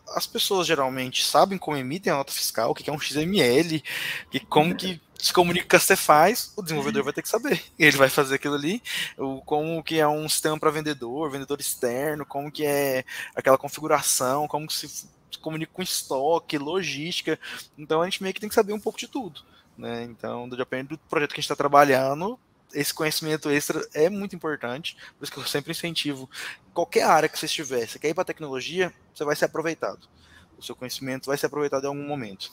as 0.09 0.27
pessoas 0.27 0.67
geralmente 0.67 1.23
sabem 1.23 1.57
como 1.57 1.77
emitem 1.77 2.11
a 2.11 2.17
nota 2.17 2.31
fiscal, 2.31 2.71
o 2.71 2.75
que 2.75 2.89
é 2.89 2.93
um 2.93 2.99
XML, 2.99 3.81
que 4.29 4.39
como 4.39 4.75
que 4.75 5.01
se 5.17 5.33
comunica 5.33 5.67
com 5.67 5.75
a 5.75 5.79
Cefaz, 5.79 6.53
o 6.55 6.61
desenvolvedor 6.61 7.03
vai 7.03 7.13
ter 7.13 7.21
que 7.21 7.29
saber. 7.29 7.63
Ele 7.77 7.97
vai 7.97 8.09
fazer 8.09 8.35
aquilo 8.35 8.55
ali, 8.55 8.83
o, 9.17 9.41
como 9.41 9.83
que 9.83 9.99
é 9.99 10.07
um 10.07 10.29
sistema 10.29 10.59
para 10.59 10.69
vendedor, 10.69 11.31
vendedor 11.31 11.59
externo, 11.59 12.25
como 12.25 12.51
que 12.51 12.65
é 12.65 13.03
aquela 13.35 13.57
configuração, 13.57 14.47
como 14.47 14.67
que 14.67 14.73
se, 14.73 15.09
se 15.31 15.39
comunica 15.39 15.71
com 15.73 15.81
estoque, 15.81 16.57
logística. 16.57 17.39
Então 17.77 18.01
a 18.01 18.05
gente 18.05 18.21
meio 18.21 18.33
que 18.33 18.39
tem 18.39 18.49
que 18.49 18.55
saber 18.55 18.73
um 18.73 18.79
pouco 18.79 18.99
de 18.99 19.07
tudo. 19.07 19.41
Né? 19.77 20.03
Então, 20.03 20.49
depende 20.49 20.89
do 20.89 20.97
projeto 20.97 21.29
que 21.29 21.35
a 21.35 21.41
gente 21.41 21.45
está 21.45 21.55
trabalhando, 21.55 22.39
esse 22.73 22.93
conhecimento 22.93 23.49
extra 23.49 23.87
é 23.93 24.09
muito 24.09 24.35
importante, 24.35 24.97
por 25.17 25.23
isso 25.23 25.31
que 25.31 25.39
eu 25.39 25.45
sempre 25.45 25.71
incentivo 25.71 26.29
qualquer 26.73 27.03
área 27.03 27.29
que 27.29 27.37
você 27.37 27.45
estiver, 27.45 27.87
você 27.87 27.97
quer 27.97 28.09
ir 28.09 28.13
para 28.13 28.25
tecnologia, 28.25 28.93
você 29.13 29.23
vai 29.23 29.35
ser 29.35 29.45
aproveitado. 29.45 30.07
O 30.57 30.63
seu 30.63 30.75
conhecimento 30.75 31.27
vai 31.27 31.37
ser 31.37 31.45
aproveitado 31.45 31.85
em 31.85 31.87
algum 31.87 32.07
momento. 32.07 32.51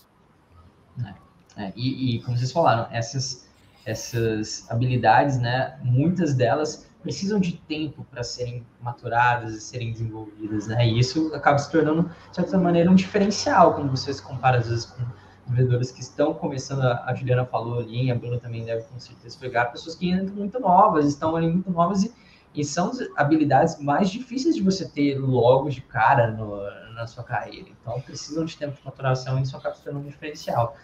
É, 1.05 1.65
é, 1.65 1.73
e, 1.75 2.17
e, 2.17 2.23
como 2.23 2.37
vocês 2.37 2.53
falaram, 2.53 2.87
essas, 2.93 3.49
essas 3.85 4.71
habilidades, 4.71 5.39
né, 5.39 5.79
muitas 5.83 6.35
delas 6.35 6.87
precisam 7.05 7.39
de 7.39 7.53
tempo 7.53 8.05
para 8.11 8.25
serem 8.25 8.67
maturadas 8.81 9.55
e 9.55 9.61
serem 9.61 9.93
desenvolvidas, 9.93 10.67
né? 10.67 10.89
E 10.89 10.99
isso 10.99 11.33
acaba 11.35 11.59
se 11.59 11.71
tornando, 11.71 12.11
de 12.31 12.35
certa 12.35 12.57
maneira, 12.59 12.91
um 12.91 12.95
diferencial 12.95 13.75
quando 13.75 13.91
você 13.91 14.13
se 14.13 14.23
compara, 14.23 14.59
às 14.59 14.69
vezes, 14.69 14.87
com 14.87 15.05
vendedoras 15.47 15.93
que 15.93 16.01
estão 16.01 16.33
começando, 16.33 16.83
a 16.83 17.15
Juliana 17.15 17.45
falou 17.45 17.81
ali, 17.81 18.11
a 18.11 18.15
Bruna 18.15 18.41
também 18.41 18.65
deve 18.65 18.85
com 18.85 18.99
certeza 18.99 19.39
pegar, 19.39 19.67
pessoas 19.67 19.95
que 19.95 20.11
entram 20.11 20.35
muito 20.35 20.59
novas, 20.59 21.05
estão 21.07 21.37
ali 21.37 21.47
muito 21.47 21.71
novas 21.71 22.05
e, 22.05 22.15
e 22.55 22.65
são 22.65 22.91
habilidades 23.15 23.79
mais 23.79 24.09
difíceis 24.09 24.57
de 24.57 24.63
você 24.63 24.89
ter 24.89 25.19
logo 25.19 25.69
de 25.69 25.83
cara 25.83 26.31
no, 26.31 26.63
na 26.95 27.07
sua 27.07 27.23
carreira. 27.23 27.69
Então, 27.69 28.01
precisam 28.01 28.47
de 28.47 28.57
tempo 28.57 28.79
de 28.79 28.83
maturação 28.83 29.39
e 29.39 29.43
isso 29.43 29.55
acaba 29.55 29.75
sendo 29.75 29.99
um 29.99 30.05
diferencial. 30.05 30.75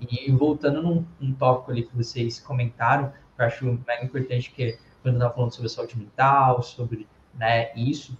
E 0.00 0.32
voltando 0.32 0.82
num, 0.82 1.06
num 1.20 1.32
tópico 1.32 1.70
ali 1.70 1.84
que 1.84 1.96
vocês 1.96 2.40
comentaram, 2.40 3.12
que 3.36 3.42
eu 3.42 3.46
acho 3.46 3.64
mega 3.86 4.04
importante, 4.04 4.50
que 4.50 4.76
quando 5.02 5.14
eu 5.14 5.18
estava 5.18 5.34
falando 5.34 5.52
sobre 5.52 5.68
saúde 5.68 5.98
mental, 5.98 6.62
sobre 6.62 7.06
né, 7.34 7.72
isso, 7.74 8.16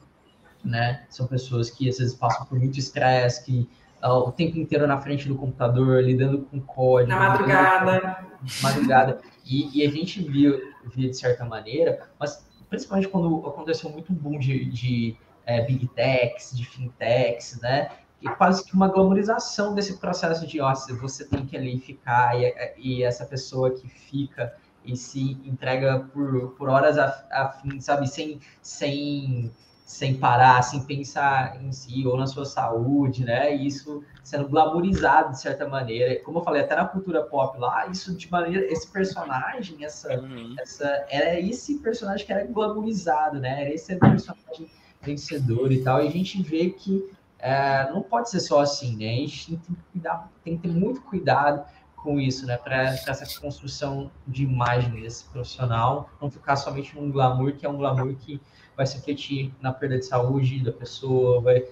né, 0.65 1.05
são 1.09 1.27
pessoas 1.27 1.71
que 1.71 1.89
às 1.89 1.99
vezes 1.99 2.15
passam 2.15 2.47
por 2.47 2.59
muito 2.59 2.79
estresse, 2.79 3.45
que 3.45 3.69
o 4.03 4.33
tempo 4.33 4.59
inteiro 4.59 4.87
na 4.87 4.99
frente 4.99 5.29
do 5.29 5.37
computador, 5.37 6.03
lidando 6.03 6.43
com 6.51 6.61
código. 6.61 7.11
Na 7.11 7.31
madrugada. 7.31 8.27
Madrugada. 8.63 9.21
E, 9.45 9.79
e, 9.79 9.87
a 9.87 9.91
gente 9.91 10.23
viu, 10.23 10.59
via 10.87 11.11
de 11.11 11.17
certa 11.17 11.45
maneira, 11.45 12.09
mas 12.19 12.47
principalmente 12.69 13.09
quando 13.09 13.47
aconteceu 13.47 13.91
muito 13.91 14.13
boom 14.13 14.39
de, 14.39 14.65
de 14.71 15.17
é, 15.45 15.63
big 15.67 15.87
techs, 15.89 16.57
de 16.57 16.65
fintechs, 16.65 17.61
né? 17.61 17.91
E 18.23 18.29
quase 18.29 18.65
que 18.65 18.75
uma 18.75 18.89
glamorização 18.89 19.75
desse 19.75 19.99
processo 19.99 20.47
de, 20.47 20.61
ó, 20.61 20.73
você 21.01 21.25
tem 21.25 21.45
que 21.45 21.57
ali 21.57 21.79
ficar, 21.79 22.39
e, 22.39 22.55
e 22.79 23.03
essa 23.03 23.25
pessoa 23.25 23.71
que 23.71 23.89
fica 23.89 24.55
e 24.85 24.97
se 24.97 25.33
entrega 25.45 26.01
por, 26.13 26.51
por 26.53 26.69
horas 26.69 26.99
a, 26.99 27.27
a 27.31 27.49
fim, 27.49 27.81
sabe, 27.81 28.09
sem, 28.09 28.41
sem 28.63 29.53
sem 29.91 30.15
parar, 30.15 30.63
sem 30.63 30.85
pensar 30.85 31.61
em 31.61 31.73
si 31.73 32.07
ou 32.07 32.17
na 32.17 32.25
sua 32.25 32.45
saúde, 32.45 33.25
né? 33.25 33.57
E 33.57 33.67
isso 33.67 34.05
sendo 34.23 34.49
glamourizado 34.49 35.33
de 35.33 35.41
certa 35.41 35.69
maneira. 35.69 36.23
Como 36.23 36.39
eu 36.39 36.45
falei, 36.45 36.63
até 36.63 36.77
na 36.77 36.85
cultura 36.85 37.25
pop 37.25 37.59
lá, 37.59 37.89
isso 37.89 38.17
de 38.17 38.31
maneira. 38.31 38.65
Esse 38.73 38.87
personagem, 38.87 39.85
essa. 39.85 40.15
Uhum. 40.15 40.55
essa 40.61 40.87
era 41.09 41.41
esse 41.41 41.81
personagem 41.81 42.25
que 42.25 42.33
era 42.33 42.47
glamourizado, 42.47 43.41
né? 43.41 43.63
Era 43.63 43.75
esse 43.75 43.97
personagem 43.97 44.71
vencedor 45.03 45.73
e 45.73 45.83
tal. 45.83 46.05
E 46.05 46.07
a 46.07 46.11
gente 46.11 46.41
vê 46.41 46.71
que 46.71 47.11
é, 47.41 47.91
não 47.91 48.01
pode 48.01 48.31
ser 48.31 48.39
só 48.39 48.61
assim, 48.61 48.97
né? 48.97 49.09
A 49.09 49.27
gente 49.27 49.57
tem 49.57 49.59
que, 49.59 49.83
cuidar, 49.93 50.31
tem 50.45 50.57
que 50.57 50.69
ter 50.69 50.73
muito 50.73 51.01
cuidado 51.01 51.65
com 52.03 52.19
isso, 52.19 52.47
né? 52.47 52.57
Para 52.57 52.85
essa 52.85 53.41
construção 53.41 54.11
de 54.27 54.43
imagem 54.43 55.01
desse 55.01 55.25
profissional 55.25 56.11
não 56.21 56.31
ficar 56.31 56.57
somente 56.57 56.95
num 56.95 57.11
glamour, 57.11 57.53
que 57.53 57.67
é 57.67 57.69
um 57.69 57.77
glamour 57.77 58.15
que 58.15 58.41
vai 58.77 58.87
se 58.87 58.97
refletir 58.97 59.55
na 59.61 59.73
perda 59.73 59.99
de 59.99 60.07
saúde 60.07 60.65
da 60.65 60.73
pessoa, 60.73 61.41
vai, 61.41 61.65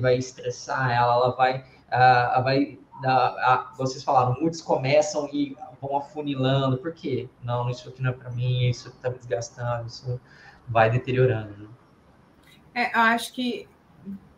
vai 0.00 0.16
estressar 0.16 0.90
ela, 0.90 1.14
ela 1.14 1.36
vai, 1.36 1.60
uh, 1.60 2.42
vai 2.42 2.78
vocês 3.76 4.02
falaram, 4.02 4.40
muitos 4.40 4.62
começam 4.62 5.28
e 5.32 5.56
vão 5.80 5.98
afunilando, 5.98 6.78
por 6.78 6.92
quê? 6.92 7.28
Não, 7.42 7.68
isso 7.68 7.88
aqui 7.88 8.02
não 8.02 8.10
é 8.10 8.12
para 8.12 8.30
mim, 8.30 8.68
isso 8.68 8.88
está 8.88 9.10
me 9.10 9.18
desgastando, 9.18 9.86
isso 9.86 10.20
vai 10.66 10.90
deteriorando. 10.90 11.56
Né? 11.56 11.68
É, 12.74 12.96
eu 12.96 13.00
acho 13.00 13.32
que 13.32 13.68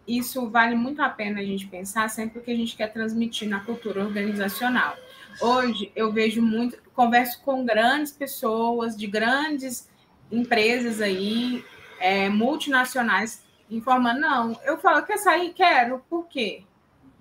isso 0.07 0.49
vale 0.51 0.74
muito 0.74 1.01
a 1.01 1.09
pena 1.09 1.40
a 1.40 1.44
gente 1.44 1.66
pensar 1.66 2.09
sempre 2.09 2.38
o 2.38 2.42
que 2.42 2.51
a 2.51 2.57
gente 2.57 2.76
quer 2.76 2.92
transmitir 2.92 3.49
na 3.49 3.61
cultura 3.61 4.05
organizacional. 4.05 4.96
Hoje 5.41 5.93
eu 5.95 6.12
vejo 6.12 6.43
muito, 6.43 6.78
converso 6.95 7.41
com 7.43 7.64
grandes 7.64 8.11
pessoas 8.11 8.97
de 8.97 9.07
grandes 9.07 9.89
empresas 10.32 11.01
aí, 11.01 11.64
é, 12.01 12.28
multinacionais 12.28 13.45
informando, 13.70 14.20
não. 14.20 14.61
Eu 14.64 14.78
falo, 14.78 15.05
quer 15.05 15.18
sair? 15.18 15.53
Quero. 15.53 16.05
Por 16.11 16.26
quê? 16.26 16.64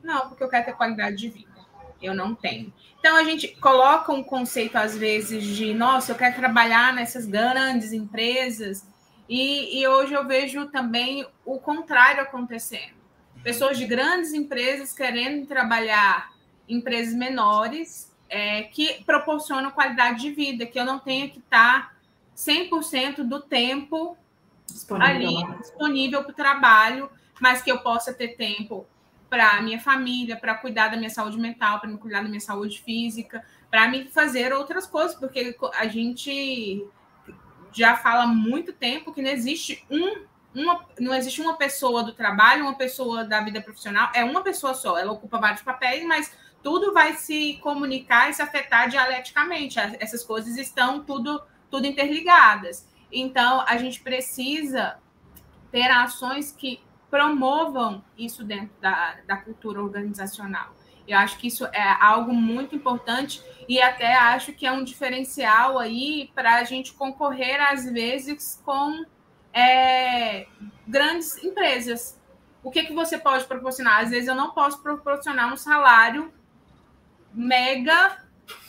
Não, 0.03 0.29
porque 0.29 0.43
eu 0.43 0.49
quero 0.49 0.65
ter 0.65 0.73
qualidade 0.73 1.17
de 1.17 1.29
vida. 1.29 1.57
Eu 2.01 2.15
não 2.15 2.33
tenho. 2.33 2.73
Então 2.99 3.15
a 3.15 3.23
gente 3.23 3.49
coloca 3.59 4.11
um 4.11 4.23
conceito, 4.23 4.75
às 4.77 4.97
vezes, 4.97 5.43
de 5.43 5.73
nossa, 5.73 6.11
eu 6.11 6.15
quero 6.15 6.35
trabalhar 6.35 6.93
nessas 6.93 7.25
grandes 7.25 7.93
empresas. 7.93 8.85
E, 9.29 9.79
e 9.79 9.87
hoje 9.87 10.13
eu 10.13 10.25
vejo 10.25 10.67
também 10.67 11.25
o 11.45 11.59
contrário 11.59 12.21
acontecendo. 12.21 12.95
Pessoas 13.43 13.77
de 13.77 13.85
grandes 13.85 14.33
empresas 14.33 14.93
querendo 14.93 15.45
trabalhar 15.45 16.31
em 16.67 16.77
empresas 16.77 17.13
menores 17.13 18.06
é, 18.29 18.63
que 18.63 19.03
proporcionam 19.03 19.71
qualidade 19.71 20.21
de 20.21 20.31
vida, 20.31 20.65
que 20.65 20.79
eu 20.79 20.85
não 20.85 20.99
tenha 20.99 21.29
que 21.29 21.39
estar 21.39 21.95
100% 22.35 23.23
do 23.23 23.41
tempo 23.41 24.17
disponível. 24.67 25.15
ali 25.15 25.57
disponível 25.59 26.23
para 26.23 26.31
o 26.31 26.35
trabalho, 26.35 27.09
mas 27.39 27.61
que 27.61 27.71
eu 27.71 27.79
possa 27.79 28.13
ter 28.13 28.35
tempo 28.35 28.85
para 29.29 29.51
a 29.51 29.61
minha 29.61 29.79
família, 29.79 30.37
para 30.37 30.55
cuidar 30.55 30.89
da 30.89 30.97
minha 30.97 31.09
saúde 31.09 31.37
mental, 31.37 31.79
para 31.79 31.89
me 31.89 31.97
cuidar 31.97 32.21
da 32.21 32.29
minha 32.29 32.39
saúde 32.39 32.81
física, 32.81 33.43
para 33.69 33.87
me 33.87 34.05
fazer 34.09 34.53
outras 34.53 34.85
coisas, 34.85 35.15
porque 35.15 35.55
a 35.77 35.87
gente 35.87 36.85
já 37.73 37.95
fala 37.95 38.23
há 38.23 38.27
muito 38.27 38.71
tempo 38.71 39.13
que 39.13 39.21
não 39.21 39.29
existe 39.29 39.85
um 39.89 40.25
uma, 40.55 40.85
não 40.99 41.13
existe 41.13 41.39
uma 41.39 41.55
pessoa 41.55 42.03
do 42.03 42.13
trabalho, 42.13 42.63
uma 42.63 42.75
pessoa 42.75 43.23
da 43.23 43.41
vida 43.41 43.61
profissional, 43.61 44.09
é 44.15 44.23
uma 44.23 44.41
pessoa 44.41 44.73
só, 44.73 44.97
ela 44.97 45.11
ocupa 45.11 45.37
vários 45.37 45.61
papéis, 45.61 46.03
mas 46.05 46.35
tudo 46.67 46.91
vai 46.91 47.13
se 47.13 47.57
comunicar 47.63 48.29
e 48.29 48.33
se 48.33 48.41
afetar 48.41 48.89
dialeticamente. 48.89 49.79
Essas 50.01 50.21
coisas 50.21 50.57
estão 50.57 51.01
tudo, 51.01 51.41
tudo 51.71 51.87
interligadas. 51.87 52.85
Então, 53.09 53.63
a 53.65 53.77
gente 53.77 54.01
precisa 54.01 54.99
ter 55.71 55.89
ações 55.89 56.51
que 56.51 56.81
promovam 57.09 58.03
isso 58.17 58.43
dentro 58.43 58.71
da, 58.81 59.15
da 59.25 59.37
cultura 59.37 59.81
organizacional. 59.81 60.75
Eu 61.07 61.17
acho 61.17 61.37
que 61.37 61.47
isso 61.47 61.65
é 61.67 61.89
algo 62.01 62.33
muito 62.33 62.75
importante 62.75 63.41
e 63.65 63.81
até 63.81 64.13
acho 64.13 64.51
que 64.51 64.67
é 64.67 64.71
um 64.73 64.83
diferencial 64.83 65.79
aí 65.79 66.29
para 66.35 66.55
a 66.55 66.65
gente 66.65 66.91
concorrer, 66.91 67.61
às 67.61 67.89
vezes, 67.89 68.61
com 68.65 69.05
é, 69.53 70.47
grandes 70.85 71.41
empresas. 71.41 72.19
O 72.61 72.69
que, 72.69 72.83
que 72.83 72.93
você 72.93 73.17
pode 73.17 73.45
proporcionar? 73.45 74.01
Às 74.01 74.09
vezes 74.09 74.27
eu 74.27 74.35
não 74.35 74.51
posso 74.51 74.83
proporcionar 74.83 75.53
um 75.53 75.55
salário 75.55 76.35
mega, 77.33 78.17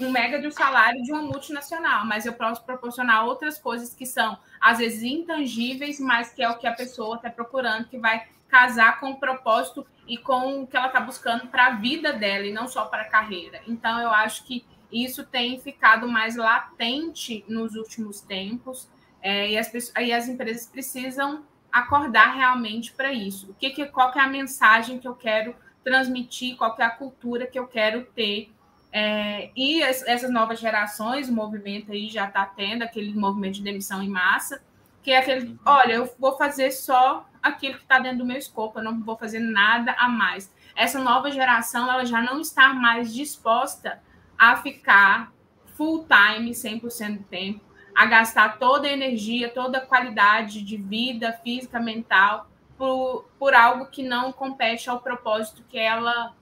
um 0.00 0.11
mega 0.11 0.40
de 0.40 0.46
um 0.46 0.50
salário 0.50 1.02
de 1.02 1.12
uma 1.12 1.22
multinacional, 1.22 2.04
mas 2.04 2.26
eu 2.26 2.32
posso 2.32 2.64
proporcionar 2.64 3.24
outras 3.24 3.59
coisas 3.59 3.94
que 3.94 4.06
são, 4.06 4.38
às 4.61 4.78
vezes, 4.78 5.02
intangíveis, 5.02 6.00
mas 6.00 6.32
que 6.32 6.42
é 6.42 6.48
o 6.48 6.59
que 6.59 6.66
a 6.66 6.72
pessoa 6.72 7.16
está 7.16 7.30
procurando, 7.30 7.88
que 7.88 7.98
vai 7.98 8.26
casar 8.48 8.98
com 8.98 9.11
o 9.11 9.20
propósito 9.20 9.86
e 10.06 10.16
com 10.16 10.62
o 10.62 10.66
que 10.66 10.76
ela 10.76 10.86
está 10.86 11.00
buscando 11.00 11.46
para 11.48 11.66
a 11.66 11.70
vida 11.74 12.12
dela 12.12 12.46
e 12.46 12.52
não 12.52 12.66
só 12.66 12.86
para 12.86 13.02
a 13.02 13.09
carreira. 13.09 13.61
Então, 13.66 14.00
eu 14.00 14.11
acho 14.11 14.44
que 14.44 14.64
isso 14.90 15.24
tem 15.24 15.61
ficado 15.61 16.09
mais 16.09 16.34
latente 16.34 17.44
nos 17.46 17.74
últimos 17.74 18.20
tempos 18.22 18.88
é, 19.20 19.50
e, 19.50 19.59
as, 19.59 19.70
e 20.00 20.12
as 20.12 20.28
empresas 20.28 20.66
precisam 20.66 21.44
acordar 21.70 22.34
realmente 22.34 22.92
para 22.92 23.12
isso. 23.12 23.50
O 23.50 23.54
que, 23.54 23.70
que, 23.70 23.86
qual 23.86 24.11
que 24.11 24.18
é 24.18 24.22
a 24.22 24.28
mensagem 24.28 24.98
que 24.98 25.06
eu 25.06 25.14
quero 25.14 25.54
transmitir, 25.85 26.57
qual 26.57 26.74
que 26.74 26.83
é 26.83 26.85
a 26.85 26.91
cultura 26.91 27.47
que 27.47 27.59
eu 27.59 27.66
quero 27.66 28.05
ter. 28.14 28.53
É, 28.93 29.51
e 29.57 29.83
as, 29.83 30.03
essas 30.07 30.31
novas 30.31 30.59
gerações, 30.59 31.29
o 31.29 31.33
movimento 31.33 31.93
aí 31.93 32.09
já 32.09 32.26
está 32.26 32.45
tendo 32.47 32.83
aquele 32.83 33.14
movimento 33.14 33.55
de 33.55 33.62
demissão 33.62 34.03
em 34.03 34.09
massa, 34.09 34.62
que 35.03 35.11
é 35.11 35.18
aquele, 35.18 35.49
uhum. 35.49 35.59
olha, 35.64 35.93
eu 35.95 36.14
vou 36.18 36.37
fazer 36.37 36.70
só 36.70 37.29
aquilo 37.43 37.76
que 37.76 37.83
está 37.83 37.99
dentro 37.99 38.18
do 38.18 38.24
meu 38.24 38.37
escopo, 38.37 38.79
eu 38.79 38.85
não 38.85 39.01
vou 39.03 39.16
fazer 39.16 39.41
nada 39.41 39.93
a 39.93 40.09
mais. 40.09 40.53
Essa 40.74 40.99
nova 40.99 41.31
geração, 41.31 41.91
ela 41.91 42.05
já 42.05 42.20
não 42.20 42.41
está 42.41 42.72
mais 42.72 43.12
disposta 43.14 44.01
a 44.39 44.57
ficar 44.57 45.33
full 45.76 46.07
time, 46.07 46.51
100% 46.51 47.18
do 47.18 47.24
tempo, 47.24 47.61
a 47.95 48.07
gastar 48.07 48.59
toda 48.59 48.87
a 48.87 48.93
energia, 48.93 49.49
toda 49.49 49.79
a 49.79 49.87
qualidade 49.87 50.62
de 50.62 50.76
vida 50.76 51.33
física, 51.43 51.81
mental, 51.81 52.49
por, 52.79 53.24
por 53.39 53.53
algo 53.55 53.87
que 53.87 54.03
não 54.03 54.33
compete 54.33 54.89
ao 54.89 55.01
propósito 55.01 55.62
que 55.68 55.79
ela 55.79 56.33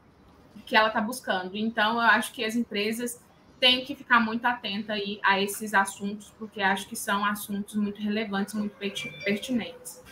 que 0.65 0.75
ela 0.75 0.89
está 0.89 1.01
buscando. 1.01 1.57
Então, 1.57 1.95
eu 1.95 2.01
acho 2.01 2.33
que 2.33 2.45
as 2.45 2.57
empresas 2.57 3.21
têm 3.61 3.85
que 3.85 3.95
ficar 3.95 4.19
muito 4.21 4.45
atentas 4.47 4.91
aí 4.91 5.21
a 5.23 5.41
esses 5.41 5.75
assuntos, 5.75 6.33
porque 6.39 6.61
acho 6.61 6.89
que 6.89 6.97
são 6.97 7.25
assuntos 7.25 7.75
muito 7.77 8.01
relevantes, 8.01 8.55
muito 8.55 8.75
pertinentes. 8.77 10.03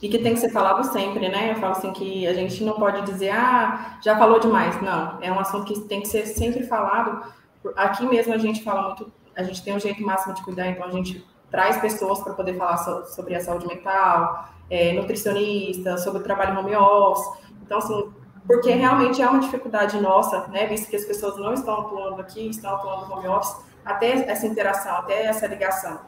E 0.00 0.08
que 0.08 0.18
tem 0.18 0.34
que 0.34 0.40
ser 0.40 0.50
falado 0.50 0.82
sempre, 0.84 1.28
né? 1.28 1.52
Eu 1.52 1.56
falo 1.56 1.72
assim 1.72 1.92
que 1.92 2.26
a 2.26 2.32
gente 2.32 2.64
não 2.64 2.74
pode 2.74 3.02
dizer, 3.02 3.30
ah, 3.30 3.98
já 4.02 4.16
falou 4.16 4.40
demais. 4.40 4.80
Não, 4.80 5.18
é 5.20 5.30
um 5.30 5.38
assunto 5.38 5.72
que 5.72 5.80
tem 5.82 6.00
que 6.00 6.08
ser 6.08 6.24
sempre 6.26 6.64
falado. 6.64 7.32
Aqui 7.76 8.06
mesmo 8.06 8.32
a 8.32 8.38
gente 8.38 8.64
fala 8.64 8.88
muito, 8.88 9.12
a 9.36 9.42
gente 9.42 9.62
tem 9.62 9.74
um 9.74 9.80
jeito 9.80 10.02
máximo 10.02 10.34
de 10.34 10.42
cuidar, 10.42 10.68
então 10.68 10.86
a 10.86 10.90
gente 10.90 11.24
traz 11.50 11.76
pessoas 11.76 12.20
para 12.20 12.32
poder 12.32 12.56
falar 12.56 12.78
sobre 13.04 13.34
a 13.34 13.40
saúde 13.40 13.66
mental, 13.66 14.48
é, 14.72 14.94
nutricionista, 14.94 15.98
sobre 15.98 16.20
o 16.20 16.24
trabalho 16.24 16.58
home 16.58 16.74
office. 16.74 17.26
Então, 17.62 17.76
assim, 17.76 18.10
porque 18.46 18.70
realmente 18.70 19.20
é 19.20 19.28
uma 19.28 19.38
dificuldade 19.38 20.00
nossa, 20.00 20.46
né, 20.48 20.66
visto 20.66 20.88
que 20.88 20.96
as 20.96 21.04
pessoas 21.04 21.36
não 21.36 21.52
estão 21.52 21.80
atuando 21.80 22.22
aqui, 22.22 22.48
estão 22.48 22.74
atuando 22.74 23.12
home 23.12 23.28
office, 23.28 23.54
até 23.84 24.12
essa 24.30 24.46
interação, 24.46 24.96
até 24.96 25.26
essa 25.26 25.46
ligação. 25.46 26.00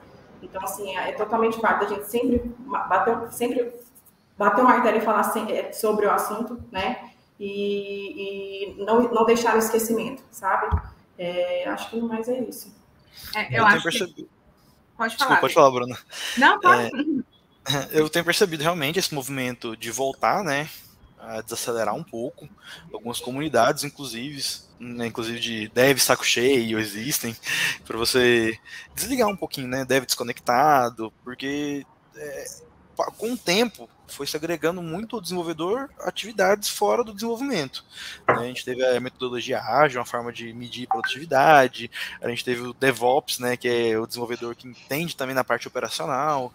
Então, 0.42 0.62
assim, 0.64 0.96
é, 0.96 1.10
é 1.10 1.12
totalmente 1.12 1.60
válido 1.60 1.84
a 1.84 1.88
gente 1.88 2.10
sempre 2.10 2.38
bater, 2.88 3.32
sempre 3.32 3.72
bater 4.38 4.62
o 4.62 4.64
martelo 4.64 4.96
e 4.96 5.00
falar 5.02 5.30
é, 5.50 5.70
sobre 5.72 6.06
o 6.06 6.10
assunto, 6.10 6.58
né, 6.72 7.10
e, 7.38 8.72
e 8.78 8.84
não, 8.84 9.02
não 9.02 9.26
deixar 9.26 9.52
no 9.52 9.58
esquecimento, 9.58 10.22
sabe? 10.30 10.74
É, 11.18 11.68
acho 11.68 11.90
que 11.90 12.00
mais 12.00 12.28
é 12.30 12.40
isso. 12.40 12.74
É, 13.36 13.58
eu, 13.58 13.58
eu 13.58 13.66
acho 13.66 14.06
que... 14.14 14.26
Pode 14.96 15.16
falar. 15.16 15.28
Desculpa, 15.28 15.40
pode 15.40 15.54
falar, 15.54 15.70
Bruna. 15.70 15.98
Não, 16.38 16.60
pode. 16.60 17.24
eu 17.92 18.08
tenho 18.08 18.24
percebido 18.24 18.62
realmente 18.62 18.98
esse 18.98 19.14
movimento 19.14 19.76
de 19.76 19.90
voltar, 19.90 20.42
né, 20.44 20.68
a 21.18 21.40
desacelerar 21.40 21.94
um 21.94 22.04
pouco. 22.04 22.48
Algumas 22.92 23.20
comunidades, 23.20 23.84
inclusive, 23.84 24.42
né, 24.78 25.06
inclusive 25.06 25.40
de 25.40 25.68
dev 25.68 25.98
saco 25.98 26.24
cheio, 26.24 26.78
existem, 26.78 27.34
para 27.86 27.96
você 27.96 28.58
desligar 28.94 29.28
um 29.28 29.36
pouquinho, 29.36 29.68
né, 29.68 29.84
dev 29.84 30.04
desconectado, 30.04 31.12
porque 31.22 31.86
é, 32.16 32.44
com 33.16 33.32
o 33.32 33.38
tempo 33.38 33.88
foi 34.06 34.26
se 34.26 34.36
agregando 34.36 34.82
muito 34.82 35.16
ao 35.16 35.22
desenvolvedor 35.22 35.90
atividades 36.00 36.68
fora 36.68 37.02
do 37.02 37.12
desenvolvimento. 37.12 37.84
Né? 38.28 38.34
A 38.36 38.44
gente 38.44 38.64
teve 38.64 38.84
a 38.84 39.00
metodologia 39.00 39.60
ágil, 39.60 40.00
uma 40.00 40.06
forma 40.06 40.32
de 40.32 40.52
medir 40.52 40.86
produtividade, 40.86 41.90
a 42.20 42.28
gente 42.28 42.44
teve 42.44 42.62
o 42.62 42.74
DevOps, 42.74 43.38
né, 43.38 43.56
que 43.56 43.68
é 43.68 43.98
o 43.98 44.06
desenvolvedor 44.06 44.54
que 44.54 44.68
entende 44.68 45.16
também 45.16 45.34
na 45.34 45.44
parte 45.44 45.66
operacional, 45.66 46.52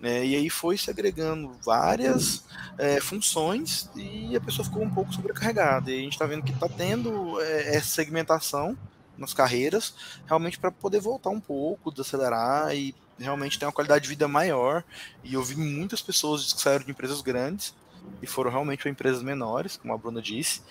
né? 0.00 0.24
e 0.24 0.36
aí 0.36 0.50
foi 0.50 0.76
se 0.76 0.90
agregando 0.90 1.52
várias 1.64 2.44
é, 2.78 3.00
funções 3.00 3.90
e 3.96 4.36
a 4.36 4.40
pessoa 4.40 4.64
ficou 4.64 4.82
um 4.82 4.90
pouco 4.90 5.12
sobrecarregada. 5.12 5.90
E 5.90 5.98
a 5.98 6.02
gente 6.02 6.12
está 6.12 6.26
vendo 6.26 6.44
que 6.44 6.52
está 6.52 6.68
tendo 6.68 7.40
é, 7.40 7.76
essa 7.76 7.88
segmentação 7.88 8.76
nas 9.16 9.34
carreiras, 9.34 9.94
realmente 10.26 10.58
para 10.58 10.70
poder 10.70 11.00
voltar 11.00 11.30
um 11.30 11.40
pouco, 11.40 11.90
desacelerar 11.90 12.74
e 12.74 12.94
realmente 13.24 13.58
tem 13.58 13.66
uma 13.66 13.72
qualidade 13.72 14.04
de 14.04 14.08
vida 14.08 14.26
maior. 14.26 14.84
E 15.22 15.34
eu 15.34 15.42
vi 15.42 15.56
muitas 15.56 16.02
pessoas 16.02 16.52
que 16.52 16.60
saíram 16.60 16.84
de 16.84 16.90
empresas 16.90 17.20
grandes 17.20 17.74
e 18.22 18.26
foram 18.26 18.50
realmente 18.50 18.80
para 18.80 18.90
empresas 18.90 19.22
menores, 19.22 19.76
como 19.76 19.92
a 19.92 19.98
Bruna 19.98 20.22
disse. 20.22 20.62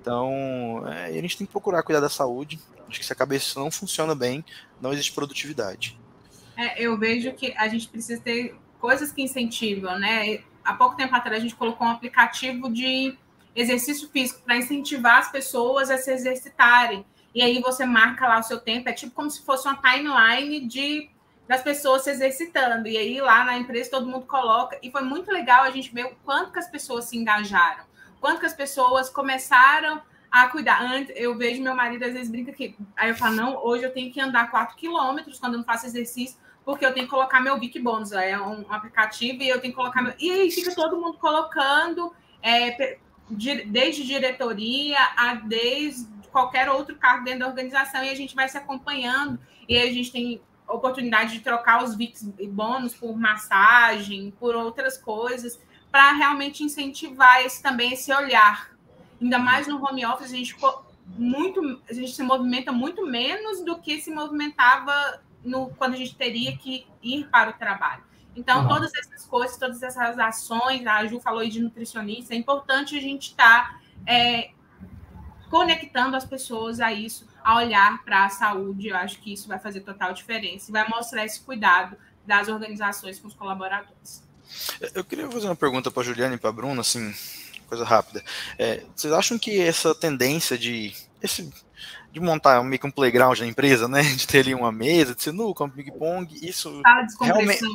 Então, 0.00 0.84
é, 0.86 1.06
a 1.06 1.22
gente 1.22 1.36
tem 1.36 1.46
que 1.46 1.52
procurar 1.52 1.82
cuidar 1.82 2.00
da 2.00 2.08
saúde. 2.08 2.58
Acho 2.88 2.98
que 2.98 3.06
se 3.06 3.12
a 3.12 3.16
cabeça 3.16 3.58
não 3.60 3.70
funciona 3.70 4.14
bem, 4.14 4.44
não 4.80 4.92
existe 4.92 5.12
produtividade. 5.12 5.98
É, 6.56 6.82
eu 6.82 6.96
vejo 6.98 7.32
que 7.32 7.54
a 7.56 7.68
gente 7.68 7.88
precisa 7.88 8.20
ter 8.20 8.56
coisas 8.80 9.12
que 9.12 9.22
incentivam, 9.22 9.98
né? 9.98 10.40
Há 10.64 10.74
pouco 10.74 10.96
tempo 10.96 11.14
atrás 11.14 11.38
a 11.38 11.40
gente 11.40 11.54
colocou 11.54 11.86
um 11.86 11.90
aplicativo 11.90 12.72
de 12.72 13.16
exercício 13.54 14.08
físico 14.08 14.40
para 14.44 14.56
incentivar 14.56 15.18
as 15.18 15.30
pessoas 15.30 15.90
a 15.90 15.98
se 15.98 16.10
exercitarem. 16.10 17.04
E 17.34 17.42
aí 17.42 17.60
você 17.60 17.84
marca 17.84 18.26
lá 18.26 18.38
o 18.38 18.42
seu 18.42 18.58
tempo, 18.58 18.88
é 18.88 18.92
tipo 18.92 19.14
como 19.14 19.30
se 19.30 19.44
fosse 19.44 19.68
uma 19.68 19.76
timeline 19.76 20.66
de 20.66 21.10
das 21.48 21.62
pessoas 21.62 22.02
se 22.02 22.10
exercitando. 22.10 22.86
E 22.86 22.96
aí 22.96 23.20
lá 23.20 23.42
na 23.42 23.56
empresa 23.56 23.90
todo 23.90 24.06
mundo 24.06 24.26
coloca. 24.26 24.78
E 24.82 24.90
foi 24.90 25.02
muito 25.02 25.32
legal 25.32 25.64
a 25.64 25.70
gente 25.70 25.92
ver 25.92 26.04
o 26.04 26.14
quanto 26.24 26.52
que 26.52 26.58
as 26.58 26.68
pessoas 26.68 27.06
se 27.06 27.16
engajaram, 27.16 27.84
quanto 28.20 28.40
que 28.40 28.46
as 28.46 28.52
pessoas 28.52 29.08
começaram 29.08 30.02
a 30.30 30.48
cuidar. 30.48 30.82
Antes, 30.82 31.14
eu 31.16 31.36
vejo 31.36 31.62
meu 31.62 31.74
marido 31.74 32.04
às 32.04 32.12
vezes 32.12 32.30
brinca 32.30 32.52
que. 32.52 32.76
Aí 32.94 33.08
eu 33.08 33.16
falo, 33.16 33.34
não, 33.34 33.64
hoje 33.64 33.84
eu 33.84 33.92
tenho 33.92 34.12
que 34.12 34.20
andar 34.20 34.50
4 34.50 34.76
quilômetros 34.76 35.38
quando 35.38 35.54
eu 35.54 35.58
não 35.58 35.64
faço 35.64 35.86
exercício, 35.86 36.38
porque 36.66 36.84
eu 36.84 36.92
tenho 36.92 37.06
que 37.06 37.10
colocar 37.10 37.40
meu 37.40 37.58
Vic 37.58 37.78
Bônus. 37.80 38.12
É 38.12 38.38
um, 38.38 38.70
aplicativo 38.70 39.42
e 39.42 39.48
eu 39.48 39.58
tenho 39.58 39.72
que 39.72 39.78
colocar 39.80 40.02
meu. 40.02 40.12
E 40.18 40.30
aí 40.30 40.50
fica 40.50 40.74
todo 40.74 41.00
mundo 41.00 41.16
colocando, 41.16 42.12
é, 42.42 42.98
desde 43.30 44.04
diretoria 44.04 44.98
a 45.16 45.34
desde 45.34 46.06
qualquer 46.30 46.68
outro 46.68 46.94
cargo 46.96 47.24
dentro 47.24 47.40
da 47.40 47.48
organização, 47.48 48.04
e 48.04 48.10
a 48.10 48.14
gente 48.14 48.34
vai 48.34 48.46
se 48.50 48.58
acompanhando. 48.58 49.40
E 49.66 49.76
aí 49.76 49.88
a 49.88 49.92
gente 49.92 50.12
tem 50.12 50.42
oportunidade 50.68 51.32
de 51.32 51.40
trocar 51.40 51.82
os 51.82 51.94
VIX 51.94 52.34
e 52.38 52.46
bônus 52.46 52.94
por 52.94 53.16
massagem, 53.16 54.32
por 54.38 54.54
outras 54.54 54.98
coisas, 54.98 55.58
para 55.90 56.12
realmente 56.12 56.62
incentivar 56.62 57.42
esse 57.44 57.62
também 57.62 57.92
esse 57.92 58.12
olhar. 58.12 58.70
Ainda 59.20 59.38
mais 59.38 59.66
no 59.66 59.82
home 59.84 60.04
office, 60.04 60.32
a 60.32 60.36
gente 60.36 60.56
muito, 61.16 61.80
a 61.88 61.92
gente 61.92 62.12
se 62.12 62.22
movimenta 62.22 62.70
muito 62.70 63.06
menos 63.06 63.64
do 63.64 63.78
que 63.78 64.00
se 64.00 64.10
movimentava 64.10 65.20
no, 65.42 65.70
quando 65.70 65.94
a 65.94 65.96
gente 65.96 66.14
teria 66.14 66.56
que 66.56 66.86
ir 67.02 67.26
para 67.28 67.50
o 67.50 67.52
trabalho. 67.54 68.02
Então, 68.36 68.62
uhum. 68.62 68.68
todas 68.68 68.94
essas 68.94 69.26
coisas, 69.26 69.56
todas 69.56 69.82
essas 69.82 70.18
ações, 70.18 70.86
a 70.86 71.04
Ju 71.06 71.18
falou 71.18 71.40
aí 71.40 71.48
de 71.48 71.60
nutricionista, 71.60 72.34
é 72.34 72.36
importante 72.36 72.96
a 72.96 73.00
gente 73.00 73.30
estar 73.30 73.72
tá, 73.72 73.80
é, 74.06 74.50
conectando 75.50 76.16
as 76.16 76.24
pessoas 76.24 76.78
a 76.78 76.92
isso, 76.92 77.26
a 77.48 77.56
olhar 77.56 78.04
para 78.04 78.26
a 78.26 78.28
saúde. 78.28 78.88
Eu 78.88 78.96
acho 78.96 79.18
que 79.20 79.32
isso 79.32 79.48
vai 79.48 79.58
fazer 79.58 79.80
total 79.80 80.12
diferença 80.12 80.70
e 80.70 80.72
vai 80.72 80.86
mostrar 80.86 81.24
esse 81.24 81.40
cuidado 81.40 81.96
das 82.26 82.46
organizações 82.46 83.18
com 83.18 83.26
os 83.26 83.32
colaboradores. 83.32 84.22
Eu 84.94 85.02
queria 85.02 85.26
fazer 85.30 85.46
uma 85.46 85.56
pergunta 85.56 85.90
para 85.90 86.02
a 86.02 86.04
Juliana 86.04 86.34
e 86.34 86.38
para 86.38 86.50
a 86.50 86.52
Bruna, 86.52 86.82
assim, 86.82 87.14
coisa 87.66 87.86
rápida. 87.86 88.22
É, 88.58 88.84
vocês 88.94 89.10
acham 89.14 89.38
que 89.38 89.58
essa 89.58 89.94
tendência 89.94 90.58
de 90.58 90.94
esse 91.22 91.50
de 92.12 92.20
montar 92.20 92.62
meio 92.62 92.78
que 92.78 92.86
um 92.86 92.90
playground 92.90 93.38
na 93.38 93.46
empresa, 93.46 93.88
né? 93.88 94.02
De 94.16 94.26
ter 94.26 94.40
ali 94.40 94.54
uma 94.54 94.72
mesa 94.72 95.14
de 95.14 95.22
sinuca, 95.22 95.64
um 95.64 95.70
ping-pong, 95.70 96.34
isso 96.42 96.80
sala 96.82 97.02
de 97.02 97.14
realmente 97.20 97.62
né? 97.62 97.68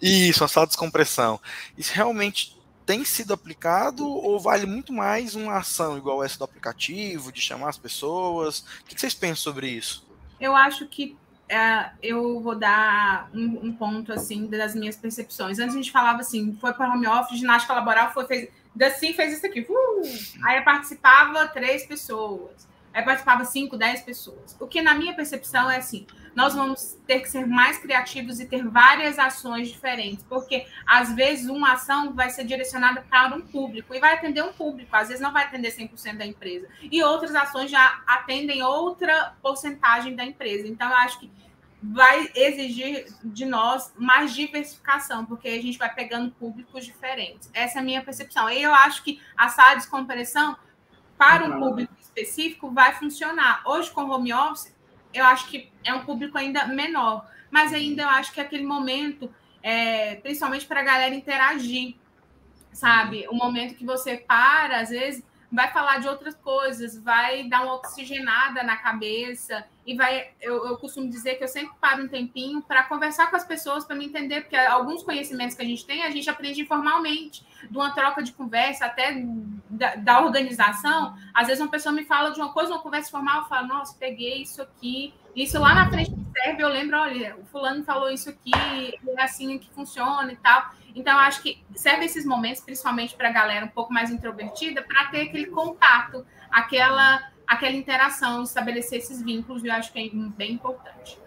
isso, 0.00 0.42
uma 0.42 0.48
sala 0.48 0.66
de 0.66 0.70
descompressão. 0.70 1.40
Isso 1.76 1.92
realmente 1.94 2.57
tem 2.88 3.04
sido 3.04 3.34
aplicado 3.34 4.08
ou 4.08 4.40
vale 4.40 4.64
muito 4.64 4.94
mais 4.94 5.34
uma 5.34 5.58
ação 5.58 5.98
igual 5.98 6.24
essa 6.24 6.38
do 6.38 6.44
aplicativo, 6.44 7.30
de 7.30 7.38
chamar 7.38 7.68
as 7.68 7.76
pessoas? 7.76 8.60
O 8.80 8.84
que 8.86 8.98
vocês 8.98 9.12
pensam 9.12 9.36
sobre 9.36 9.68
isso? 9.68 10.08
Eu 10.40 10.56
acho 10.56 10.86
que 10.86 11.14
é, 11.50 11.90
eu 12.02 12.40
vou 12.40 12.54
dar 12.54 13.28
um, 13.34 13.66
um, 13.66 13.72
ponto 13.74 14.10
assim 14.10 14.46
das 14.46 14.74
minhas 14.74 14.96
percepções. 14.96 15.58
Antes 15.58 15.74
a 15.74 15.76
gente 15.76 15.92
falava 15.92 16.20
assim, 16.20 16.56
foi 16.58 16.72
para 16.72 16.90
home 16.90 17.06
office, 17.06 17.38
ginástica 17.38 17.74
laboral, 17.74 18.10
foi 18.14 18.26
fez, 18.26 18.48
assim 18.80 19.12
fez 19.12 19.36
isso 19.36 19.44
aqui. 19.44 19.66
Uh! 19.68 20.02
Aí 20.46 20.62
participava 20.62 21.46
três 21.46 21.84
pessoas. 21.84 22.66
Aí 22.98 23.04
participava 23.04 23.44
5, 23.44 23.76
10 23.76 24.02
pessoas. 24.02 24.56
O 24.58 24.66
que, 24.66 24.82
na 24.82 24.92
minha 24.92 25.14
percepção, 25.14 25.70
é 25.70 25.76
assim: 25.76 26.04
nós 26.34 26.52
vamos 26.52 26.98
ter 27.06 27.20
que 27.20 27.30
ser 27.30 27.46
mais 27.46 27.78
criativos 27.78 28.40
e 28.40 28.46
ter 28.46 28.66
várias 28.66 29.20
ações 29.20 29.68
diferentes, 29.68 30.24
porque 30.28 30.66
às 30.84 31.14
vezes 31.14 31.48
uma 31.48 31.74
ação 31.74 32.12
vai 32.12 32.28
ser 32.28 32.42
direcionada 32.42 33.00
para 33.02 33.36
um 33.36 33.40
público 33.40 33.94
e 33.94 34.00
vai 34.00 34.14
atender 34.14 34.42
um 34.42 34.52
público, 34.52 34.96
às 34.96 35.06
vezes 35.06 35.22
não 35.22 35.32
vai 35.32 35.44
atender 35.44 35.70
100% 35.70 36.16
da 36.16 36.26
empresa, 36.26 36.68
e 36.82 37.00
outras 37.00 37.36
ações 37.36 37.70
já 37.70 38.02
atendem 38.04 38.64
outra 38.64 39.32
porcentagem 39.40 40.16
da 40.16 40.24
empresa. 40.24 40.66
Então, 40.66 40.90
eu 40.90 40.96
acho 40.96 41.20
que 41.20 41.30
vai 41.80 42.28
exigir 42.34 43.06
de 43.22 43.44
nós 43.44 43.94
mais 43.96 44.34
diversificação, 44.34 45.24
porque 45.24 45.46
a 45.46 45.62
gente 45.62 45.78
vai 45.78 45.94
pegando 45.94 46.32
públicos 46.32 46.84
diferentes. 46.84 47.48
Essa 47.54 47.78
é 47.78 47.80
a 47.80 47.84
minha 47.84 48.02
percepção. 48.02 48.50
E 48.50 48.60
eu 48.60 48.74
acho 48.74 49.04
que 49.04 49.22
a 49.36 49.48
sala 49.48 49.74
de 49.74 49.82
descompressão, 49.82 50.56
para 51.18 51.44
um 51.44 51.58
público 51.58 51.92
específico 52.00 52.70
vai 52.70 52.94
funcionar. 52.94 53.62
Hoje, 53.66 53.90
com 53.90 54.08
home 54.08 54.32
office, 54.32 54.74
eu 55.12 55.24
acho 55.24 55.48
que 55.48 55.70
é 55.84 55.92
um 55.92 56.04
público 56.04 56.38
ainda 56.38 56.66
menor, 56.66 57.28
mas 57.50 57.74
ainda 57.74 58.02
eu 58.02 58.08
acho 58.08 58.32
que 58.32 58.40
é 58.40 58.44
aquele 58.44 58.64
momento, 58.64 59.30
é, 59.62 60.14
principalmente 60.16 60.64
para 60.66 60.80
a 60.80 60.84
galera 60.84 61.14
interagir, 61.14 61.96
sabe? 62.72 63.26
O 63.28 63.34
momento 63.34 63.74
que 63.74 63.84
você 63.84 64.16
para, 64.16 64.80
às 64.80 64.90
vezes, 64.90 65.24
vai 65.50 65.72
falar 65.72 65.98
de 65.98 66.08
outras 66.08 66.34
coisas, 66.36 66.96
vai 66.96 67.48
dar 67.48 67.64
uma 67.64 67.74
oxigenada 67.74 68.62
na 68.62 68.76
cabeça 68.76 69.66
e 69.88 69.96
vai. 69.96 70.28
Eu, 70.38 70.66
eu 70.66 70.76
costumo 70.76 71.08
dizer 71.08 71.36
que 71.36 71.44
eu 71.44 71.48
sempre 71.48 71.74
paro 71.80 72.04
um 72.04 72.08
tempinho 72.08 72.60
para 72.60 72.82
conversar 72.82 73.30
com 73.30 73.36
as 73.36 73.44
pessoas 73.44 73.86
para 73.86 73.96
me 73.96 74.04
entender, 74.04 74.42
porque 74.42 74.54
alguns 74.54 75.02
conhecimentos 75.02 75.56
que 75.56 75.62
a 75.62 75.64
gente 75.64 75.86
tem, 75.86 76.04
a 76.04 76.10
gente 76.10 76.28
aprende 76.28 76.60
informalmente, 76.60 77.42
de 77.70 77.74
uma 77.74 77.90
troca 77.94 78.22
de 78.22 78.32
conversa, 78.32 78.84
até 78.84 79.24
da, 79.70 79.96
da 79.96 80.20
organização. 80.20 81.16
Às 81.32 81.46
vezes 81.46 81.62
uma 81.62 81.70
pessoa 81.70 81.94
me 81.94 82.04
fala 82.04 82.30
de 82.32 82.38
uma 82.38 82.52
coisa, 82.52 82.70
uma 82.70 82.82
conversa 82.82 83.10
formal, 83.10 83.40
eu 83.40 83.48
falo, 83.48 83.66
nossa, 83.66 83.96
peguei 83.98 84.42
isso 84.42 84.60
aqui, 84.60 85.14
isso 85.34 85.58
lá 85.58 85.74
na 85.74 85.88
frente 85.88 86.12
serve, 86.32 86.62
eu 86.62 86.68
lembro, 86.68 86.98
olha, 86.98 87.34
o 87.36 87.46
fulano 87.46 87.82
falou 87.82 88.10
isso 88.10 88.28
aqui, 88.28 88.52
é 88.52 89.22
assim 89.22 89.58
que 89.58 89.70
funciona 89.70 90.30
e 90.30 90.36
tal. 90.36 90.70
Então, 90.94 91.18
acho 91.18 91.40
que 91.40 91.64
serve 91.74 92.04
esses 92.04 92.26
momentos, 92.26 92.60
principalmente 92.60 93.14
para 93.14 93.28
a 93.28 93.32
galera 93.32 93.64
um 93.64 93.70
pouco 93.70 93.90
mais 93.90 94.10
introvertida, 94.10 94.82
para 94.82 95.06
ter 95.06 95.22
aquele 95.22 95.46
contato, 95.46 96.26
aquela, 96.50 97.30
aquela 97.48 97.74
interação, 97.74 98.42
estabelecer 98.42 98.98
esses 98.98 99.22
vínculos, 99.22 99.64
eu 99.64 99.72
acho 99.72 99.92
que 99.92 99.98
é 99.98 100.10
bem 100.36 100.52
importante. 100.52 101.18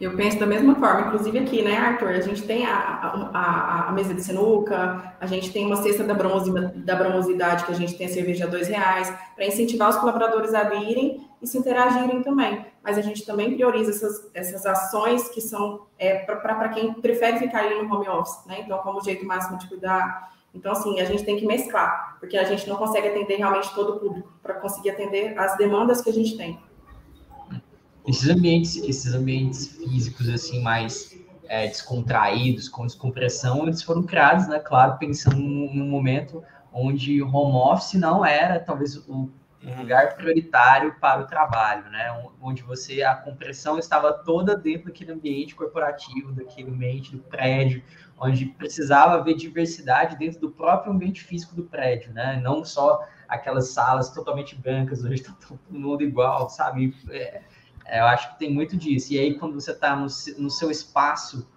Eu 0.00 0.16
penso 0.16 0.36
da 0.36 0.46
mesma 0.46 0.74
forma, 0.74 1.02
inclusive 1.02 1.38
aqui, 1.38 1.62
né, 1.62 1.76
Arthur? 1.76 2.08
A 2.08 2.20
gente 2.20 2.42
tem 2.42 2.66
a, 2.66 2.76
a, 3.32 3.88
a, 3.88 3.92
mesa 3.92 4.12
de 4.12 4.20
sinuca, 4.20 5.14
a 5.20 5.26
gente 5.26 5.52
tem 5.52 5.64
uma 5.64 5.76
cesta 5.76 6.02
da, 6.02 6.12
bronze, 6.12 6.50
da 6.78 6.96
bronzidade, 6.96 7.64
que 7.64 7.70
a 7.70 7.74
gente 7.74 7.96
tem 7.96 8.08
a 8.08 8.10
cerveja 8.10 8.46
a 8.46 8.48
dois 8.48 8.66
reais, 8.66 9.14
para 9.36 9.46
incentivar 9.46 9.90
os 9.90 9.96
colaboradores 9.96 10.54
a 10.54 10.64
virem 10.64 11.24
e 11.40 11.46
se 11.46 11.56
interagirem 11.56 12.20
também. 12.20 12.66
Mas 12.82 12.98
a 12.98 13.00
gente 13.00 13.24
também 13.24 13.54
prioriza 13.54 13.90
essas, 13.90 14.28
essas 14.34 14.66
ações 14.66 15.28
que 15.28 15.40
são 15.40 15.86
é, 15.96 16.18
para 16.18 16.70
quem 16.70 16.94
prefere 16.94 17.38
ficar 17.38 17.60
ali 17.60 17.80
no 17.80 17.94
home 17.94 18.08
office, 18.08 18.44
né? 18.46 18.56
Então, 18.60 18.78
como 18.78 19.04
jeito 19.04 19.24
máximo 19.24 19.56
de 19.58 19.68
cuidar. 19.68 20.31
Então, 20.54 20.72
assim, 20.72 21.00
a 21.00 21.04
gente 21.04 21.24
tem 21.24 21.36
que 21.36 21.46
mesclar, 21.46 22.16
porque 22.20 22.36
a 22.36 22.44
gente 22.44 22.68
não 22.68 22.76
consegue 22.76 23.08
atender 23.08 23.36
realmente 23.36 23.74
todo 23.74 23.96
o 23.96 24.00
público, 24.00 24.32
para 24.42 24.54
conseguir 24.54 24.90
atender 24.90 25.38
as 25.38 25.56
demandas 25.56 26.02
que 26.02 26.10
a 26.10 26.12
gente 26.12 26.36
tem 26.36 26.58
esses 28.06 28.28
ambientes, 28.28 28.76
esses 28.76 29.14
ambientes 29.14 29.68
físicos 29.76 30.28
assim 30.28 30.60
mais 30.60 31.16
é, 31.48 31.66
descontraídos, 31.66 32.68
com 32.68 32.86
descompressão, 32.86 33.64
eles 33.64 33.82
foram 33.82 34.02
criados, 34.02 34.48
né? 34.48 34.58
Claro, 34.58 34.98
pensando 34.98 35.36
num, 35.36 35.86
momento 35.86 36.42
onde 36.72 37.22
home 37.22 37.56
office 37.56 37.94
não 37.94 38.24
era 38.24 38.58
talvez 38.58 38.96
o, 38.96 39.30
o 39.62 39.78
lugar 39.78 40.16
prioritário 40.16 40.96
para 41.00 41.20
o 41.22 41.26
trabalho, 41.26 41.88
né? 41.90 42.30
Onde 42.40 42.62
você 42.62 43.02
a 43.02 43.14
compressão 43.14 43.78
estava 43.78 44.12
toda 44.12 44.56
dentro 44.56 44.86
daquele 44.86 45.12
ambiente 45.12 45.54
corporativo, 45.54 46.32
daquele 46.32 46.70
ambiente 46.70 47.12
do 47.12 47.22
prédio, 47.22 47.82
onde 48.22 48.46
precisava 48.46 49.22
ver 49.22 49.34
diversidade 49.34 50.16
dentro 50.16 50.40
do 50.40 50.50
próprio 50.50 50.92
ambiente 50.92 51.22
físico 51.22 51.56
do 51.56 51.64
prédio, 51.64 52.12
né? 52.12 52.40
Não 52.42 52.64
só 52.64 53.04
aquelas 53.28 53.70
salas 53.70 54.10
totalmente 54.10 54.54
brancas, 54.54 55.02
hoje 55.04 55.14
está 55.14 55.32
todo 55.46 55.58
mundo 55.70 56.02
igual, 56.02 56.48
sabe? 56.48 56.94
É, 57.10 57.42
é, 57.84 58.00
eu 58.00 58.04
acho 58.06 58.32
que 58.32 58.38
tem 58.38 58.52
muito 58.52 58.76
disso. 58.76 59.12
E 59.12 59.18
aí, 59.18 59.34
quando 59.34 59.54
você 59.54 59.72
está 59.72 59.96
no, 59.96 60.06
no 60.38 60.50
seu 60.50 60.70
espaço 60.70 61.48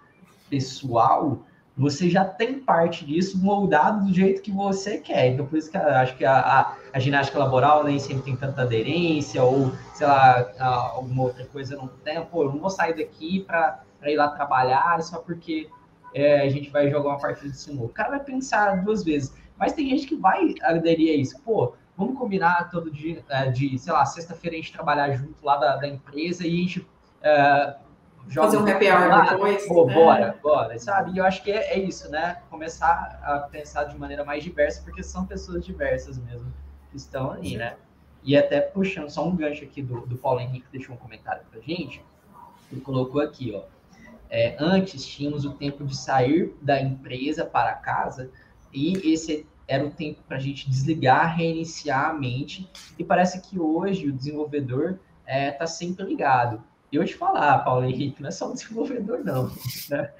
pessoal, 0.50 1.44
você 1.76 2.10
já 2.10 2.24
tem 2.24 2.58
parte 2.58 3.04
disso 3.04 3.38
moldado 3.38 4.06
do 4.06 4.12
jeito 4.12 4.42
que 4.42 4.50
você 4.50 4.98
quer. 4.98 5.28
Então, 5.28 5.46
por 5.46 5.58
isso 5.58 5.70
que 5.70 5.76
eu 5.76 5.82
acho 5.82 6.16
que 6.16 6.24
a, 6.24 6.38
a, 6.38 6.76
a, 6.92 6.98
ginástica 6.98 7.38
laboral 7.38 7.84
nem 7.84 7.98
sempre 7.98 8.22
tem 8.24 8.36
tanta 8.36 8.62
aderência, 8.62 9.42
ou, 9.42 9.70
sei 9.94 10.06
lá, 10.06 10.52
alguma 10.58 11.24
outra 11.24 11.44
coisa 11.44 11.76
não 11.76 11.86
tem. 11.86 12.24
Pô, 12.24 12.44
eu 12.44 12.52
não 12.52 12.58
vou 12.58 12.70
sair 12.70 12.96
daqui 12.96 13.44
para 13.44 13.84
ir 14.04 14.16
lá 14.16 14.28
trabalhar 14.28 15.00
só 15.02 15.18
porque 15.18 15.68
é, 16.16 16.40
a 16.40 16.48
gente 16.48 16.70
vai 16.70 16.90
jogar 16.90 17.10
uma 17.10 17.18
partida 17.18 17.50
de 17.50 17.58
sinuca. 17.58 17.84
O 17.84 17.88
cara 17.90 18.08
vai 18.08 18.20
pensar 18.20 18.82
duas 18.82 19.04
vezes. 19.04 19.36
Mas 19.58 19.74
tem 19.74 19.86
gente 19.90 20.06
que 20.06 20.16
vai 20.16 20.54
aderir 20.62 21.12
a 21.12 21.16
isso. 21.16 21.38
Pô, 21.42 21.74
vamos 21.94 22.18
combinar 22.18 22.70
todo 22.70 22.90
dia, 22.90 23.22
é, 23.28 23.50
de, 23.50 23.78
sei 23.78 23.92
lá, 23.92 24.04
sexta-feira 24.06 24.56
a 24.56 24.60
gente 24.60 24.72
trabalhar 24.72 25.12
junto 25.12 25.44
lá 25.44 25.58
da, 25.58 25.76
da 25.76 25.86
empresa 25.86 26.46
e 26.46 26.50
a 26.50 26.56
gente 26.56 26.88
é, 27.20 27.76
joga 28.28 28.46
fazer 28.46 28.56
um 28.56 28.66
happy 28.66 28.90
hour 28.90 29.30
depois. 29.30 29.68
Pô, 29.68 29.86
né? 29.86 29.94
bora, 29.94 30.38
bora, 30.42 30.78
sabe? 30.78 31.12
E 31.12 31.18
eu 31.18 31.24
acho 31.24 31.42
que 31.42 31.50
é, 31.50 31.74
é, 31.74 31.78
isso, 31.78 32.10
né? 32.10 32.40
Começar 32.48 33.20
a 33.22 33.40
pensar 33.40 33.84
de 33.84 33.98
maneira 33.98 34.24
mais 34.24 34.42
diversa, 34.42 34.82
porque 34.82 35.02
são 35.02 35.26
pessoas 35.26 35.62
diversas 35.66 36.16
mesmo 36.16 36.50
que 36.90 36.96
estão 36.96 37.30
ali, 37.30 37.58
né? 37.58 37.76
E 38.24 38.34
até 38.34 38.62
puxando 38.62 39.10
só 39.10 39.22
um 39.26 39.36
gancho 39.36 39.64
aqui 39.64 39.82
do, 39.82 40.06
do 40.06 40.16
Paulo 40.16 40.40
Henrique, 40.40 40.66
deixou 40.72 40.94
um 40.94 40.98
comentário 40.98 41.42
pra 41.50 41.60
gente. 41.60 42.02
Ele 42.72 42.80
colocou 42.80 43.20
aqui, 43.20 43.54
ó. 43.54 43.75
É, 44.28 44.56
antes 44.58 45.06
tínhamos 45.06 45.44
o 45.44 45.52
tempo 45.52 45.84
de 45.84 45.96
sair 45.96 46.54
da 46.60 46.80
empresa 46.80 47.44
para 47.44 47.72
casa 47.74 48.30
e 48.72 49.12
esse 49.12 49.46
era 49.68 49.84
o 49.84 49.90
tempo 49.90 50.22
para 50.26 50.36
a 50.36 50.40
gente 50.40 50.68
desligar, 50.68 51.36
reiniciar 51.36 52.10
a 52.10 52.12
mente. 52.12 52.70
E 52.98 53.04
parece 53.04 53.40
que 53.40 53.58
hoje 53.58 54.08
o 54.08 54.12
desenvolvedor 54.12 54.98
está 55.20 55.32
é, 55.32 55.50
tá 55.50 55.66
sempre 55.66 56.04
ligado. 56.04 56.62
E 56.90 56.96
eu 56.96 57.04
te 57.04 57.14
falar, 57.14 57.58
Paulo 57.58 57.84
Henrique, 57.84 58.22
não 58.22 58.28
é 58.28 58.32
só 58.32 58.48
um 58.48 58.54
desenvolvedor, 58.54 59.24
não. 59.24 59.50
Né? 59.90 60.12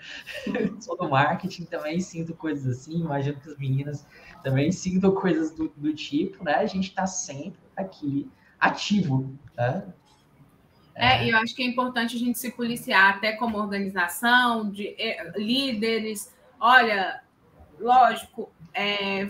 Sou 0.80 0.96
do 0.96 1.08
marketing, 1.08 1.64
também 1.64 2.00
sinto 2.00 2.34
coisas 2.34 2.78
assim. 2.78 3.00
Imagino 3.00 3.38
que 3.40 3.48
as 3.48 3.56
meninas 3.56 4.06
também 4.42 4.70
sintam 4.70 5.12
coisas 5.12 5.50
do, 5.52 5.68
do 5.76 5.92
tipo, 5.92 6.44
né? 6.44 6.54
A 6.54 6.66
gente 6.66 6.88
está 6.88 7.06
sempre 7.06 7.58
aqui 7.76 8.30
ativo, 8.60 9.34
né? 9.56 9.92
É, 10.96 11.26
e 11.26 11.30
eu 11.30 11.36
acho 11.36 11.54
que 11.54 11.62
é 11.62 11.66
importante 11.66 12.16
a 12.16 12.18
gente 12.18 12.38
se 12.38 12.50
policiar, 12.50 13.16
até 13.16 13.32
como 13.32 13.58
organização, 13.58 14.70
de 14.70 14.88
é, 14.98 15.30
líderes. 15.36 16.34
Olha, 16.58 17.20
lógico, 17.78 18.50
é, 18.72 19.28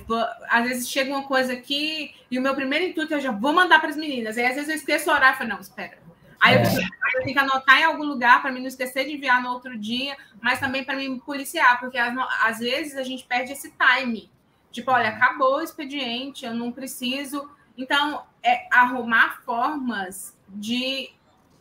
às 0.49 0.65
vezes 0.65 0.89
chega 0.89 1.11
uma 1.11 1.25
coisa 1.25 1.53
aqui 1.53 2.15
e 2.31 2.39
o 2.39 2.43
meu 2.43 2.55
primeiro 2.55 2.85
intuito 2.85 3.15
é 3.15 3.21
já 3.21 3.33
vou 3.33 3.53
mandar 3.53 3.81
para 3.81 3.91
as 3.91 3.97
meninas. 3.97 4.39
Aí 4.39 4.47
às 4.47 4.55
vezes 4.55 4.69
eu 4.69 4.77
esqueço 4.77 5.11
o 5.11 5.13
horário 5.13 5.35
e 5.35 5.39
falo, 5.39 5.51
não, 5.51 5.61
espera. 5.61 5.99
Aí, 6.41 6.55
é. 6.55 6.63
eu, 6.63 6.69
aí 6.69 7.13
eu 7.17 7.23
tenho 7.23 7.33
que 7.33 7.39
anotar 7.39 7.81
em 7.81 7.85
algum 7.85 8.05
lugar 8.05 8.41
para 8.41 8.53
mim 8.53 8.61
não 8.61 8.69
esquecer 8.69 9.05
de 9.05 9.15
enviar 9.15 9.43
no 9.43 9.51
outro 9.51 9.77
dia, 9.77 10.17
mas 10.41 10.61
também 10.61 10.85
para 10.85 10.97
me 10.97 11.21
policiar, 11.21 11.81
porque 11.81 11.99
às, 11.99 12.15
às 12.45 12.59
vezes 12.59 12.97
a 12.97 13.03
gente 13.03 13.25
perde 13.25 13.53
esse 13.53 13.73
time. 13.73 14.31
Tipo, 14.71 14.93
olha, 14.93 15.09
acabou 15.09 15.57
o 15.57 15.63
expediente, 15.63 16.45
eu 16.45 16.55
não 16.55 16.71
preciso. 16.71 17.51
Então, 17.77 18.25
é 18.43 18.69
arrumar 18.71 19.41
formas 19.45 20.37
de, 20.49 21.11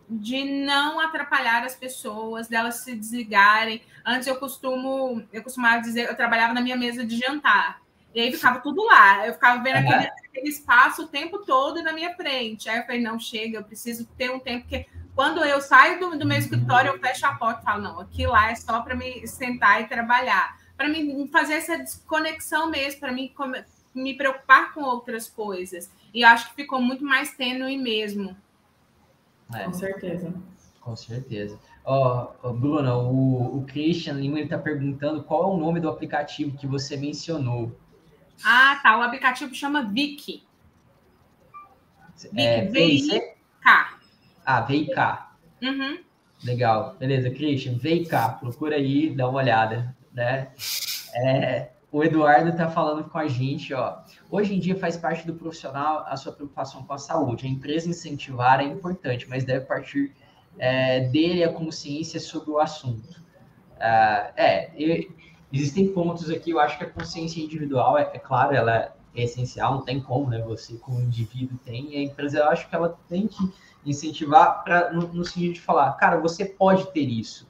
de 0.10 0.44
não 0.66 1.00
atrapalhar 1.00 1.64
as 1.64 1.76
pessoas, 1.76 2.48
delas 2.48 2.76
se 2.76 2.96
desligarem. 2.96 3.82
Antes 4.06 4.28
eu 4.28 4.36
costumo, 4.36 5.24
eu 5.34 5.44
costumava 5.44 5.82
dizer, 5.82 6.08
eu 6.08 6.16
trabalhava 6.16 6.54
na 6.54 6.62
minha 6.62 6.76
mesa 6.76 7.06
de 7.06 7.18
jantar. 7.18 7.82
E 8.14 8.22
aí 8.22 8.32
ficava 8.32 8.60
tudo 8.60 8.84
lá. 8.86 9.28
Eu 9.28 9.34
ficava 9.34 9.62
vendo 9.62 9.84
uhum. 9.84 9.90
aquele, 9.90 10.12
aquele, 10.30 10.50
espaço 10.50 11.04
o 11.04 11.08
tempo 11.08 11.40
todo 11.40 11.84
na 11.84 11.92
minha 11.92 12.16
frente. 12.16 12.70
Aí 12.70 12.78
eu 12.78 12.86
falei, 12.86 13.02
não, 13.02 13.20
chega, 13.20 13.58
eu 13.58 13.64
preciso 13.64 14.06
ter 14.18 14.32
um 14.32 14.40
tempo 14.40 14.68
que. 14.68 14.86
Quando 15.14 15.44
eu 15.46 15.62
saio 15.62 16.00
do, 16.00 16.18
do 16.18 16.26
meu 16.26 16.38
escritório, 16.38 16.92
eu 16.92 17.00
fecho 17.00 17.26
a 17.26 17.36
porta 17.36 17.62
e 17.62 17.64
falo, 17.64 17.82
não, 17.82 18.00
aqui 18.02 18.28
lá 18.28 18.52
é 18.52 18.56
só 18.56 18.82
para 18.82 18.96
me 18.96 19.26
sentar 19.28 19.82
e 19.82 19.88
trabalhar. 19.88 20.58
Para 20.76 20.90
me 20.90 21.28
fazer 21.30 21.54
essa 21.56 21.78
desconexão 21.78 22.70
mesmo, 22.70 23.00
para 23.00 23.14
mim 23.14 23.34
me 23.94 24.14
preocupar 24.14 24.74
com 24.74 24.82
outras 24.82 25.30
coisas. 25.30 25.90
E 26.14 26.24
acho 26.24 26.50
que 26.50 26.56
ficou 26.56 26.82
muito 26.82 27.04
mais 27.04 27.32
tênue 27.32 27.78
mesmo. 27.78 28.36
É. 29.54 29.64
Com 29.64 29.74
certeza. 29.74 30.34
Com 30.82 30.96
certeza. 30.96 31.60
Ó, 31.84 32.34
oh, 32.44 32.54
Bruna, 32.54 32.96
o, 32.96 33.58
o 33.58 33.66
Christian 33.66 34.14
Lima 34.14 34.40
está 34.40 34.58
perguntando 34.58 35.24
qual 35.24 35.44
é 35.44 35.56
o 35.56 35.58
nome 35.58 35.80
do 35.80 35.90
aplicativo 35.90 36.58
que 36.58 36.68
você 36.68 36.96
mencionou. 36.96 37.76
Ah, 38.44 38.80
tá. 38.82 38.98
O 38.98 39.02
aplicativo 39.02 39.54
chama 39.54 39.84
Viki. 39.84 40.44
É, 42.36 42.66
V-I-K. 42.66 44.00
Ah, 44.46 44.62
VIK. 44.62 44.96
Uhum. 45.62 46.00
Legal. 46.44 46.96
Beleza, 47.00 47.30
Christian, 47.32 47.78
VIK. 47.78 48.40
Procura 48.40 48.76
aí, 48.76 49.10
dá 49.16 49.28
uma 49.28 49.40
olhada, 49.40 49.96
né? 50.14 50.52
É, 51.14 51.70
o 51.96 52.04
Eduardo 52.04 52.50
está 52.50 52.68
falando 52.68 53.06
com 53.06 53.18
a 53.18 53.26
gente, 53.26 53.74
ó. 53.74 54.00
Hoje 54.30 54.54
em 54.54 54.60
dia 54.60 54.78
faz 54.78 54.98
parte 54.98 55.26
do 55.26 55.34
profissional 55.34 56.04
a 56.06 56.18
sua 56.18 56.34
preocupação 56.34 56.84
com 56.84 56.92
a 56.92 56.98
saúde. 56.98 57.48
A 57.48 57.50
empresa 57.50 57.90
incentivar 57.90 58.60
é 58.60 58.64
importante, 58.64 59.26
mas 59.30 59.46
deve 59.46 59.64
partir 59.66 60.14
é, 60.60 61.08
dele 61.08 61.42
a 61.42 61.54
consciência 61.54 62.20
sobre 62.20 62.52
o 62.52 62.60
assunto. 62.60 63.18
Uh, 63.78 64.34
é, 64.36 65.08
Existem 65.54 65.88
pontos 65.88 66.30
aqui, 66.30 66.52
eu 66.52 66.60
acho 66.60 66.78
que 66.78 66.84
a 66.84 66.90
consciência 66.90 67.42
individual, 67.42 67.98
é, 67.98 68.12
é 68.14 68.20
claro, 68.20 68.54
ela 68.54 68.94
é 69.16 69.24
essencial, 69.24 69.76
não 69.76 69.86
tem 69.86 70.02
como, 70.02 70.30
né? 70.30 70.42
Você, 70.42 70.74
como 70.74 71.00
indivíduo, 71.00 71.58
tem, 71.64 71.94
e 71.94 71.96
a 71.96 72.02
empresa, 72.02 72.40
eu 72.40 72.50
acho 72.50 72.70
que 72.70 72.76
ela 72.76 73.00
tem 73.08 73.26
que 73.26 73.54
incentivar 73.86 74.66
pra, 74.66 74.92
no, 74.92 75.08
no 75.14 75.24
sentido 75.24 75.54
de 75.54 75.62
falar, 75.62 75.94
cara, 75.94 76.20
você 76.20 76.44
pode 76.44 76.92
ter 76.92 77.08
isso, 77.08 77.48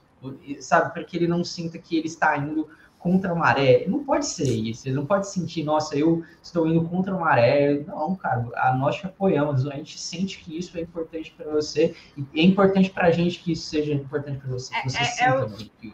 sabe? 0.60 0.94
Para 0.94 1.04
que 1.04 1.18
ele 1.18 1.28
não 1.28 1.44
sinta 1.44 1.80
que 1.80 1.98
ele 1.98 2.06
está 2.06 2.38
indo 2.38 2.70
contra 3.06 3.34
a 3.34 3.36
maré. 3.36 3.86
Não 3.88 4.04
pode 4.04 4.26
ser 4.26 4.52
isso. 4.52 4.88
Ele 4.88 4.96
não 4.96 5.06
pode 5.06 5.30
sentir, 5.30 5.64
nossa, 5.64 5.96
eu 5.96 6.26
estou 6.42 6.68
indo 6.68 6.90
contra 6.90 7.14
a 7.14 7.20
maré. 7.20 7.84
Não, 7.86 8.16
cara, 8.16 8.44
a 8.56 8.74
nós 8.74 8.96
te 8.96 9.06
apoiamos. 9.06 9.68
A 9.68 9.76
gente 9.76 10.00
sente 10.00 10.40
que 10.40 10.58
isso 10.58 10.76
é 10.76 10.82
importante 10.82 11.32
para 11.38 11.52
você. 11.52 11.96
E 12.18 12.42
é 12.42 12.44
importante 12.44 12.90
para 12.90 13.06
a 13.06 13.12
gente 13.12 13.38
que 13.38 13.52
isso 13.52 13.70
seja 13.70 13.94
importante 13.94 14.40
para 14.40 14.50
você. 14.50 14.76
É, 14.76 14.82
você 14.82 14.98
é, 14.98 15.28
é, 15.28 15.34
o, 15.34 15.46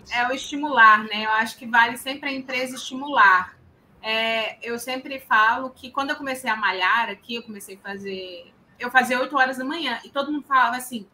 é, 0.09 0.27
o, 0.29 0.31
estimular, 0.31 1.03
né? 1.03 1.25
Eu 1.25 1.31
acho 1.31 1.57
que 1.57 1.65
vale 1.65 1.97
sempre 1.97 2.29
a 2.29 2.31
empresa 2.31 2.75
estimular. 2.75 3.57
É, 4.01 4.65
eu 4.65 4.79
sempre 4.79 5.19
falo 5.19 5.69
que 5.71 5.91
quando 5.91 6.11
eu 6.11 6.15
comecei 6.15 6.49
a 6.49 6.55
malhar 6.55 7.09
aqui, 7.09 7.35
eu 7.35 7.43
comecei 7.43 7.75
a 7.75 7.89
fazer. 7.89 8.53
Eu 8.79 8.89
fazia 8.89 9.19
8 9.19 9.35
horas 9.35 9.57
da 9.57 9.65
manhã 9.65 9.99
e 10.05 10.09
todo 10.09 10.31
mundo 10.31 10.45
falava 10.47 10.77
assim. 10.77 11.05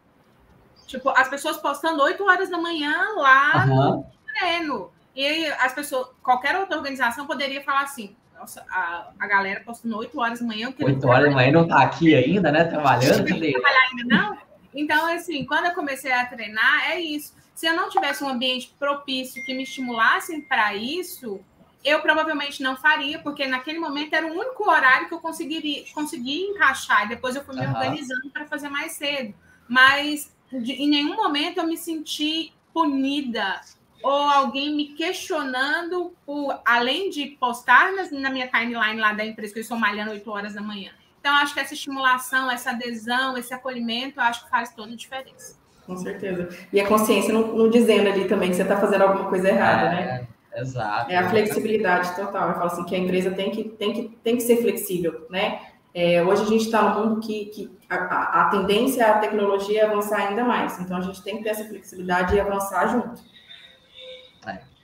Tipo, 0.86 1.10
as 1.10 1.28
pessoas 1.28 1.56
postando 1.56 2.00
8 2.04 2.22
horas 2.22 2.48
da 2.48 2.56
manhã 2.56 2.94
lá 3.16 3.66
uhum. 3.66 3.74
no 3.74 4.06
treino. 4.38 4.97
E 5.18 5.46
as 5.46 5.72
pessoas, 5.72 6.06
qualquer 6.22 6.56
outra 6.56 6.76
organização 6.76 7.26
poderia 7.26 7.60
falar 7.64 7.82
assim: 7.82 8.14
nossa, 8.38 8.64
a, 8.70 9.10
a 9.18 9.26
galera 9.26 9.60
postando 9.66 9.98
8 9.98 10.20
horas 10.20 10.38
da 10.38 10.46
manhã. 10.46 10.72
8 10.80 11.08
horas 11.08 11.24
da 11.24 11.34
manhã 11.34 11.50
não 11.50 11.64
está 11.64 11.82
aqui 11.82 12.14
ainda, 12.14 12.52
né? 12.52 12.62
Trabalhando, 12.62 13.26
cadê? 13.26 13.50
Trabalhar 13.50 13.88
ainda 13.90 14.16
não? 14.16 14.38
Então, 14.72 15.12
assim, 15.12 15.44
quando 15.44 15.64
eu 15.64 15.74
comecei 15.74 16.12
a 16.12 16.24
treinar, 16.24 16.92
é 16.92 17.00
isso. 17.00 17.34
Se 17.52 17.66
eu 17.66 17.74
não 17.74 17.88
tivesse 17.88 18.22
um 18.22 18.28
ambiente 18.28 18.72
propício 18.78 19.44
que 19.44 19.52
me 19.52 19.64
estimulasse 19.64 20.40
para 20.42 20.72
isso, 20.76 21.40
eu 21.84 22.00
provavelmente 22.00 22.62
não 22.62 22.76
faria, 22.76 23.18
porque 23.18 23.44
naquele 23.44 23.80
momento 23.80 24.14
era 24.14 24.24
o 24.24 24.30
único 24.30 24.70
horário 24.70 25.08
que 25.08 25.14
eu 25.14 25.18
conseguiria 25.18 25.82
conseguir 25.92 26.42
encaixar. 26.42 27.06
E 27.06 27.08
depois 27.08 27.34
eu 27.34 27.42
fui 27.42 27.56
me 27.56 27.66
uhum. 27.66 27.72
organizando 27.72 28.30
para 28.30 28.46
fazer 28.46 28.68
mais 28.68 28.92
cedo. 28.92 29.34
Mas 29.68 30.32
de, 30.52 30.74
em 30.74 30.88
nenhum 30.88 31.16
momento 31.16 31.58
eu 31.58 31.66
me 31.66 31.76
senti 31.76 32.52
punida 32.72 33.60
ou 34.02 34.12
alguém 34.12 34.74
me 34.74 34.88
questionando 34.94 36.12
por, 36.24 36.60
além 36.64 37.10
de 37.10 37.26
postar 37.40 37.92
nas, 37.92 38.10
na 38.10 38.30
minha 38.30 38.46
timeline 38.48 39.00
lá 39.00 39.12
da 39.12 39.24
empresa 39.24 39.52
que 39.52 39.58
eu 39.58 39.62
estou 39.62 39.78
malhando 39.78 40.12
8 40.12 40.30
horas 40.30 40.54
da 40.54 40.60
manhã. 40.60 40.90
Então, 41.20 41.34
acho 41.36 41.52
que 41.52 41.60
essa 41.60 41.74
estimulação, 41.74 42.50
essa 42.50 42.70
adesão, 42.70 43.36
esse 43.36 43.52
acolhimento, 43.52 44.20
acho 44.20 44.44
que 44.44 44.50
faz 44.50 44.72
toda 44.74 44.92
a 44.92 44.96
diferença. 44.96 45.58
Com 45.84 45.96
certeza. 45.96 46.48
E 46.72 46.80
a 46.80 46.86
consciência 46.86 47.32
não, 47.32 47.54
não 47.56 47.70
dizendo 47.70 48.08
ali 48.08 48.26
também 48.28 48.50
que 48.50 48.56
você 48.56 48.62
está 48.62 48.78
fazendo 48.78 49.02
alguma 49.02 49.28
coisa 49.28 49.48
errada, 49.48 49.86
é, 49.86 49.90
né? 49.90 50.28
Exato. 50.54 51.10
É 51.10 51.16
a 51.16 51.28
flexibilidade 51.28 52.14
total. 52.14 52.48
Eu 52.50 52.54
falo 52.54 52.66
assim 52.66 52.84
que 52.84 52.94
a 52.94 52.98
empresa 52.98 53.30
tem 53.30 53.50
que, 53.50 53.64
tem 53.64 53.92
que, 53.92 54.08
tem 54.22 54.36
que 54.36 54.42
ser 54.42 54.58
flexível, 54.58 55.26
né? 55.30 55.60
É, 55.94 56.22
hoje 56.22 56.42
a 56.42 56.46
gente 56.46 56.66
está 56.66 56.82
num 56.82 57.06
mundo 57.06 57.20
que, 57.20 57.46
que 57.46 57.78
a, 57.88 58.42
a, 58.42 58.50
tendência 58.50 59.02
é 59.02 59.10
a 59.10 59.18
tecnologia 59.18 59.86
avançar 59.86 60.28
ainda 60.28 60.44
mais. 60.44 60.78
Então, 60.78 60.98
a 60.98 61.00
gente 61.00 61.22
tem 61.22 61.38
que 61.38 61.42
ter 61.42 61.50
essa 61.50 61.64
flexibilidade 61.64 62.36
e 62.36 62.40
avançar 62.40 62.86
junto. 62.88 63.22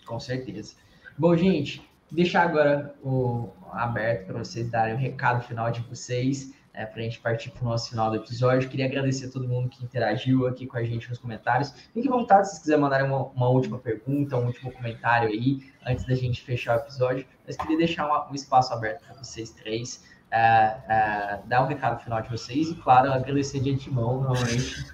Com 0.07 0.21
certeza. 0.21 0.75
Bom, 1.17 1.37
gente, 1.37 1.89
deixar 2.11 2.43
agora 2.43 2.95
o 3.03 3.51
aberto 3.73 4.27
para 4.27 4.39
vocês 4.39 4.71
darem 4.71 4.95
o 4.95 4.99
recado 4.99 5.43
final 5.43 5.71
de 5.71 5.81
vocês, 5.83 6.53
né, 6.73 6.87
para 6.87 7.01
a 7.01 7.05
gente 7.05 7.21
partir 7.21 7.51
para 7.51 7.63
o 7.63 7.65
nosso 7.65 7.91
final 7.91 8.11
do 8.11 8.17
episódio. 8.17 8.69
Queria 8.69 8.87
agradecer 8.87 9.27
a 9.27 9.31
todo 9.31 9.49
mundo 9.49 9.69
que 9.69 9.85
interagiu 9.85 10.47
aqui 10.47 10.67
com 10.67 10.77
a 10.77 10.85
gente 10.85 11.09
nos 11.09 11.19
comentários. 11.19 11.71
Fique 11.93 12.09
à 12.09 12.11
vontade 12.11 12.47
se 12.47 12.55
vocês 12.55 12.63
quiserem 12.63 12.83
mandar 12.83 13.05
uma, 13.05 13.27
uma, 13.27 13.49
última 13.49 13.79
pergunta, 13.79 14.37
um 14.37 14.47
último 14.47 14.73
comentário 14.73 15.29
aí, 15.29 15.61
antes 15.87 16.05
da 16.05 16.15
gente 16.15 16.43
fechar 16.43 16.77
o 16.77 16.81
episódio. 16.81 17.27
Mas 17.47 17.57
queria 17.57 17.79
deixar 17.79 18.07
uma, 18.07 18.31
um 18.31 18.35
espaço 18.35 18.73
aberto 18.73 19.05
para 19.05 19.15
vocês 19.15 19.51
três, 19.51 20.05
uh, 20.33 21.43
uh, 21.43 21.47
dar 21.47 21.63
um 21.63 21.67
recado 21.67 22.03
final 22.03 22.21
de 22.21 22.29
vocês 22.29 22.71
e, 22.71 22.75
claro, 22.75 23.13
agradecer 23.13 23.61
de 23.61 23.71
antemão, 23.71 24.21
novamente. 24.21 24.85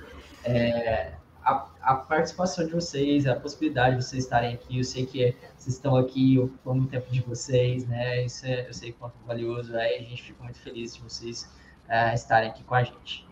É, 0.45 1.13
a, 1.51 1.93
a, 1.93 1.95
participação 1.97 2.67
de 2.67 2.73
vocês, 2.73 3.27
a 3.27 3.35
possibilidade 3.35 3.97
de 3.97 4.05
vocês 4.05 4.25
estarem 4.25 4.55
aqui. 4.55 4.79
Eu 4.79 4.85
sei 4.85 5.07
que 5.07 5.35
vocês 5.57 5.75
estão 5.75 5.97
aqui 5.97 6.39
ocupando 6.39 6.85
o 6.85 6.87
tempo 6.87 7.11
de 7.11 7.21
vocês, 7.21 7.87
né? 7.87 8.25
Isso 8.25 8.47
é, 8.47 8.69
eu 8.69 8.73
sei 8.73 8.93
quanto 8.93 9.15
valioso 9.27 9.77
é. 9.77 9.97
A 9.97 10.03
gente 10.03 10.23
fica 10.23 10.43
muito 10.43 10.59
feliz 10.61 10.95
de 10.95 11.03
vocês 11.03 11.51
é, 11.89 12.15
estarem 12.15 12.51
aqui 12.51 12.63
com 12.63 12.75
a 12.75 12.83
gente. 12.83 13.29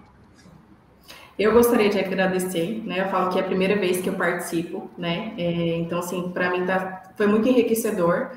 Eu 1.38 1.52
gostaria 1.52 1.88
de 1.88 2.00
agradecer, 2.00 2.82
né? 2.84 3.00
Eu 3.00 3.08
falo 3.08 3.30
que 3.30 3.38
é 3.38 3.42
a 3.42 3.44
primeira 3.44 3.76
vez 3.76 4.00
que 4.00 4.08
eu 4.08 4.14
participo, 4.14 4.90
né? 4.98 5.34
É, 5.38 5.76
então, 5.76 6.00
assim, 6.00 6.30
para 6.30 6.50
mim 6.50 6.66
tá, 6.66 7.12
foi 7.16 7.28
muito 7.28 7.48
enriquecedor. 7.48 8.32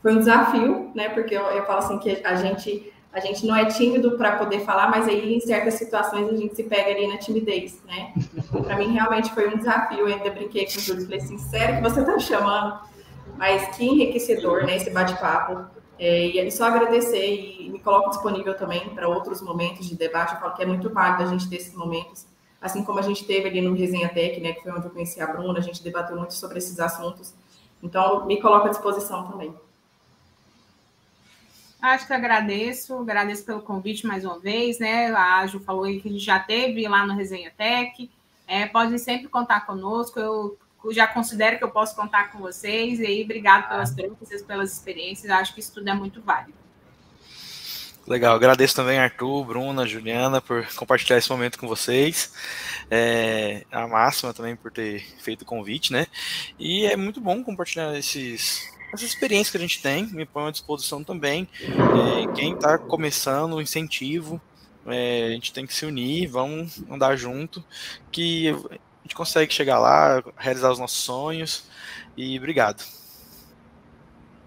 Foi 0.00 0.14
um 0.14 0.18
desafio, 0.18 0.92
né? 0.94 1.08
Porque 1.08 1.34
eu, 1.34 1.42
eu 1.42 1.66
falo 1.66 1.78
assim 1.80 1.98
que 1.98 2.24
a 2.24 2.36
gente 2.36 2.93
a 3.14 3.20
gente 3.20 3.46
não 3.46 3.54
é 3.54 3.64
tímido 3.66 4.18
para 4.18 4.36
poder 4.36 4.60
falar, 4.60 4.90
mas 4.90 5.06
aí 5.06 5.34
em 5.34 5.40
certas 5.40 5.74
situações 5.74 6.28
a 6.28 6.36
gente 6.36 6.56
se 6.56 6.64
pega 6.64 6.90
ali 6.90 7.06
na 7.06 7.16
timidez, 7.16 7.80
né? 7.84 8.12
Para 8.50 8.76
mim 8.76 8.92
realmente 8.92 9.32
foi 9.32 9.48
um 9.48 9.56
desafio, 9.56 10.00
eu 10.00 10.06
ainda 10.06 10.30
brinquei 10.30 10.66
com 10.66 10.78
o 10.78 10.80
Júlio, 10.80 11.04
falei 11.04 11.20
assim, 11.20 11.38
sério 11.38 11.76
que 11.76 11.82
você 11.82 12.00
está 12.00 12.14
me 12.14 12.20
chamando? 12.20 12.80
Mas 13.36 13.76
que 13.76 13.84
enriquecedor, 13.84 14.66
né, 14.66 14.76
esse 14.76 14.90
bate-papo. 14.90 15.64
É, 15.96 16.26
e 16.26 16.50
só 16.50 16.64
agradecer 16.64 17.24
e 17.24 17.70
me 17.70 17.78
coloco 17.78 18.10
disponível 18.10 18.56
também 18.56 18.88
para 18.90 19.08
outros 19.08 19.40
momentos 19.40 19.88
de 19.88 19.96
debate. 19.96 20.34
Eu 20.34 20.40
falo 20.40 20.54
que 20.54 20.62
é 20.62 20.66
muito 20.66 20.90
válido 20.90 21.22
a 21.22 21.26
gente 21.26 21.48
ter 21.48 21.56
esses 21.56 21.74
momentos, 21.74 22.26
assim 22.60 22.82
como 22.82 22.98
a 22.98 23.02
gente 23.02 23.24
teve 23.24 23.48
ali 23.48 23.60
no 23.60 23.74
Resenha 23.74 24.08
Tech, 24.08 24.40
né, 24.40 24.54
que 24.54 24.62
foi 24.62 24.72
onde 24.72 24.86
eu 24.86 24.90
conheci 24.90 25.20
a 25.20 25.26
Bruna, 25.28 25.60
a 25.60 25.62
gente 25.62 25.82
debateu 25.84 26.16
muito 26.16 26.34
sobre 26.34 26.58
esses 26.58 26.80
assuntos. 26.80 27.32
Então, 27.80 28.26
me 28.26 28.40
coloco 28.40 28.66
à 28.66 28.70
disposição 28.70 29.30
também. 29.30 29.54
Acho 31.84 32.06
que 32.06 32.14
agradeço, 32.14 32.96
agradeço 32.96 33.44
pelo 33.44 33.60
convite 33.60 34.06
mais 34.06 34.24
uma 34.24 34.38
vez, 34.38 34.78
né? 34.78 35.12
A 35.12 35.46
Ju 35.46 35.60
falou 35.60 35.84
aí 35.84 36.00
que 36.00 36.08
a 36.08 36.12
gente 36.12 36.24
já 36.24 36.38
teve 36.38 36.88
lá 36.88 37.06
no 37.06 37.14
Resenha 37.14 37.52
Tech. 37.54 38.10
É, 38.48 38.64
podem 38.64 38.96
sempre 38.96 39.28
contar 39.28 39.66
conosco. 39.66 40.18
Eu 40.18 40.56
já 40.90 41.06
considero 41.06 41.58
que 41.58 41.64
eu 41.64 41.70
posso 41.70 41.94
contar 41.94 42.32
com 42.32 42.38
vocês. 42.38 43.00
E 43.00 43.06
aí, 43.06 43.22
obrigado 43.22 43.68
pelas 43.68 43.92
ah. 43.92 43.96
perguntas, 43.96 44.42
pelas 44.42 44.72
experiências. 44.72 45.30
Acho 45.30 45.52
que 45.52 45.60
isso 45.60 45.74
tudo 45.74 45.86
é 45.90 45.92
muito 45.92 46.22
válido. 46.22 46.56
Legal, 48.06 48.34
agradeço 48.34 48.76
também 48.76 48.98
Arthur, 48.98 49.44
Bruna, 49.44 49.86
Juliana 49.86 50.40
por 50.40 50.66
compartilhar 50.74 51.18
esse 51.18 51.28
momento 51.28 51.58
com 51.58 51.68
vocês. 51.68 52.32
É, 52.90 53.64
a 53.70 53.86
Máxima 53.86 54.32
também 54.32 54.56
por 54.56 54.70
ter 54.70 55.02
feito 55.22 55.42
o 55.42 55.46
convite, 55.46 55.92
né? 55.92 56.06
E 56.58 56.86
é 56.86 56.96
muito 56.96 57.20
bom 57.20 57.44
compartilhar 57.44 57.94
esses, 57.94 58.73
essa 58.94 59.04
experiência 59.04 59.50
que 59.50 59.56
a 59.58 59.60
gente 59.60 59.82
tem, 59.82 60.06
me 60.06 60.24
põe 60.24 60.48
à 60.48 60.50
disposição 60.50 61.02
também. 61.02 61.48
É, 61.62 62.32
quem 62.34 62.54
está 62.54 62.78
começando, 62.78 63.60
incentivo, 63.60 64.40
é, 64.86 65.26
a 65.26 65.30
gente 65.30 65.52
tem 65.52 65.66
que 65.66 65.74
se 65.74 65.84
unir, 65.84 66.26
vamos 66.28 66.82
andar 66.90 67.16
junto, 67.16 67.64
que 68.10 68.48
a 68.50 69.02
gente 69.02 69.14
consegue 69.14 69.52
chegar 69.52 69.78
lá, 69.78 70.22
realizar 70.36 70.70
os 70.70 70.78
nossos 70.78 70.98
sonhos. 70.98 71.68
E 72.16 72.38
obrigado. 72.38 72.84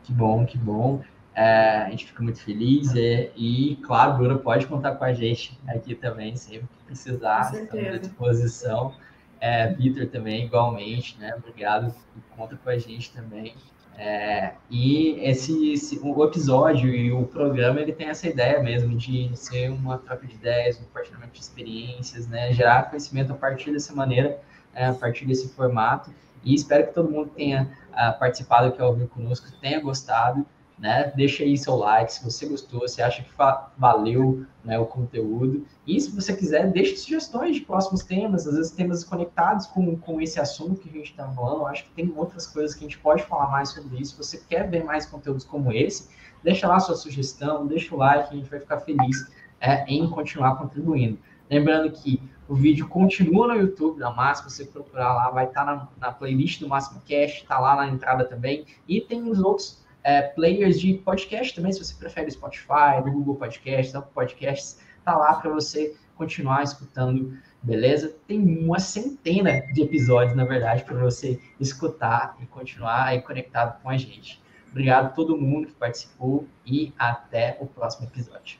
Que 0.03 0.13
bom, 0.13 0.45
que 0.45 0.57
bom. 0.57 1.03
É, 1.35 1.83
a 1.83 1.89
gente 1.91 2.05
fica 2.07 2.23
muito 2.23 2.39
feliz 2.39 2.93
e, 2.95 3.31
e, 3.35 3.75
claro, 3.83 4.17
Bruna 4.17 4.39
pode 4.39 4.65
contar 4.65 4.95
com 4.95 5.03
a 5.03 5.13
gente 5.13 5.59
aqui 5.67 5.93
também, 5.93 6.35
sempre 6.35 6.67
que 6.67 6.83
precisar, 6.85 7.53
estamos 7.53 7.87
à 7.87 7.97
disposição. 7.97 8.95
É, 9.39 9.71
Vitor 9.73 10.07
também, 10.07 10.45
igualmente, 10.45 11.15
né? 11.19 11.35
Obrigado, 11.35 11.93
conta 12.35 12.55
com 12.55 12.69
a 12.69 12.77
gente 12.79 13.11
também. 13.11 13.53
É, 13.97 14.53
e 14.69 15.19
esse, 15.21 15.73
esse, 15.73 15.99
o 16.03 16.23
episódio 16.23 16.93
e 16.93 17.11
o 17.11 17.25
programa 17.25 17.81
ele 17.81 17.91
tem 17.91 18.09
essa 18.09 18.27
ideia 18.27 18.61
mesmo 18.61 18.95
de 18.95 19.35
ser 19.35 19.69
uma 19.71 19.97
troca 19.97 20.27
de 20.27 20.35
ideias, 20.35 20.79
um 20.79 20.83
compartilhamento 20.83 21.33
de 21.33 21.39
experiências, 21.39 22.27
né? 22.27 22.53
Gerar 22.53 22.89
conhecimento 22.89 23.33
a 23.33 23.35
partir 23.35 23.71
dessa 23.71 23.95
maneira, 23.95 24.39
é, 24.75 24.85
a 24.85 24.93
partir 24.93 25.25
desse 25.25 25.49
formato. 25.49 26.11
E 26.43 26.53
espero 26.53 26.87
que 26.87 26.93
todo 26.93 27.09
mundo 27.09 27.31
tenha 27.35 27.63
uh, 27.91 28.17
participado 28.19 28.67
aqui 28.67 28.81
ao 28.81 28.93
vivo 28.93 29.09
conosco, 29.09 29.47
tenha 29.59 29.81
gostado 29.81 30.45
né? 30.77 31.11
Deixa 31.15 31.43
aí 31.43 31.57
seu 31.57 31.75
like 31.75 32.13
se 32.13 32.23
você 32.23 32.45
gostou, 32.45 32.87
se 32.87 33.01
acha 33.01 33.23
que 33.23 33.31
valeu 33.77 34.45
né, 34.63 34.77
o 34.77 34.85
conteúdo. 34.85 35.65
E 35.85 35.99
se 35.99 36.11
você 36.11 36.35
quiser, 36.35 36.71
deixe 36.71 36.97
sugestões 36.97 37.55
de 37.55 37.61
próximos 37.61 38.03
temas, 38.03 38.45
às 38.45 38.55
vezes 38.55 38.71
temas 38.71 39.03
conectados 39.03 39.65
com, 39.67 39.97
com 39.97 40.21
esse 40.21 40.39
assunto 40.39 40.81
que 40.81 40.89
a 40.89 40.91
gente 40.91 41.11
está 41.11 41.27
falando. 41.29 41.65
Acho 41.65 41.85
que 41.85 41.91
tem 41.91 42.13
outras 42.15 42.45
coisas 42.45 42.75
que 42.75 42.85
a 42.85 42.87
gente 42.87 42.99
pode 42.99 43.23
falar 43.23 43.49
mais 43.49 43.69
sobre 43.69 43.99
isso. 43.99 44.11
Se 44.11 44.17
você 44.17 44.45
quer 44.47 44.69
ver 44.69 44.83
mais 44.83 45.05
conteúdos 45.05 45.43
como 45.43 45.71
esse, 45.71 46.09
deixa 46.43 46.67
lá 46.67 46.79
sua 46.79 46.95
sugestão, 46.95 47.65
deixa 47.65 47.95
o 47.95 47.97
like, 47.97 48.33
a 48.33 48.37
gente 48.37 48.49
vai 48.49 48.59
ficar 48.59 48.79
feliz 48.81 49.31
é, 49.59 49.83
em 49.85 50.07
continuar 50.09 50.57
contribuindo. 50.57 51.17
Lembrando 51.49 51.91
que 51.91 52.21
o 52.47 52.55
vídeo 52.55 52.87
continua 52.87 53.47
no 53.47 53.55
YouTube 53.55 53.99
da 53.99 54.11
Máxima, 54.11 54.49
você 54.49 54.65
procurar 54.65 55.13
lá, 55.13 55.29
vai 55.31 55.45
estar 55.45 55.65
tá 55.65 55.75
na, 55.75 55.87
na 55.97 56.11
playlist 56.11 56.59
do 56.61 56.67
Máximo 56.67 57.01
Cast, 57.01 57.41
está 57.41 57.59
lá 57.59 57.75
na 57.75 57.87
entrada 57.87 58.23
também. 58.25 58.65
E 58.87 59.01
tem 59.01 59.29
os 59.29 59.39
outros 59.39 59.83
é, 60.07 60.21
players 60.21 60.79
de 60.79 60.93
podcast 60.93 61.53
também, 61.53 61.73
se 61.73 61.83
você 61.83 61.93
prefere 61.93 62.31
Spotify, 62.31 63.03
do 63.03 63.11
Google 63.11 63.35
Podcast, 63.35 63.97
Apple 63.97 64.13
Podcasts, 64.13 64.79
tá 65.03 65.17
lá 65.17 65.33
para 65.33 65.51
você 65.51 65.97
continuar 66.15 66.63
escutando, 66.63 67.37
beleza? 67.61 68.15
Tem 68.25 68.39
uma 68.39 68.79
centena 68.79 69.59
de 69.73 69.81
episódios, 69.81 70.33
na 70.33 70.45
verdade, 70.45 70.85
para 70.85 70.95
você 70.95 71.37
escutar 71.59 72.37
e 72.39 72.45
continuar 72.45 73.07
aí 73.07 73.21
conectado 73.21 73.81
com 73.81 73.89
a 73.89 73.97
gente. 73.97 74.41
Obrigado 74.71 75.07
a 75.07 75.09
todo 75.09 75.37
mundo 75.37 75.67
que 75.67 75.73
participou 75.73 76.47
e 76.65 76.93
até 76.97 77.57
o 77.59 77.67
próximo 77.67 78.07
episódio. 78.07 78.59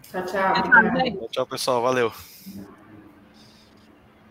Tchau, 0.00 0.24
tchau. 0.24 1.28
Tchau, 1.30 1.46
pessoal. 1.46 1.82
Valeu. 1.82 2.10